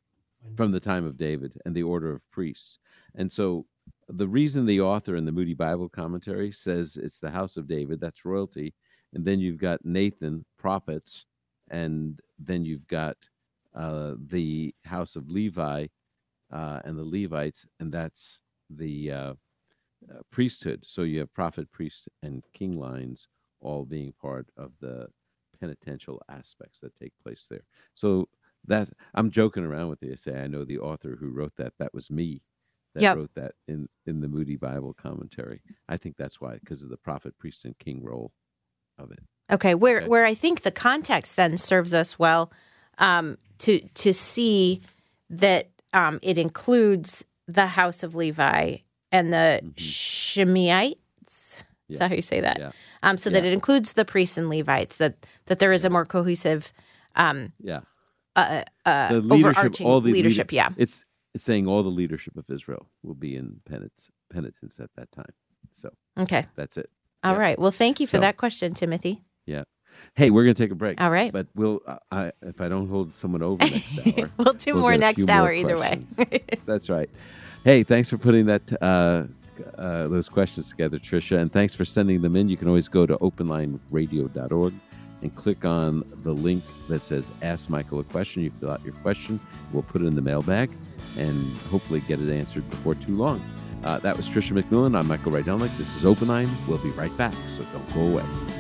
from 0.58 0.72
the 0.72 0.80
time 0.80 1.06
of 1.06 1.16
David, 1.16 1.54
and 1.64 1.76
the 1.76 1.84
order 1.84 2.12
of 2.12 2.30
priests. 2.32 2.80
And 3.16 3.32
so 3.32 3.66
the 4.10 4.28
reason 4.28 4.66
the 4.66 4.82
author 4.82 5.16
in 5.16 5.26
the 5.26 5.32
Moody 5.32 5.54
Bible 5.54 5.88
commentary 5.88 6.52
says 6.52 6.98
it's 6.98 7.20
the 7.20 7.30
house 7.30 7.56
of 7.56 7.68
David, 7.68 8.02
that's 8.02 8.26
royalty. 8.26 8.74
And 9.14 9.24
then 9.24 9.40
you've 9.40 9.60
got 9.60 9.86
Nathan, 9.86 10.44
prophets, 10.58 11.26
and 11.70 12.20
then 12.40 12.66
you've 12.66 12.88
got 12.88 13.16
uh, 13.76 14.16
the 14.28 14.74
house 14.84 15.16
of 15.16 15.30
Levi 15.30 15.86
uh, 16.52 16.80
and 16.84 16.98
the 16.98 17.04
Levites, 17.04 17.68
and 17.80 17.92
that's 17.92 18.40
the 18.72 19.12
uh, 19.12 19.34
uh, 20.12 20.22
priesthood. 20.32 20.82
So 20.84 21.04
you 21.04 21.20
have 21.20 21.34
prophet, 21.34 21.72
priest, 21.72 22.10
and 22.24 22.44
king 22.54 22.80
lines 22.80 23.28
all 23.62 23.86
being 23.86 24.14
part 24.20 24.48
of 24.58 24.72
the 24.80 25.08
penitential 25.60 26.22
aspects 26.30 26.80
that 26.82 26.96
take 26.96 27.14
place 27.24 27.48
there. 27.50 27.64
So 27.96 28.30
that 28.68 28.90
I'm 29.14 29.32
joking 29.32 29.64
around 29.64 29.90
with 29.90 30.02
you. 30.04 30.12
I 30.12 30.16
say 30.16 30.40
I 30.42 30.48
know 30.48 30.66
the 30.66 30.80
author 30.80 31.18
who 31.20 31.30
wrote 31.30 31.56
that. 31.58 31.74
That 31.80 31.94
was 31.94 32.10
me 32.12 32.42
that 32.96 33.02
Yep. 33.04 33.16
wrote 33.18 33.34
that 33.36 33.54
in 33.68 33.88
in 34.06 34.20
the 34.22 34.28
Moody 34.28 34.56
Bible 34.56 34.94
commentary. 34.94 35.62
I 35.88 35.98
think 35.98 36.18
that's 36.18 36.42
why 36.42 36.58
because 36.58 36.84
of 36.84 36.90
the 36.90 36.98
prophet, 36.98 37.38
priest, 37.38 37.66
and 37.66 37.78
king 37.80 38.04
role 38.04 38.32
of 38.98 39.12
it. 39.12 39.20
Okay, 39.52 39.76
where 39.76 39.98
Okay. 39.98 40.08
where 40.08 40.26
I 40.26 40.34
think 40.36 40.62
the 40.62 40.72
context 40.72 41.36
then 41.36 41.58
serves 41.58 41.94
us 41.94 42.20
well 42.20 42.52
um, 42.98 43.38
to 43.60 43.80
to 43.80 44.14
see 44.14 44.82
that 45.30 45.70
um, 45.94 46.20
it 46.22 46.38
includes 46.38 47.24
the 47.48 47.68
house 47.68 48.04
of 48.04 48.14
Levi 48.16 48.78
and 49.12 49.32
the 49.34 49.62
Mhm. 49.64 49.74
Shimeites. 49.76 51.64
Is 51.90 51.98
that 51.98 52.10
how 52.10 52.16
you 52.16 52.22
say 52.22 52.42
that? 52.42 52.60
Yeah. 52.60 52.72
Um, 53.04 53.18
so 53.18 53.30
that 53.30 53.46
it 53.46 53.54
includes 53.54 53.94
the 53.94 54.06
priests 54.06 54.38
and 54.38 54.50
Levites. 54.50 54.98
That 54.98 55.26
that 55.46 55.60
there 55.60 55.72
is 55.72 55.86
a 55.86 55.90
more 55.90 56.06
cohesive, 56.06 56.74
um, 57.16 57.54
Yeah, 57.62 57.82
uh, 58.36 58.64
uh, 58.86 59.10
the 59.14 59.20
leadership, 59.22 59.58
overarching 59.58 59.88
all 59.88 60.02
the 60.02 60.12
leadership. 60.12 60.52
leader- 60.52 60.56
yeah. 60.56 60.70
It's 60.78 61.06
it's 61.34 61.44
saying 61.44 61.68
all 61.68 61.84
the 61.84 61.90
leadership 61.90 62.36
of 62.38 62.46
Israel 62.50 62.88
will 63.04 63.16
be 63.16 63.36
in 63.36 63.62
penance 63.68 64.10
penitence 64.34 64.80
at 64.80 64.90
that 64.98 65.12
time. 65.12 65.32
So 65.72 65.90
Okay. 66.18 66.46
that's 66.56 66.76
it. 66.78 66.90
All 67.24 67.38
right. 67.38 67.58
Yeah. 67.58 67.62
Well, 67.62 67.72
thank 67.72 68.00
you 68.00 68.08
for 68.08 68.18
So- 68.18 68.22
that 68.22 68.38
question, 68.38 68.74
Timothy. 68.74 69.22
Yeah. 69.46 69.64
Hey, 70.16 70.30
we're 70.30 70.44
gonna 70.44 70.54
take 70.54 70.72
a 70.72 70.76
break. 70.76 71.02
All 71.02 71.10
right. 71.12 71.32
But 71.34 71.48
we'll, 71.56 71.82
uh, 71.86 71.98
I, 72.12 72.32
if 72.42 72.62
I 72.62 72.70
don't 72.70 72.88
hold 72.88 73.14
someone 73.14 73.42
over 73.44 73.64
next 73.66 74.00
hour, 74.18 74.30
we'll 74.38 74.54
do 74.54 74.74
we'll 74.74 74.82
more 74.82 74.98
next 74.98 75.30
hour 75.30 75.52
either 75.52 75.78
way. 75.78 76.00
that's 76.66 76.90
right. 76.90 77.10
Hey, 77.66 77.84
thanks 77.84 78.10
for 78.10 78.18
putting 78.18 78.46
that 78.46 78.82
uh, 78.82 79.24
uh, 79.78 80.08
those 80.08 80.30
questions 80.30 80.70
together, 80.70 81.00
Tricia, 81.00 81.40
and 81.40 81.52
thanks 81.52 81.76
for 81.76 81.86
sending 81.86 82.22
them 82.22 82.36
in. 82.36 82.50
You 82.50 82.58
can 82.58 82.68
always 82.68 82.88
go 82.88 83.06
to 83.06 83.18
openlineradio.org 83.18 84.74
and 85.22 85.36
click 85.36 85.66
on 85.66 86.04
the 86.24 86.32
link 86.34 86.64
that 86.88 87.02
says 87.04 87.32
"Ask 87.42 87.70
Michael 87.70 88.00
a 88.00 88.04
Question." 88.04 88.44
You 88.44 88.52
fill 88.52 88.72
out 88.72 88.84
your 88.84 88.94
question. 88.94 89.40
We'll 89.74 89.84
put 89.84 90.02
it 90.02 90.06
in 90.06 90.16
the 90.16 90.22
mailbag 90.22 90.72
and 91.18 91.58
hopefully 91.72 92.02
get 92.02 92.20
it 92.20 92.30
answered 92.30 92.70
before 92.70 92.96
too 92.96 93.16
long. 93.16 93.42
Uh, 93.84 94.00
that 94.00 94.18
was 94.18 94.28
Tricia 94.28 94.62
McMillan. 94.62 94.98
I'm 94.98 95.08
Michael 95.08 95.32
Rydelnik. 95.32 95.76
This 95.78 95.96
is 95.96 96.06
Open 96.06 96.28
Line. 96.28 96.50
We'll 96.68 96.78
be 96.80 96.90
right 96.92 97.16
back, 97.18 97.34
so 97.58 97.64
don't 97.64 97.94
go 97.94 98.02
away. 98.02 98.59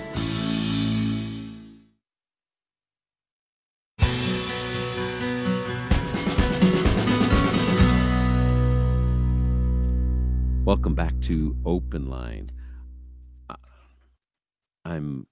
Open 11.90 12.08
Line. 12.08 12.52
Uh, 13.50 13.56
I'm 14.86 15.26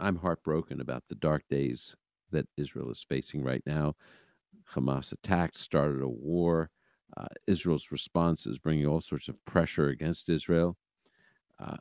I'm 0.00 0.16
heartbroken 0.16 0.80
about 0.80 1.02
the 1.06 1.14
dark 1.16 1.42
days 1.50 1.94
that 2.30 2.46
Israel 2.56 2.90
is 2.90 3.04
facing 3.06 3.44
right 3.44 3.62
now. 3.66 3.94
Hamas 4.72 5.12
attacked, 5.12 5.54
started 5.58 6.00
a 6.00 6.08
war. 6.08 6.70
Uh, 7.18 7.26
Israel's 7.46 7.92
response 7.92 8.46
is 8.46 8.58
bringing 8.58 8.86
all 8.86 9.02
sorts 9.02 9.28
of 9.28 9.44
pressure 9.44 9.88
against 9.88 10.30
Israel, 10.30 10.78
uh, 11.60 11.76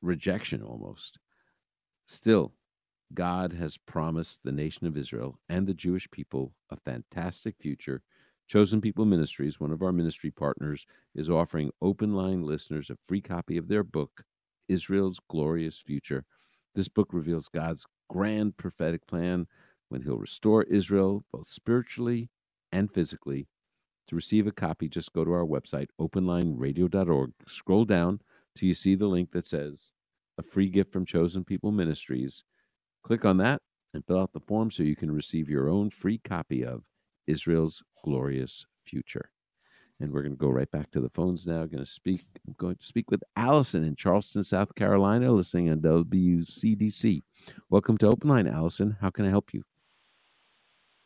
rejection 0.00 0.62
almost. 0.62 1.18
Still, 2.06 2.52
God 3.14 3.52
has 3.52 3.76
promised 3.76 4.44
the 4.44 4.52
nation 4.52 4.86
of 4.86 4.96
Israel 4.96 5.40
and 5.48 5.66
the 5.66 5.74
Jewish 5.74 6.08
people 6.12 6.52
a 6.70 6.76
fantastic 6.76 7.56
future. 7.58 8.00
Chosen 8.48 8.80
People 8.80 9.04
Ministries, 9.04 9.60
one 9.60 9.72
of 9.72 9.82
our 9.82 9.92
ministry 9.92 10.30
partners, 10.30 10.86
is 11.14 11.28
offering 11.28 11.70
open 11.82 12.14
line 12.14 12.40
listeners 12.42 12.88
a 12.88 12.96
free 13.06 13.20
copy 13.20 13.58
of 13.58 13.68
their 13.68 13.84
book, 13.84 14.24
Israel's 14.68 15.20
Glorious 15.28 15.78
Future. 15.78 16.24
This 16.74 16.88
book 16.88 17.12
reveals 17.12 17.48
God's 17.48 17.84
grand 18.08 18.56
prophetic 18.56 19.06
plan 19.06 19.46
when 19.90 20.00
he'll 20.00 20.16
restore 20.16 20.62
Israel 20.62 21.26
both 21.30 21.46
spiritually 21.46 22.30
and 22.72 22.90
physically. 22.90 23.46
To 24.06 24.16
receive 24.16 24.46
a 24.46 24.52
copy, 24.52 24.88
just 24.88 25.12
go 25.12 25.26
to 25.26 25.32
our 25.32 25.44
website, 25.44 25.88
openlineradio.org. 26.00 27.32
Scroll 27.46 27.84
down 27.84 28.18
till 28.56 28.66
you 28.66 28.74
see 28.74 28.94
the 28.94 29.08
link 29.08 29.30
that 29.32 29.46
says 29.46 29.90
a 30.38 30.42
free 30.42 30.70
gift 30.70 30.90
from 30.90 31.04
Chosen 31.04 31.44
People 31.44 31.70
Ministries. 31.70 32.44
Click 33.04 33.26
on 33.26 33.36
that 33.36 33.60
and 33.92 34.02
fill 34.06 34.20
out 34.20 34.32
the 34.32 34.40
form 34.40 34.70
so 34.70 34.82
you 34.82 34.96
can 34.96 35.10
receive 35.10 35.50
your 35.50 35.68
own 35.68 35.90
free 35.90 36.16
copy 36.16 36.64
of 36.64 36.82
Israel's 37.28 37.82
Glorious 38.04 38.66
Future. 38.84 39.30
And 40.00 40.10
we're 40.12 40.22
going 40.22 40.32
to 40.32 40.38
go 40.38 40.48
right 40.48 40.70
back 40.70 40.90
to 40.92 41.00
the 41.00 41.10
phones 41.10 41.46
now. 41.46 41.66
Going 41.66 41.84
to 41.84 41.86
speak. 41.86 42.24
I'm 42.46 42.54
going 42.56 42.76
to 42.76 42.84
speak 42.84 43.10
with 43.10 43.22
Allison 43.36 43.84
in 43.84 43.96
Charleston, 43.96 44.44
South 44.44 44.74
Carolina, 44.74 45.30
listening 45.32 45.70
on 45.70 45.80
WCDC. 45.80 47.22
Welcome 47.68 47.98
to 47.98 48.06
Open 48.06 48.30
Line, 48.30 48.46
Allison. 48.46 48.96
How 49.00 49.10
can 49.10 49.26
I 49.26 49.30
help 49.30 49.52
you? 49.52 49.62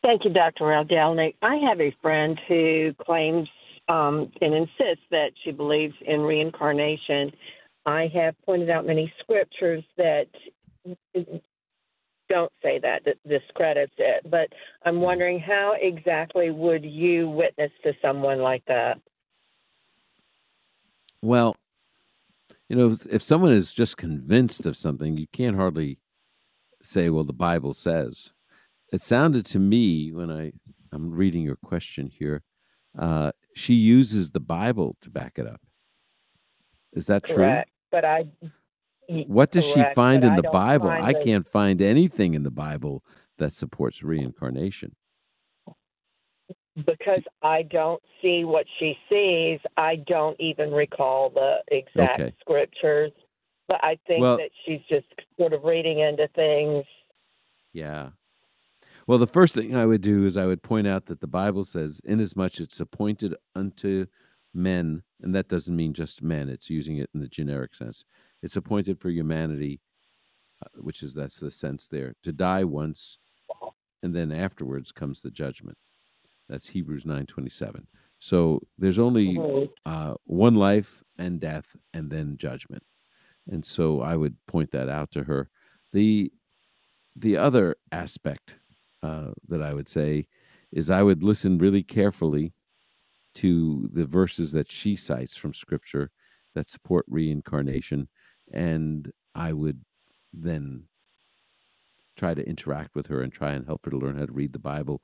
Thank 0.03 0.25
you, 0.25 0.31
Dr. 0.31 0.65
Rydelnik. 0.65 1.35
I 1.41 1.55
have 1.67 1.81
a 1.81 1.95
friend 2.01 2.39
who 2.47 2.93
claims 3.03 3.47
um, 3.89 4.31
and 4.41 4.53
insists 4.53 5.05
that 5.11 5.31
she 5.43 5.51
believes 5.51 5.95
in 6.05 6.21
reincarnation. 6.21 7.31
I 7.85 8.11
have 8.13 8.35
pointed 8.45 8.69
out 8.69 8.85
many 8.85 9.11
scriptures 9.19 9.83
that 9.97 10.27
don't 12.33 12.51
say 12.63 12.79
that, 12.79 13.03
that 13.05 13.17
discredits 13.27 13.93
it. 13.99 14.29
But 14.29 14.49
I'm 14.85 15.01
wondering 15.01 15.39
how 15.39 15.73
exactly 15.79 16.49
would 16.49 16.83
you 16.83 17.29
witness 17.29 17.71
to 17.83 17.93
someone 18.01 18.39
like 18.39 18.63
that? 18.67 18.97
Well, 21.21 21.55
you 22.69 22.75
know, 22.75 22.95
if 23.11 23.21
someone 23.21 23.53
is 23.53 23.71
just 23.71 23.97
convinced 23.97 24.65
of 24.65 24.75
something, 24.75 25.15
you 25.15 25.27
can't 25.31 25.55
hardly 25.55 25.99
say, 26.81 27.09
well, 27.09 27.23
the 27.23 27.33
Bible 27.33 27.75
says. 27.75 28.31
It 28.91 29.01
sounded 29.01 29.45
to 29.47 29.59
me 29.59 30.11
when 30.11 30.31
I, 30.31 30.51
I'm 30.91 31.11
reading 31.11 31.43
your 31.43 31.57
question 31.57 32.09
here, 32.11 32.41
uh, 32.97 33.31
she 33.55 33.75
uses 33.75 34.31
the 34.31 34.39
Bible 34.39 34.97
to 35.01 35.11
back 35.11 35.33
it 35.37 35.47
up. 35.47 35.61
Is 36.93 37.05
that 37.07 37.23
Correct. 37.23 37.69
But 37.91 38.05
I. 38.05 38.25
What 39.09 39.51
does 39.51 39.65
she 39.65 39.83
find 39.95 40.23
in 40.23 40.35
the 40.35 40.43
Bible? 40.43 40.87
find 40.89 41.05
I 41.05 41.13
can't 41.13 41.47
find 41.47 41.81
anything 41.81 42.33
in 42.33 42.43
the 42.43 42.51
Bible 42.51 43.03
that 43.37 43.53
supports 43.53 44.03
reincarnation. 44.03 44.95
Because 46.85 47.21
I 47.43 47.61
don't 47.63 48.01
see 48.21 48.45
what 48.45 48.65
she 48.79 48.97
sees, 49.09 49.59
I 49.77 49.97
don't 49.97 50.39
even 50.39 50.71
recall 50.71 51.29
the 51.29 51.57
exact 51.67 52.19
Okay. 52.19 52.33
scriptures. 52.39 53.11
But 53.67 53.83
I 53.83 53.97
think 54.07 54.21
Well- 54.21 54.37
that 54.37 54.49
she's 54.65 54.81
just 54.89 55.07
sort 55.37 55.53
of 55.53 55.63
reading 55.63 55.99
into 55.99 56.27
things. 56.29 56.85
Yeah. 57.73 58.11
Well, 59.07 59.17
the 59.17 59.27
first 59.27 59.53
thing 59.53 59.75
I 59.75 59.85
would 59.85 60.01
do 60.01 60.25
is 60.25 60.35
I 60.37 60.45
would 60.45 60.63
point 60.63 60.87
out 60.87 61.05
that 61.07 61.19
the 61.19 61.27
Bible 61.27 61.63
says, 61.63 61.99
inasmuch 62.05 62.59
it's 62.59 62.79
appointed 62.79 63.35
unto 63.55 64.05
men, 64.53 65.03
and 65.21 65.33
that 65.35 65.47
doesn't 65.47 65.75
mean 65.75 65.93
just 65.93 66.21
men, 66.21 66.49
it's 66.49 66.69
using 66.69 66.97
it 66.97 67.09
in 67.13 67.19
the 67.19 67.27
generic 67.27 67.75
sense. 67.75 68.03
It's 68.43 68.57
appointed 68.57 68.99
for 68.99 69.09
humanity, 69.09 69.81
uh, 70.61 70.81
which 70.81 71.01
is 71.01 71.13
that's 71.13 71.39
the 71.39 71.49
sense 71.49 71.87
there, 71.87 72.13
to 72.23 72.31
die 72.31 72.63
once, 72.63 73.17
and 74.03 74.13
then 74.13 74.31
afterwards 74.31 74.91
comes 74.91 75.21
the 75.21 75.31
judgment. 75.31 75.77
That's 76.49 76.67
Hebrews 76.67 77.05
9:27. 77.05 77.87
So 78.19 78.61
there's 78.77 78.99
only 78.99 79.69
uh, 79.85 80.13
one 80.25 80.55
life 80.55 81.03
and 81.17 81.39
death, 81.39 81.75
and 81.93 82.09
then 82.09 82.37
judgment. 82.37 82.83
And 83.49 83.65
so 83.65 84.01
I 84.01 84.15
would 84.15 84.35
point 84.47 84.71
that 84.71 84.89
out 84.89 85.11
to 85.11 85.23
her. 85.23 85.49
The 85.93 86.31
the 87.15 87.37
other 87.37 87.75
aspect 87.91 88.57
uh, 89.03 89.31
that 89.47 89.61
I 89.61 89.73
would 89.73 89.87
say 89.87 90.27
is 90.71 90.89
I 90.89 91.03
would 91.03 91.23
listen 91.23 91.57
really 91.57 91.83
carefully 91.83 92.53
to 93.35 93.89
the 93.93 94.05
verses 94.05 94.51
that 94.51 94.71
she 94.71 94.95
cites 94.95 95.35
from 95.35 95.53
Scripture 95.53 96.11
that 96.55 96.67
support 96.67 97.05
reincarnation, 97.07 98.07
and 98.53 99.11
I 99.35 99.51
would 99.53 99.81
then 100.31 100.83
try 102.15 102.33
to 102.33 102.47
interact 102.47 102.95
with 102.95 103.07
her 103.07 103.21
and 103.21 103.33
try 103.33 103.51
and 103.51 103.65
help 103.65 103.85
her 103.85 103.91
to 103.91 103.97
learn 103.97 104.17
how 104.17 104.25
to 104.25 104.31
read 104.31 104.53
the 104.53 104.59
Bible 104.59 105.01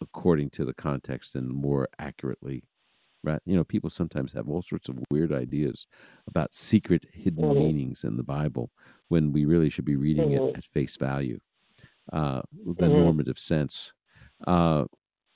according 0.00 0.50
to 0.50 0.64
the 0.64 0.74
context 0.74 1.34
and 1.34 1.48
more 1.48 1.88
accurately. 1.98 2.64
Right? 3.22 3.40
You 3.44 3.56
know, 3.56 3.64
people 3.64 3.90
sometimes 3.90 4.32
have 4.32 4.48
all 4.48 4.62
sorts 4.62 4.88
of 4.88 4.98
weird 5.10 5.32
ideas 5.32 5.86
about 6.28 6.54
secret 6.54 7.04
hidden 7.12 7.44
mm-hmm. 7.44 7.58
meanings 7.58 8.04
in 8.04 8.16
the 8.16 8.22
Bible 8.22 8.70
when 9.08 9.32
we 9.32 9.44
really 9.44 9.68
should 9.68 9.84
be 9.84 9.96
reading 9.96 10.30
mm-hmm. 10.30 10.48
it 10.48 10.58
at 10.58 10.64
face 10.64 10.96
value, 10.96 11.38
uh, 12.12 12.42
the 12.64 12.72
mm-hmm. 12.72 12.92
normative 12.92 13.38
sense. 13.38 13.92
Uh, 14.46 14.84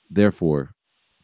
therefore, 0.09 0.73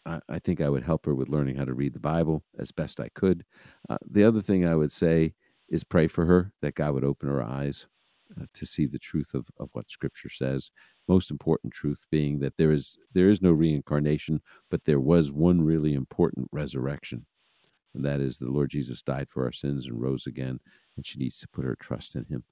I, 0.06 0.20
I, 0.28 0.40
think 0.40 0.60
I 0.60 0.70
would 0.70 0.84
help 0.84 1.06
her 1.06 1.16
with 1.16 1.30
learning 1.30 1.56
how 1.56 1.66
to 1.66 1.74
read 1.74 1.94
the 1.94 2.00
Bible 2.00 2.44
as 2.60 2.72
best 2.72 3.00
I 3.00 3.10
could. 3.16 3.46
Uh, 3.90 3.98
the 4.10 4.24
other 4.26 4.42
thing 4.42 4.66
I 4.66 4.76
would 4.76 4.92
say 4.92 5.36
is 5.70 5.84
pray 5.84 6.08
for 6.08 6.26
her 6.26 6.52
that 6.62 6.76
God 6.76 6.94
would 6.94 7.04
open 7.04 7.30
her 7.30 7.44
eyes 7.44 7.88
uh, 8.40 8.46
to 8.54 8.66
see 8.66 8.86
the 8.86 9.00
truth 9.00 9.34
of, 9.34 9.48
of 9.60 9.70
what 9.74 9.90
Scripture 9.90 10.30
says. 10.30 10.72
Most 11.08 11.32
important 11.32 11.74
truth 11.74 12.06
being 12.12 12.40
that 12.40 12.58
there 12.58 12.72
is 12.72 12.98
there 13.14 13.30
is 13.30 13.42
no 13.42 13.52
reincarnation, 13.52 14.42
but 14.70 14.84
there 14.86 15.00
was 15.00 15.32
one 15.32 15.62
really 15.62 15.94
important 15.94 16.48
resurrection, 16.52 17.26
and 17.96 18.04
that 18.06 18.20
is 18.20 18.38
the 18.38 18.52
Lord 18.52 18.70
Jesus 18.70 19.02
died 19.02 19.28
for 19.30 19.46
our 19.46 19.52
sins 19.52 19.86
and 19.86 20.02
rose 20.02 20.28
again, 20.28 20.60
and 20.96 21.06
she 21.06 21.20
needs 21.20 21.40
to 21.40 21.48
put 21.48 21.66
her 21.66 21.78
trust 21.80 22.16
in 22.16 22.26
Him. 22.26 22.44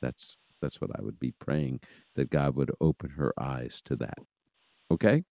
That's 0.00 0.36
that's 0.62 0.80
what 0.80 0.90
I 0.98 1.02
would 1.02 1.20
be 1.20 1.34
praying 1.38 1.80
that 2.16 2.30
God 2.30 2.56
would 2.56 2.72
open 2.80 3.10
her 3.10 3.32
eyes 3.38 3.82
to 3.84 3.96
that. 3.96 4.18
Okay. 4.90 5.22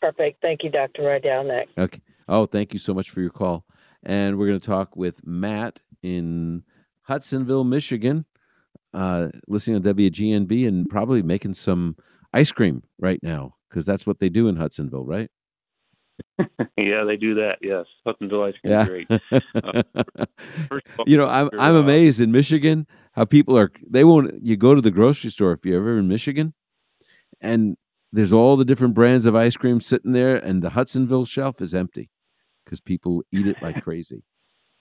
Perfect. 0.00 0.42
Thank 0.42 0.62
you, 0.62 0.70
Dr. 0.70 1.02
Rydelnik. 1.02 1.68
Okay. 1.78 2.00
Oh, 2.28 2.46
thank 2.46 2.72
you 2.74 2.78
so 2.78 2.92
much 2.92 3.10
for 3.10 3.20
your 3.20 3.30
call. 3.30 3.64
And 4.04 4.38
we're 4.38 4.46
going 4.46 4.60
to 4.60 4.66
talk 4.66 4.96
with 4.96 5.26
Matt 5.26 5.80
in 6.02 6.62
Hudsonville, 7.02 7.64
Michigan 7.64 8.24
uh, 8.94 9.28
listening 9.48 9.82
to 9.82 9.94
WGNB 9.94 10.66
and 10.68 10.88
probably 10.88 11.22
making 11.22 11.54
some 11.54 11.96
ice 12.32 12.52
cream 12.52 12.82
right 12.98 13.20
now 13.22 13.54
because 13.68 13.84
that's 13.84 14.06
what 14.06 14.20
they 14.20 14.28
do 14.28 14.48
in 14.48 14.56
Hudsonville, 14.56 15.04
right? 15.04 15.30
yeah, 16.76 17.02
they 17.04 17.16
do 17.16 17.34
that. 17.34 17.56
Yes, 17.60 17.86
Hudsonville 18.06 18.44
ice 18.44 18.54
cream 18.60 18.72
yeah. 18.72 18.84
great. 18.86 19.08
Uh, 19.54 19.82
all, 20.98 21.04
you 21.06 21.16
know, 21.16 21.26
I'm 21.26 21.50
I'm 21.58 21.74
uh, 21.74 21.80
amazed 21.80 22.20
in 22.20 22.30
Michigan 22.30 22.86
how 23.12 23.24
people 23.24 23.58
are. 23.58 23.70
They 23.88 24.04
won't. 24.04 24.42
You 24.42 24.56
go 24.56 24.74
to 24.74 24.80
the 24.80 24.90
grocery 24.90 25.30
store 25.30 25.52
if 25.52 25.64
you're 25.64 25.76
ever 25.76 25.98
in 25.98 26.08
Michigan, 26.08 26.54
and 27.40 27.76
there's 28.12 28.32
all 28.32 28.56
the 28.56 28.64
different 28.64 28.94
brands 28.94 29.26
of 29.26 29.34
ice 29.34 29.56
cream 29.56 29.80
sitting 29.80 30.12
there, 30.12 30.36
and 30.36 30.62
the 30.62 30.70
Hudsonville 30.70 31.24
shelf 31.24 31.60
is 31.60 31.74
empty 31.74 32.10
because 32.74 32.80
people 32.80 33.22
eat 33.32 33.46
it 33.46 33.56
like 33.62 33.82
crazy. 33.84 34.22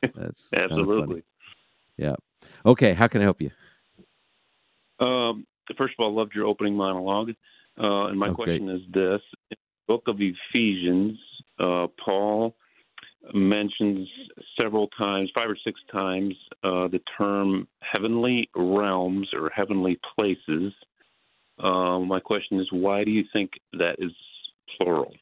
That's 0.01 0.49
absolutely. 0.53 1.23
Yeah. 1.97 2.15
Okay. 2.65 2.93
How 2.93 3.07
can 3.07 3.21
I 3.21 3.23
help 3.23 3.41
you? 3.41 3.51
Um, 4.99 5.45
first 5.77 5.93
of 5.97 6.03
all, 6.03 6.11
I 6.11 6.21
loved 6.21 6.33
your 6.35 6.45
opening 6.45 6.75
monologue. 6.75 7.31
Uh, 7.79 8.07
and 8.07 8.19
my 8.19 8.27
okay. 8.27 8.35
question 8.35 8.69
is 8.69 8.81
this 8.91 9.21
In 9.51 9.57
the 9.57 9.87
book 9.87 10.03
of 10.07 10.17
Ephesians, 10.19 11.17
uh, 11.59 11.87
Paul 12.03 12.55
mentions 13.33 14.07
several 14.59 14.87
times, 14.97 15.31
five 15.33 15.49
or 15.49 15.57
six 15.63 15.79
times, 15.91 16.35
uh, 16.63 16.87
the 16.89 16.99
term 17.17 17.67
heavenly 17.79 18.49
realms 18.55 19.29
or 19.33 19.49
heavenly 19.55 19.97
places. 20.15 20.73
Uh, 21.57 21.99
my 21.99 22.19
question 22.19 22.59
is, 22.59 22.67
why 22.71 23.03
do 23.03 23.11
you 23.11 23.23
think 23.31 23.51
that 23.73 23.95
is 23.99 24.11
plural? 24.77 25.13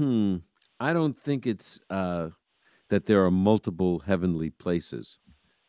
Hmm. 0.00 0.36
I 0.80 0.94
don't 0.94 1.14
think 1.14 1.46
it's 1.46 1.78
uh, 1.90 2.30
that 2.88 3.04
there 3.04 3.22
are 3.22 3.30
multiple 3.30 3.98
heavenly 3.98 4.48
places. 4.48 5.18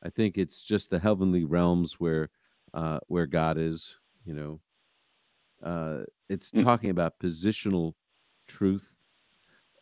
I 0.03 0.09
think 0.09 0.37
it's 0.37 0.63
just 0.63 0.89
the 0.89 0.99
heavenly 0.99 1.43
realms 1.43 1.99
where 1.99 2.29
uh, 2.73 2.99
where 3.09 3.25
God 3.25 3.57
is. 3.57 3.93
You 4.23 4.33
know, 4.33 4.61
uh, 5.61 6.03
it's 6.29 6.49
mm. 6.51 6.63
talking 6.63 6.91
about 6.91 7.19
positional 7.19 7.91
truth. 8.47 8.87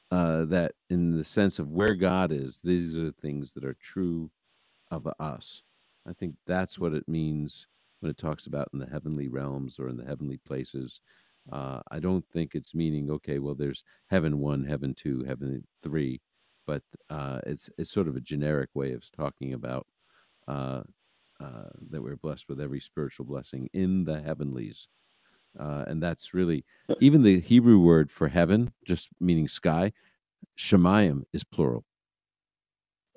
Uh, 0.09 0.45
that 0.45 0.71
in 0.89 1.15
the 1.15 1.23
sense 1.23 1.59
of 1.59 1.69
where 1.69 1.93
God 1.93 2.31
is, 2.31 2.59
these 2.63 2.95
are 2.95 3.11
things 3.11 3.53
that 3.53 3.63
are 3.63 3.77
true 3.79 4.31
of 4.89 5.07
us. 5.19 5.61
I 6.07 6.13
think 6.13 6.33
that's 6.47 6.79
what 6.79 6.93
it 6.95 7.07
means 7.07 7.67
when 7.99 8.09
it 8.09 8.17
talks 8.17 8.47
about 8.47 8.69
in 8.73 8.79
the 8.79 8.87
heavenly 8.87 9.27
realms 9.27 9.77
or 9.77 9.89
in 9.89 9.97
the 9.97 10.05
heavenly 10.05 10.37
places. 10.37 11.01
Uh, 11.51 11.81
I 11.91 11.99
don't 11.99 12.25
think 12.31 12.51
it's 12.53 12.75
meaning 12.75 13.09
okay. 13.11 13.39
Well, 13.39 13.55
there's 13.55 13.83
heaven 14.07 14.39
one, 14.39 14.63
heaven 14.63 14.93
two, 14.95 15.23
heaven 15.23 15.65
three 15.83 16.21
but 16.69 16.83
uh, 17.09 17.39
it's 17.47 17.67
it's 17.79 17.91
sort 17.91 18.07
of 18.07 18.15
a 18.15 18.21
generic 18.21 18.69
way 18.75 18.91
of 18.91 19.03
talking 19.17 19.53
about 19.53 19.87
uh, 20.47 20.81
uh, 21.39 21.69
that 21.89 21.99
we're 21.99 22.15
blessed 22.15 22.47
with 22.47 22.61
every 22.61 22.79
spiritual 22.79 23.25
blessing 23.25 23.67
in 23.73 24.03
the 24.03 24.21
heavenlies, 24.21 24.87
uh, 25.59 25.85
and 25.87 26.03
that's 26.03 26.31
really 26.31 26.63
uh 26.87 26.93
even 26.99 27.23
the 27.23 27.39
Hebrew 27.39 27.79
word 27.79 28.11
for 28.11 28.27
heaven, 28.27 28.71
just 28.85 29.09
meaning 29.19 29.47
sky. 29.47 29.91
Shemayim 30.59 31.23
is 31.33 31.43
plural. 31.43 31.85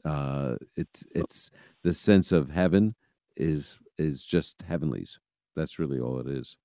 Uh, 0.03 0.57
it's 0.79 1.05
it's 1.15 1.51
the 1.83 1.93
sense 1.93 2.33
of 2.33 2.49
heaven 2.49 2.95
is 3.37 3.79
is 3.99 4.25
just 4.25 4.63
heavenlies. 4.67 5.19
That's 5.57 5.79
really 5.79 6.01
all 6.01 6.21
it 6.21 6.27
is, 6.27 6.57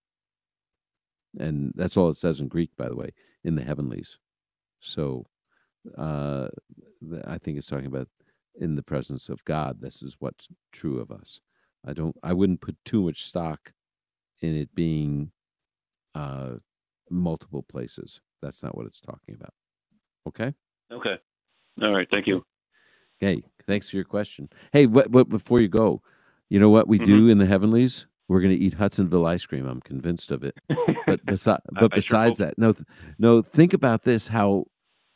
and 1.39 1.71
that's 1.75 1.97
all 1.97 2.09
it 2.09 2.17
says 2.17 2.39
in 2.39 2.47
Greek, 2.47 2.71
by 2.77 2.89
the 2.89 2.95
way, 2.95 3.11
in 3.43 3.55
the 3.55 3.63
heavenlies. 3.63 4.17
So 4.79 5.25
uh, 5.97 6.47
I 7.25 7.37
think 7.37 7.57
it's 7.57 7.67
talking 7.67 7.85
about 7.87 8.07
in 8.59 8.75
the 8.75 8.83
presence 8.83 9.29
of 9.29 9.43
God. 9.45 9.79
This 9.79 10.01
is 10.01 10.15
what's 10.19 10.47
true 10.71 10.99
of 10.99 11.11
us. 11.11 11.39
I 11.85 11.93
don't. 11.93 12.15
I 12.23 12.33
wouldn't 12.33 12.61
put 12.61 12.75
too 12.85 13.03
much 13.03 13.23
stock 13.23 13.71
in 14.41 14.55
it 14.55 14.73
being 14.75 15.31
uh, 16.15 16.55
multiple 17.09 17.63
places. 17.63 18.19
That's 18.41 18.63
not 18.63 18.75
what 18.75 18.85
it's 18.85 18.99
talking 18.99 19.35
about. 19.35 19.53
Okay. 20.27 20.53
Okay. 20.91 21.17
All 21.81 21.93
right. 21.93 22.07
Thank 22.11 22.27
you. 22.27 22.43
Hey, 23.19 23.43
thanks 23.65 23.89
for 23.89 23.95
your 23.95 24.05
question. 24.05 24.49
Hey, 24.73 24.85
what, 24.85 25.09
what 25.09 25.29
before 25.29 25.59
you 25.59 25.67
go, 25.67 26.01
you 26.49 26.59
know 26.59 26.69
what 26.69 26.87
we 26.87 26.97
mm-hmm. 26.97 27.05
do 27.05 27.29
in 27.29 27.37
the 27.37 27.45
heavenlies? 27.45 28.05
We're 28.27 28.41
going 28.41 28.57
to 28.57 28.61
eat 28.61 28.73
Hudsonville 28.73 29.25
ice 29.25 29.45
cream. 29.45 29.65
I'm 29.65 29.81
convinced 29.81 30.31
of 30.31 30.43
it. 30.43 30.57
But, 31.05 31.25
besi- 31.25 31.59
but 31.79 31.91
besides 31.91 32.37
sure 32.37 32.47
that, 32.47 32.57
no, 32.57 32.75
no. 33.19 33.41
Think 33.41 33.73
about 33.73 34.03
this: 34.03 34.27
how 34.27 34.65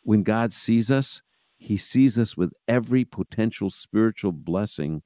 when 0.03 0.23
God 0.23 0.53
sees 0.53 0.89
us, 0.89 1.21
he 1.57 1.77
sees 1.77 2.17
us 2.17 2.37
with 2.37 2.53
every 2.67 3.03
potential 3.03 3.69
spiritual 3.69 4.31
blessing 4.31 5.01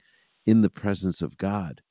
in 0.46 0.62
the 0.62 0.70
presence 0.70 1.22
of 1.22 1.38
God. 1.38 1.82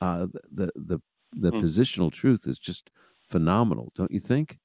Uh, 0.00 0.26
the 0.50 0.70
the 0.74 1.00
the 1.32 1.52
mm. 1.52 1.62
positional 1.62 2.10
truth 2.10 2.46
is 2.46 2.58
just 2.58 2.90
phenomenal, 3.28 3.92
don't 3.94 4.10
you 4.10 4.20
think? 4.20 4.58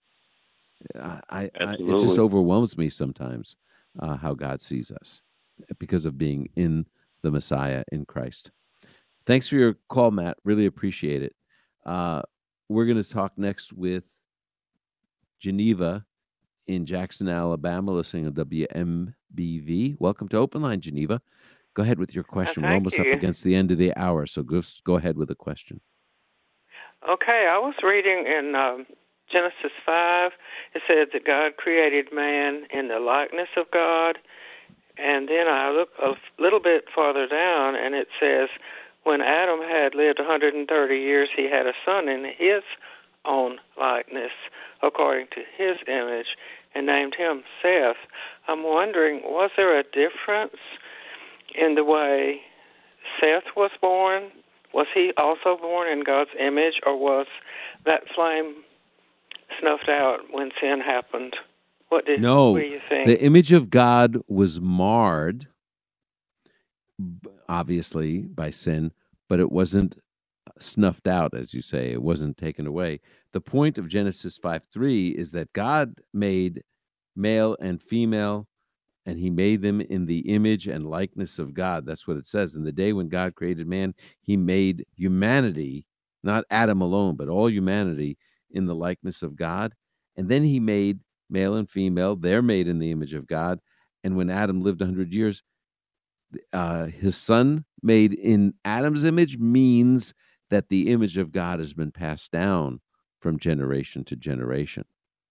I, 1.00 1.20
I, 1.30 1.52
I 1.60 1.74
it 1.74 2.00
just 2.00 2.20
overwhelms 2.20 2.78
me 2.78 2.89
sometimes 2.89 3.56
uh, 4.00 4.18
how 4.18 4.34
God 4.34 4.62
sees 4.62 4.91
us 4.91 5.22
because 5.80 6.06
of 6.06 6.18
being 6.18 6.50
in 6.56 6.86
the 7.22 7.32
Messiah 7.32 7.84
in 7.91 8.06
Christ. 8.06 8.52
Thanks 9.26 9.48
for 9.48 9.56
your 9.56 9.76
call, 9.90 10.12
Matt. 10.12 10.38
Really 10.44 10.68
appreciate 10.68 11.24
it. 11.24 11.36
Uh, 11.86 12.22
we're 12.70 12.86
going 12.86 13.02
to 13.02 13.10
talk 13.10 13.38
next 13.38 13.74
with 13.74 14.04
Geneva 15.40 16.06
in 16.68 16.86
Jackson, 16.86 17.28
Alabama, 17.28 17.92
listening 17.92 18.32
to 18.32 18.46
WMBV. 18.46 19.98
Welcome 20.00 20.28
to 20.30 20.38
Open 20.38 20.62
Line, 20.62 20.82
Geneva. 20.82 21.22
Go 21.76 21.84
ahead 21.84 22.00
with 22.00 22.14
your 22.14 22.24
question. 22.24 22.64
We're 22.64 22.74
almost 22.74 22.98
you. 22.98 23.04
up 23.04 23.18
against 23.18 23.44
the 23.44 23.56
end 23.56 23.72
of 23.72 23.78
the 23.78 23.94
hour, 23.98 24.26
so 24.26 24.44
go 24.44 24.62
go 24.86 24.96
ahead 24.96 25.18
with 25.18 25.30
a 25.30 25.36
question. 25.36 25.82
Okay, 27.08 27.48
I 27.52 27.60
was 27.60 27.76
reading 27.84 28.26
in 28.26 28.56
um, 28.56 28.86
Genesis 29.32 29.76
five. 29.86 30.32
It 30.74 30.84
said 30.88 31.08
that 31.14 31.26
God 31.26 31.58
created 31.58 32.08
man 32.14 32.64
in 32.74 32.88
the 32.88 33.00
likeness 33.00 33.50
of 33.58 33.66
God, 33.72 34.18
and 34.98 35.28
then 35.28 35.48
I 35.48 35.70
look 35.72 35.90
a 36.02 36.14
little 36.42 36.62
bit 36.62 36.86
farther 36.96 37.28
down, 37.28 37.76
and 37.76 37.94
it 37.94 38.08
says 38.20 38.48
when 39.06 39.22
Adam 39.22 39.62
had 39.62 39.95
lived 39.95 40.20
130 40.20 40.95
years, 40.95 41.30
he 41.36 41.43
had 41.43 41.68
a 41.68 41.74
son 41.86 42.10
in 42.10 42.26
his 42.26 42.64
own 43.24 43.60
likeness, 43.80 44.32
according 44.84 45.28
to 45.28 45.41
his 45.58 45.78
image 45.88 46.36
and 46.74 46.88
named 46.88 47.16
him 47.16 47.43
Seth. 47.62 47.95
I'm 48.47 48.64
wondering, 48.64 49.22
was 49.24 49.51
there 49.56 49.80
a 49.80 49.84
difference 49.84 50.58
in 51.53 51.76
the 51.76 51.84
way 51.84 52.41
Seth 53.20 53.56
was 53.56 53.72
born? 53.80 54.32
Was 54.74 54.88
he 54.93 55.14
also 55.18 55.56
born 55.56 55.88
in 55.88 56.03
God's 56.03 56.32
image, 56.39 56.82
or 56.86 56.99
was 56.99 57.28
that 57.86 58.03
flame 58.14 58.56
snuffed 59.60 59.88
out 59.88 60.20
when 60.32 60.51
sin 60.60 60.82
happened? 60.82 61.36
What 61.89 62.06
did 62.06 62.22
no, 62.22 62.51
what 62.51 62.62
do 62.62 62.66
you 62.66 62.82
think? 62.89 63.08
The 63.08 63.22
image 63.22 63.51
of 63.51 63.70
God 63.70 64.18
was 64.28 64.60
marred, 64.60 65.47
obviously, 67.50 68.20
by 68.20 68.50
sin, 68.50 68.91
but 69.30 69.39
it 69.39 69.52
wasn't 69.52 69.96
uh, 70.48 70.52
snuffed 70.60 71.08
out, 71.08 71.34
as 71.34 71.54
you 71.54 71.62
say. 71.62 71.91
It 71.91 72.02
wasn't 72.02 72.38
taken 72.38 72.68
away. 72.68 73.00
The 73.34 73.41
point 73.41 73.78
of 73.78 73.88
Genesis 73.88 74.38
5 74.38 74.64
3 74.72 75.10
is 75.10 75.32
that 75.32 75.54
God 75.54 75.96
made 76.14 76.64
male 77.16 77.58
and 77.60 77.82
female 77.82 78.48
and 79.06 79.20
he 79.20 79.30
made 79.30 79.62
them 79.62 79.82
in 79.82 80.06
the 80.06 80.20
image 80.34 80.68
and 80.68 80.89
likeness 80.89 81.38
of 81.38 81.54
God. 81.54 81.86
That's 81.86 82.08
what 82.08 82.18
it 82.18 82.26
says. 82.26 82.56
In 82.56 82.64
the 82.64 82.72
day 82.72 82.91
when 82.93 83.08
God 83.08 83.36
created 83.36 83.68
man, 83.68 83.93
he 84.22 84.36
made 84.36 84.86
humanity, 84.96 85.86
not 86.24 86.46
Adam 86.50 86.82
alone, 86.82 87.16
but 87.16 87.30
all 87.30 87.50
humanity 87.50 88.18
in 88.52 88.66
the 88.66 88.76
likeness 88.76 89.22
of 89.22 89.36
God. 89.36 89.76
And 90.16 90.28
then 90.28 90.43
he 90.43 90.60
made 90.60 91.00
male 91.30 91.56
and 91.56 91.70
female, 91.70 92.16
they're 92.16 92.41
made 92.41 92.68
in 92.68 92.80
the 92.80 92.91
image 92.91 93.14
of 93.14 93.28
God. 93.28 93.60
And 94.04 94.16
when 94.16 94.30
Adam 94.30 94.62
lived 94.62 94.82
100 94.82 95.14
years, 95.14 95.43
uh, 96.54 96.86
his 96.86 97.16
son 97.16 97.66
made 97.82 98.14
in 98.14 98.54
Adam's 98.66 99.04
image 99.04 99.38
means 99.38 100.14
that 100.50 100.70
the 100.70 100.92
image 100.92 101.18
of 101.18 101.32
God 101.32 101.60
has 101.60 101.74
been 101.74 101.92
passed 101.92 102.32
down 102.32 102.80
from 103.20 103.40
generation 103.40 104.04
to 104.06 104.16
generation. 104.16 104.86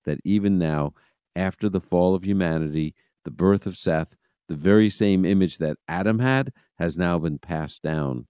That 0.04 0.18
even 0.24 0.58
now, 0.58 0.94
after 1.36 1.68
the 1.68 1.80
fall 1.80 2.14
of 2.14 2.24
humanity, 2.24 2.94
the 3.24 3.30
birth 3.30 3.66
of 3.66 3.76
Seth, 3.76 4.16
the 4.48 4.54
very 4.54 4.90
same 4.90 5.24
image 5.24 5.58
that 5.58 5.78
Adam 5.88 6.18
had 6.18 6.52
has 6.78 6.96
now 6.96 7.18
been 7.18 7.38
passed 7.38 7.82
down 7.82 8.26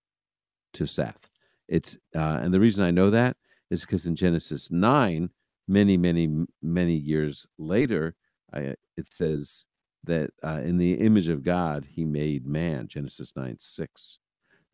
to 0.75 0.87
Seth. 0.87 1.29
It's 1.69 1.97
uh, 2.15 2.41
and 2.43 2.53
the 2.53 2.61
reason 2.61 2.85
I 2.85 2.91
know 2.91 3.11
that 3.11 3.37
is 3.71 3.81
because 3.81 4.07
in 4.07 4.15
Genesis 4.15 4.71
nine, 4.71 5.31
many, 5.67 5.97
many, 5.97 6.29
many 6.63 6.95
years 6.95 7.47
later, 7.59 8.15
I, 8.53 8.75
it 8.97 9.07
says 9.11 9.67
that 10.05 10.31
uh, 10.43 10.61
in 10.65 10.79
the 10.79 10.95
image 10.95 11.29
of 11.29 11.43
God 11.43 11.87
he 11.89 12.05
made 12.05 12.47
man. 12.47 12.89
Genesis 12.89 13.33
nine 13.37 13.57
six. 13.59 14.19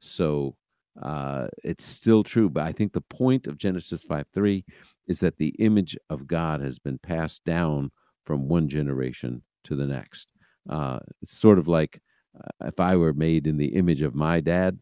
So 0.00 0.56
uh, 1.00 1.46
it's 1.62 1.84
still 1.84 2.22
true, 2.22 2.48
but 2.50 2.64
I 2.64 2.72
think 2.72 2.92
the 2.92 3.00
point 3.00 3.46
of 3.46 3.58
Genesis 3.58 4.02
five 4.02 4.26
three 4.34 4.64
is 5.06 5.20
that 5.20 5.38
the 5.38 5.54
image 5.58 5.96
of 6.08 6.26
God 6.26 6.60
has 6.60 6.78
been 6.78 6.98
passed 6.98 7.44
down 7.44 7.90
from 8.24 8.48
one 8.48 8.68
generation 8.68 9.42
to 9.64 9.74
the 9.74 9.86
next. 9.86 10.28
Uh, 10.68 10.98
it's 11.22 11.36
sort 11.36 11.58
of 11.58 11.68
like 11.68 12.00
uh, 12.38 12.66
if 12.68 12.78
I 12.80 12.96
were 12.96 13.12
made 13.12 13.46
in 13.46 13.56
the 13.56 13.74
image 13.74 14.02
of 14.02 14.14
my 14.14 14.40
dad, 14.40 14.78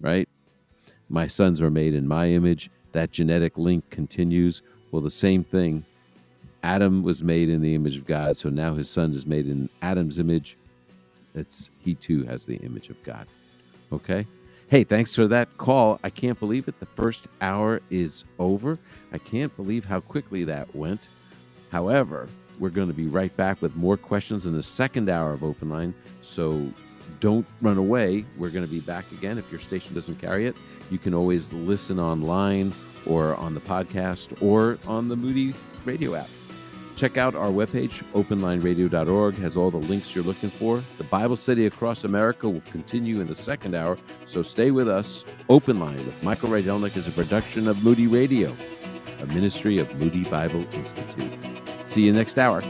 right? 0.00 0.28
My 1.08 1.26
sons 1.26 1.60
are 1.60 1.70
made 1.70 1.94
in 1.94 2.08
my 2.08 2.28
image. 2.28 2.70
That 2.92 3.12
genetic 3.12 3.56
link 3.58 3.88
continues. 3.90 4.62
Well, 4.90 5.02
the 5.02 5.10
same 5.10 5.44
thing. 5.44 5.84
Adam 6.62 7.02
was 7.02 7.22
made 7.22 7.48
in 7.48 7.60
the 7.60 7.74
image 7.74 7.96
of 7.96 8.06
God, 8.06 8.36
so 8.36 8.48
now 8.48 8.74
his 8.74 8.88
son 8.88 9.12
is 9.12 9.26
made 9.26 9.48
in 9.48 9.68
Adam's 9.82 10.18
image. 10.18 10.56
It's 11.34 11.70
he 11.78 11.94
too 11.94 12.24
has 12.24 12.46
the 12.46 12.56
image 12.56 12.88
of 12.88 13.02
God. 13.02 13.26
Okay? 13.92 14.26
Hey, 14.68 14.84
thanks 14.84 15.14
for 15.14 15.26
that 15.28 15.58
call. 15.58 15.98
I 16.02 16.10
can't 16.10 16.38
believe 16.38 16.68
it. 16.68 16.78
The 16.80 16.86
first 16.86 17.26
hour 17.40 17.80
is 17.90 18.24
over. 18.38 18.78
I 19.12 19.18
can't 19.18 19.54
believe 19.56 19.84
how 19.84 20.00
quickly 20.00 20.44
that 20.44 20.74
went. 20.74 21.00
However, 21.70 22.28
we're 22.58 22.70
going 22.70 22.88
to 22.88 22.94
be 22.94 23.06
right 23.06 23.34
back 23.36 23.60
with 23.60 23.74
more 23.76 23.96
questions 23.96 24.46
in 24.46 24.52
the 24.52 24.62
second 24.62 25.10
hour 25.10 25.32
of 25.32 25.42
Open 25.42 25.68
Line. 25.68 25.94
So 26.22 26.66
don't 27.20 27.46
run 27.60 27.76
away. 27.76 28.24
We're 28.38 28.50
going 28.50 28.64
to 28.64 28.70
be 28.70 28.80
back 28.80 29.10
again. 29.12 29.36
If 29.36 29.50
your 29.50 29.60
station 29.60 29.94
doesn't 29.94 30.20
carry 30.20 30.46
it, 30.46 30.56
you 30.90 30.98
can 30.98 31.12
always 31.12 31.52
listen 31.52 31.98
online 31.98 32.72
or 33.04 33.34
on 33.36 33.54
the 33.54 33.60
podcast 33.60 34.40
or 34.40 34.78
on 34.86 35.08
the 35.08 35.16
Moody 35.16 35.54
Radio 35.84 36.14
app. 36.14 36.28
Check 36.96 37.16
out 37.16 37.34
our 37.34 37.48
webpage, 37.48 38.02
openlineradio.org, 38.12 39.34
has 39.36 39.56
all 39.56 39.70
the 39.70 39.78
links 39.78 40.14
you're 40.14 40.24
looking 40.24 40.50
for. 40.50 40.82
The 40.98 41.04
Bible 41.04 41.36
study 41.36 41.66
across 41.66 42.04
America 42.04 42.48
will 42.48 42.60
continue 42.62 43.20
in 43.20 43.26
the 43.26 43.34
second 43.34 43.74
hour, 43.74 43.98
so 44.26 44.42
stay 44.42 44.70
with 44.70 44.88
us. 44.88 45.24
Open 45.48 45.78
Line 45.78 45.96
with 45.96 46.22
Michael 46.22 46.50
Rydelnik 46.50 46.96
is 46.96 47.08
a 47.08 47.12
production 47.12 47.66
of 47.66 47.82
Moody 47.82 48.06
Radio, 48.06 48.54
a 49.20 49.26
ministry 49.26 49.78
of 49.78 49.92
Moody 49.96 50.24
Bible 50.24 50.64
Institute. 50.72 51.32
See 51.84 52.02
you 52.02 52.12
next 52.12 52.38
hour. 52.38 52.62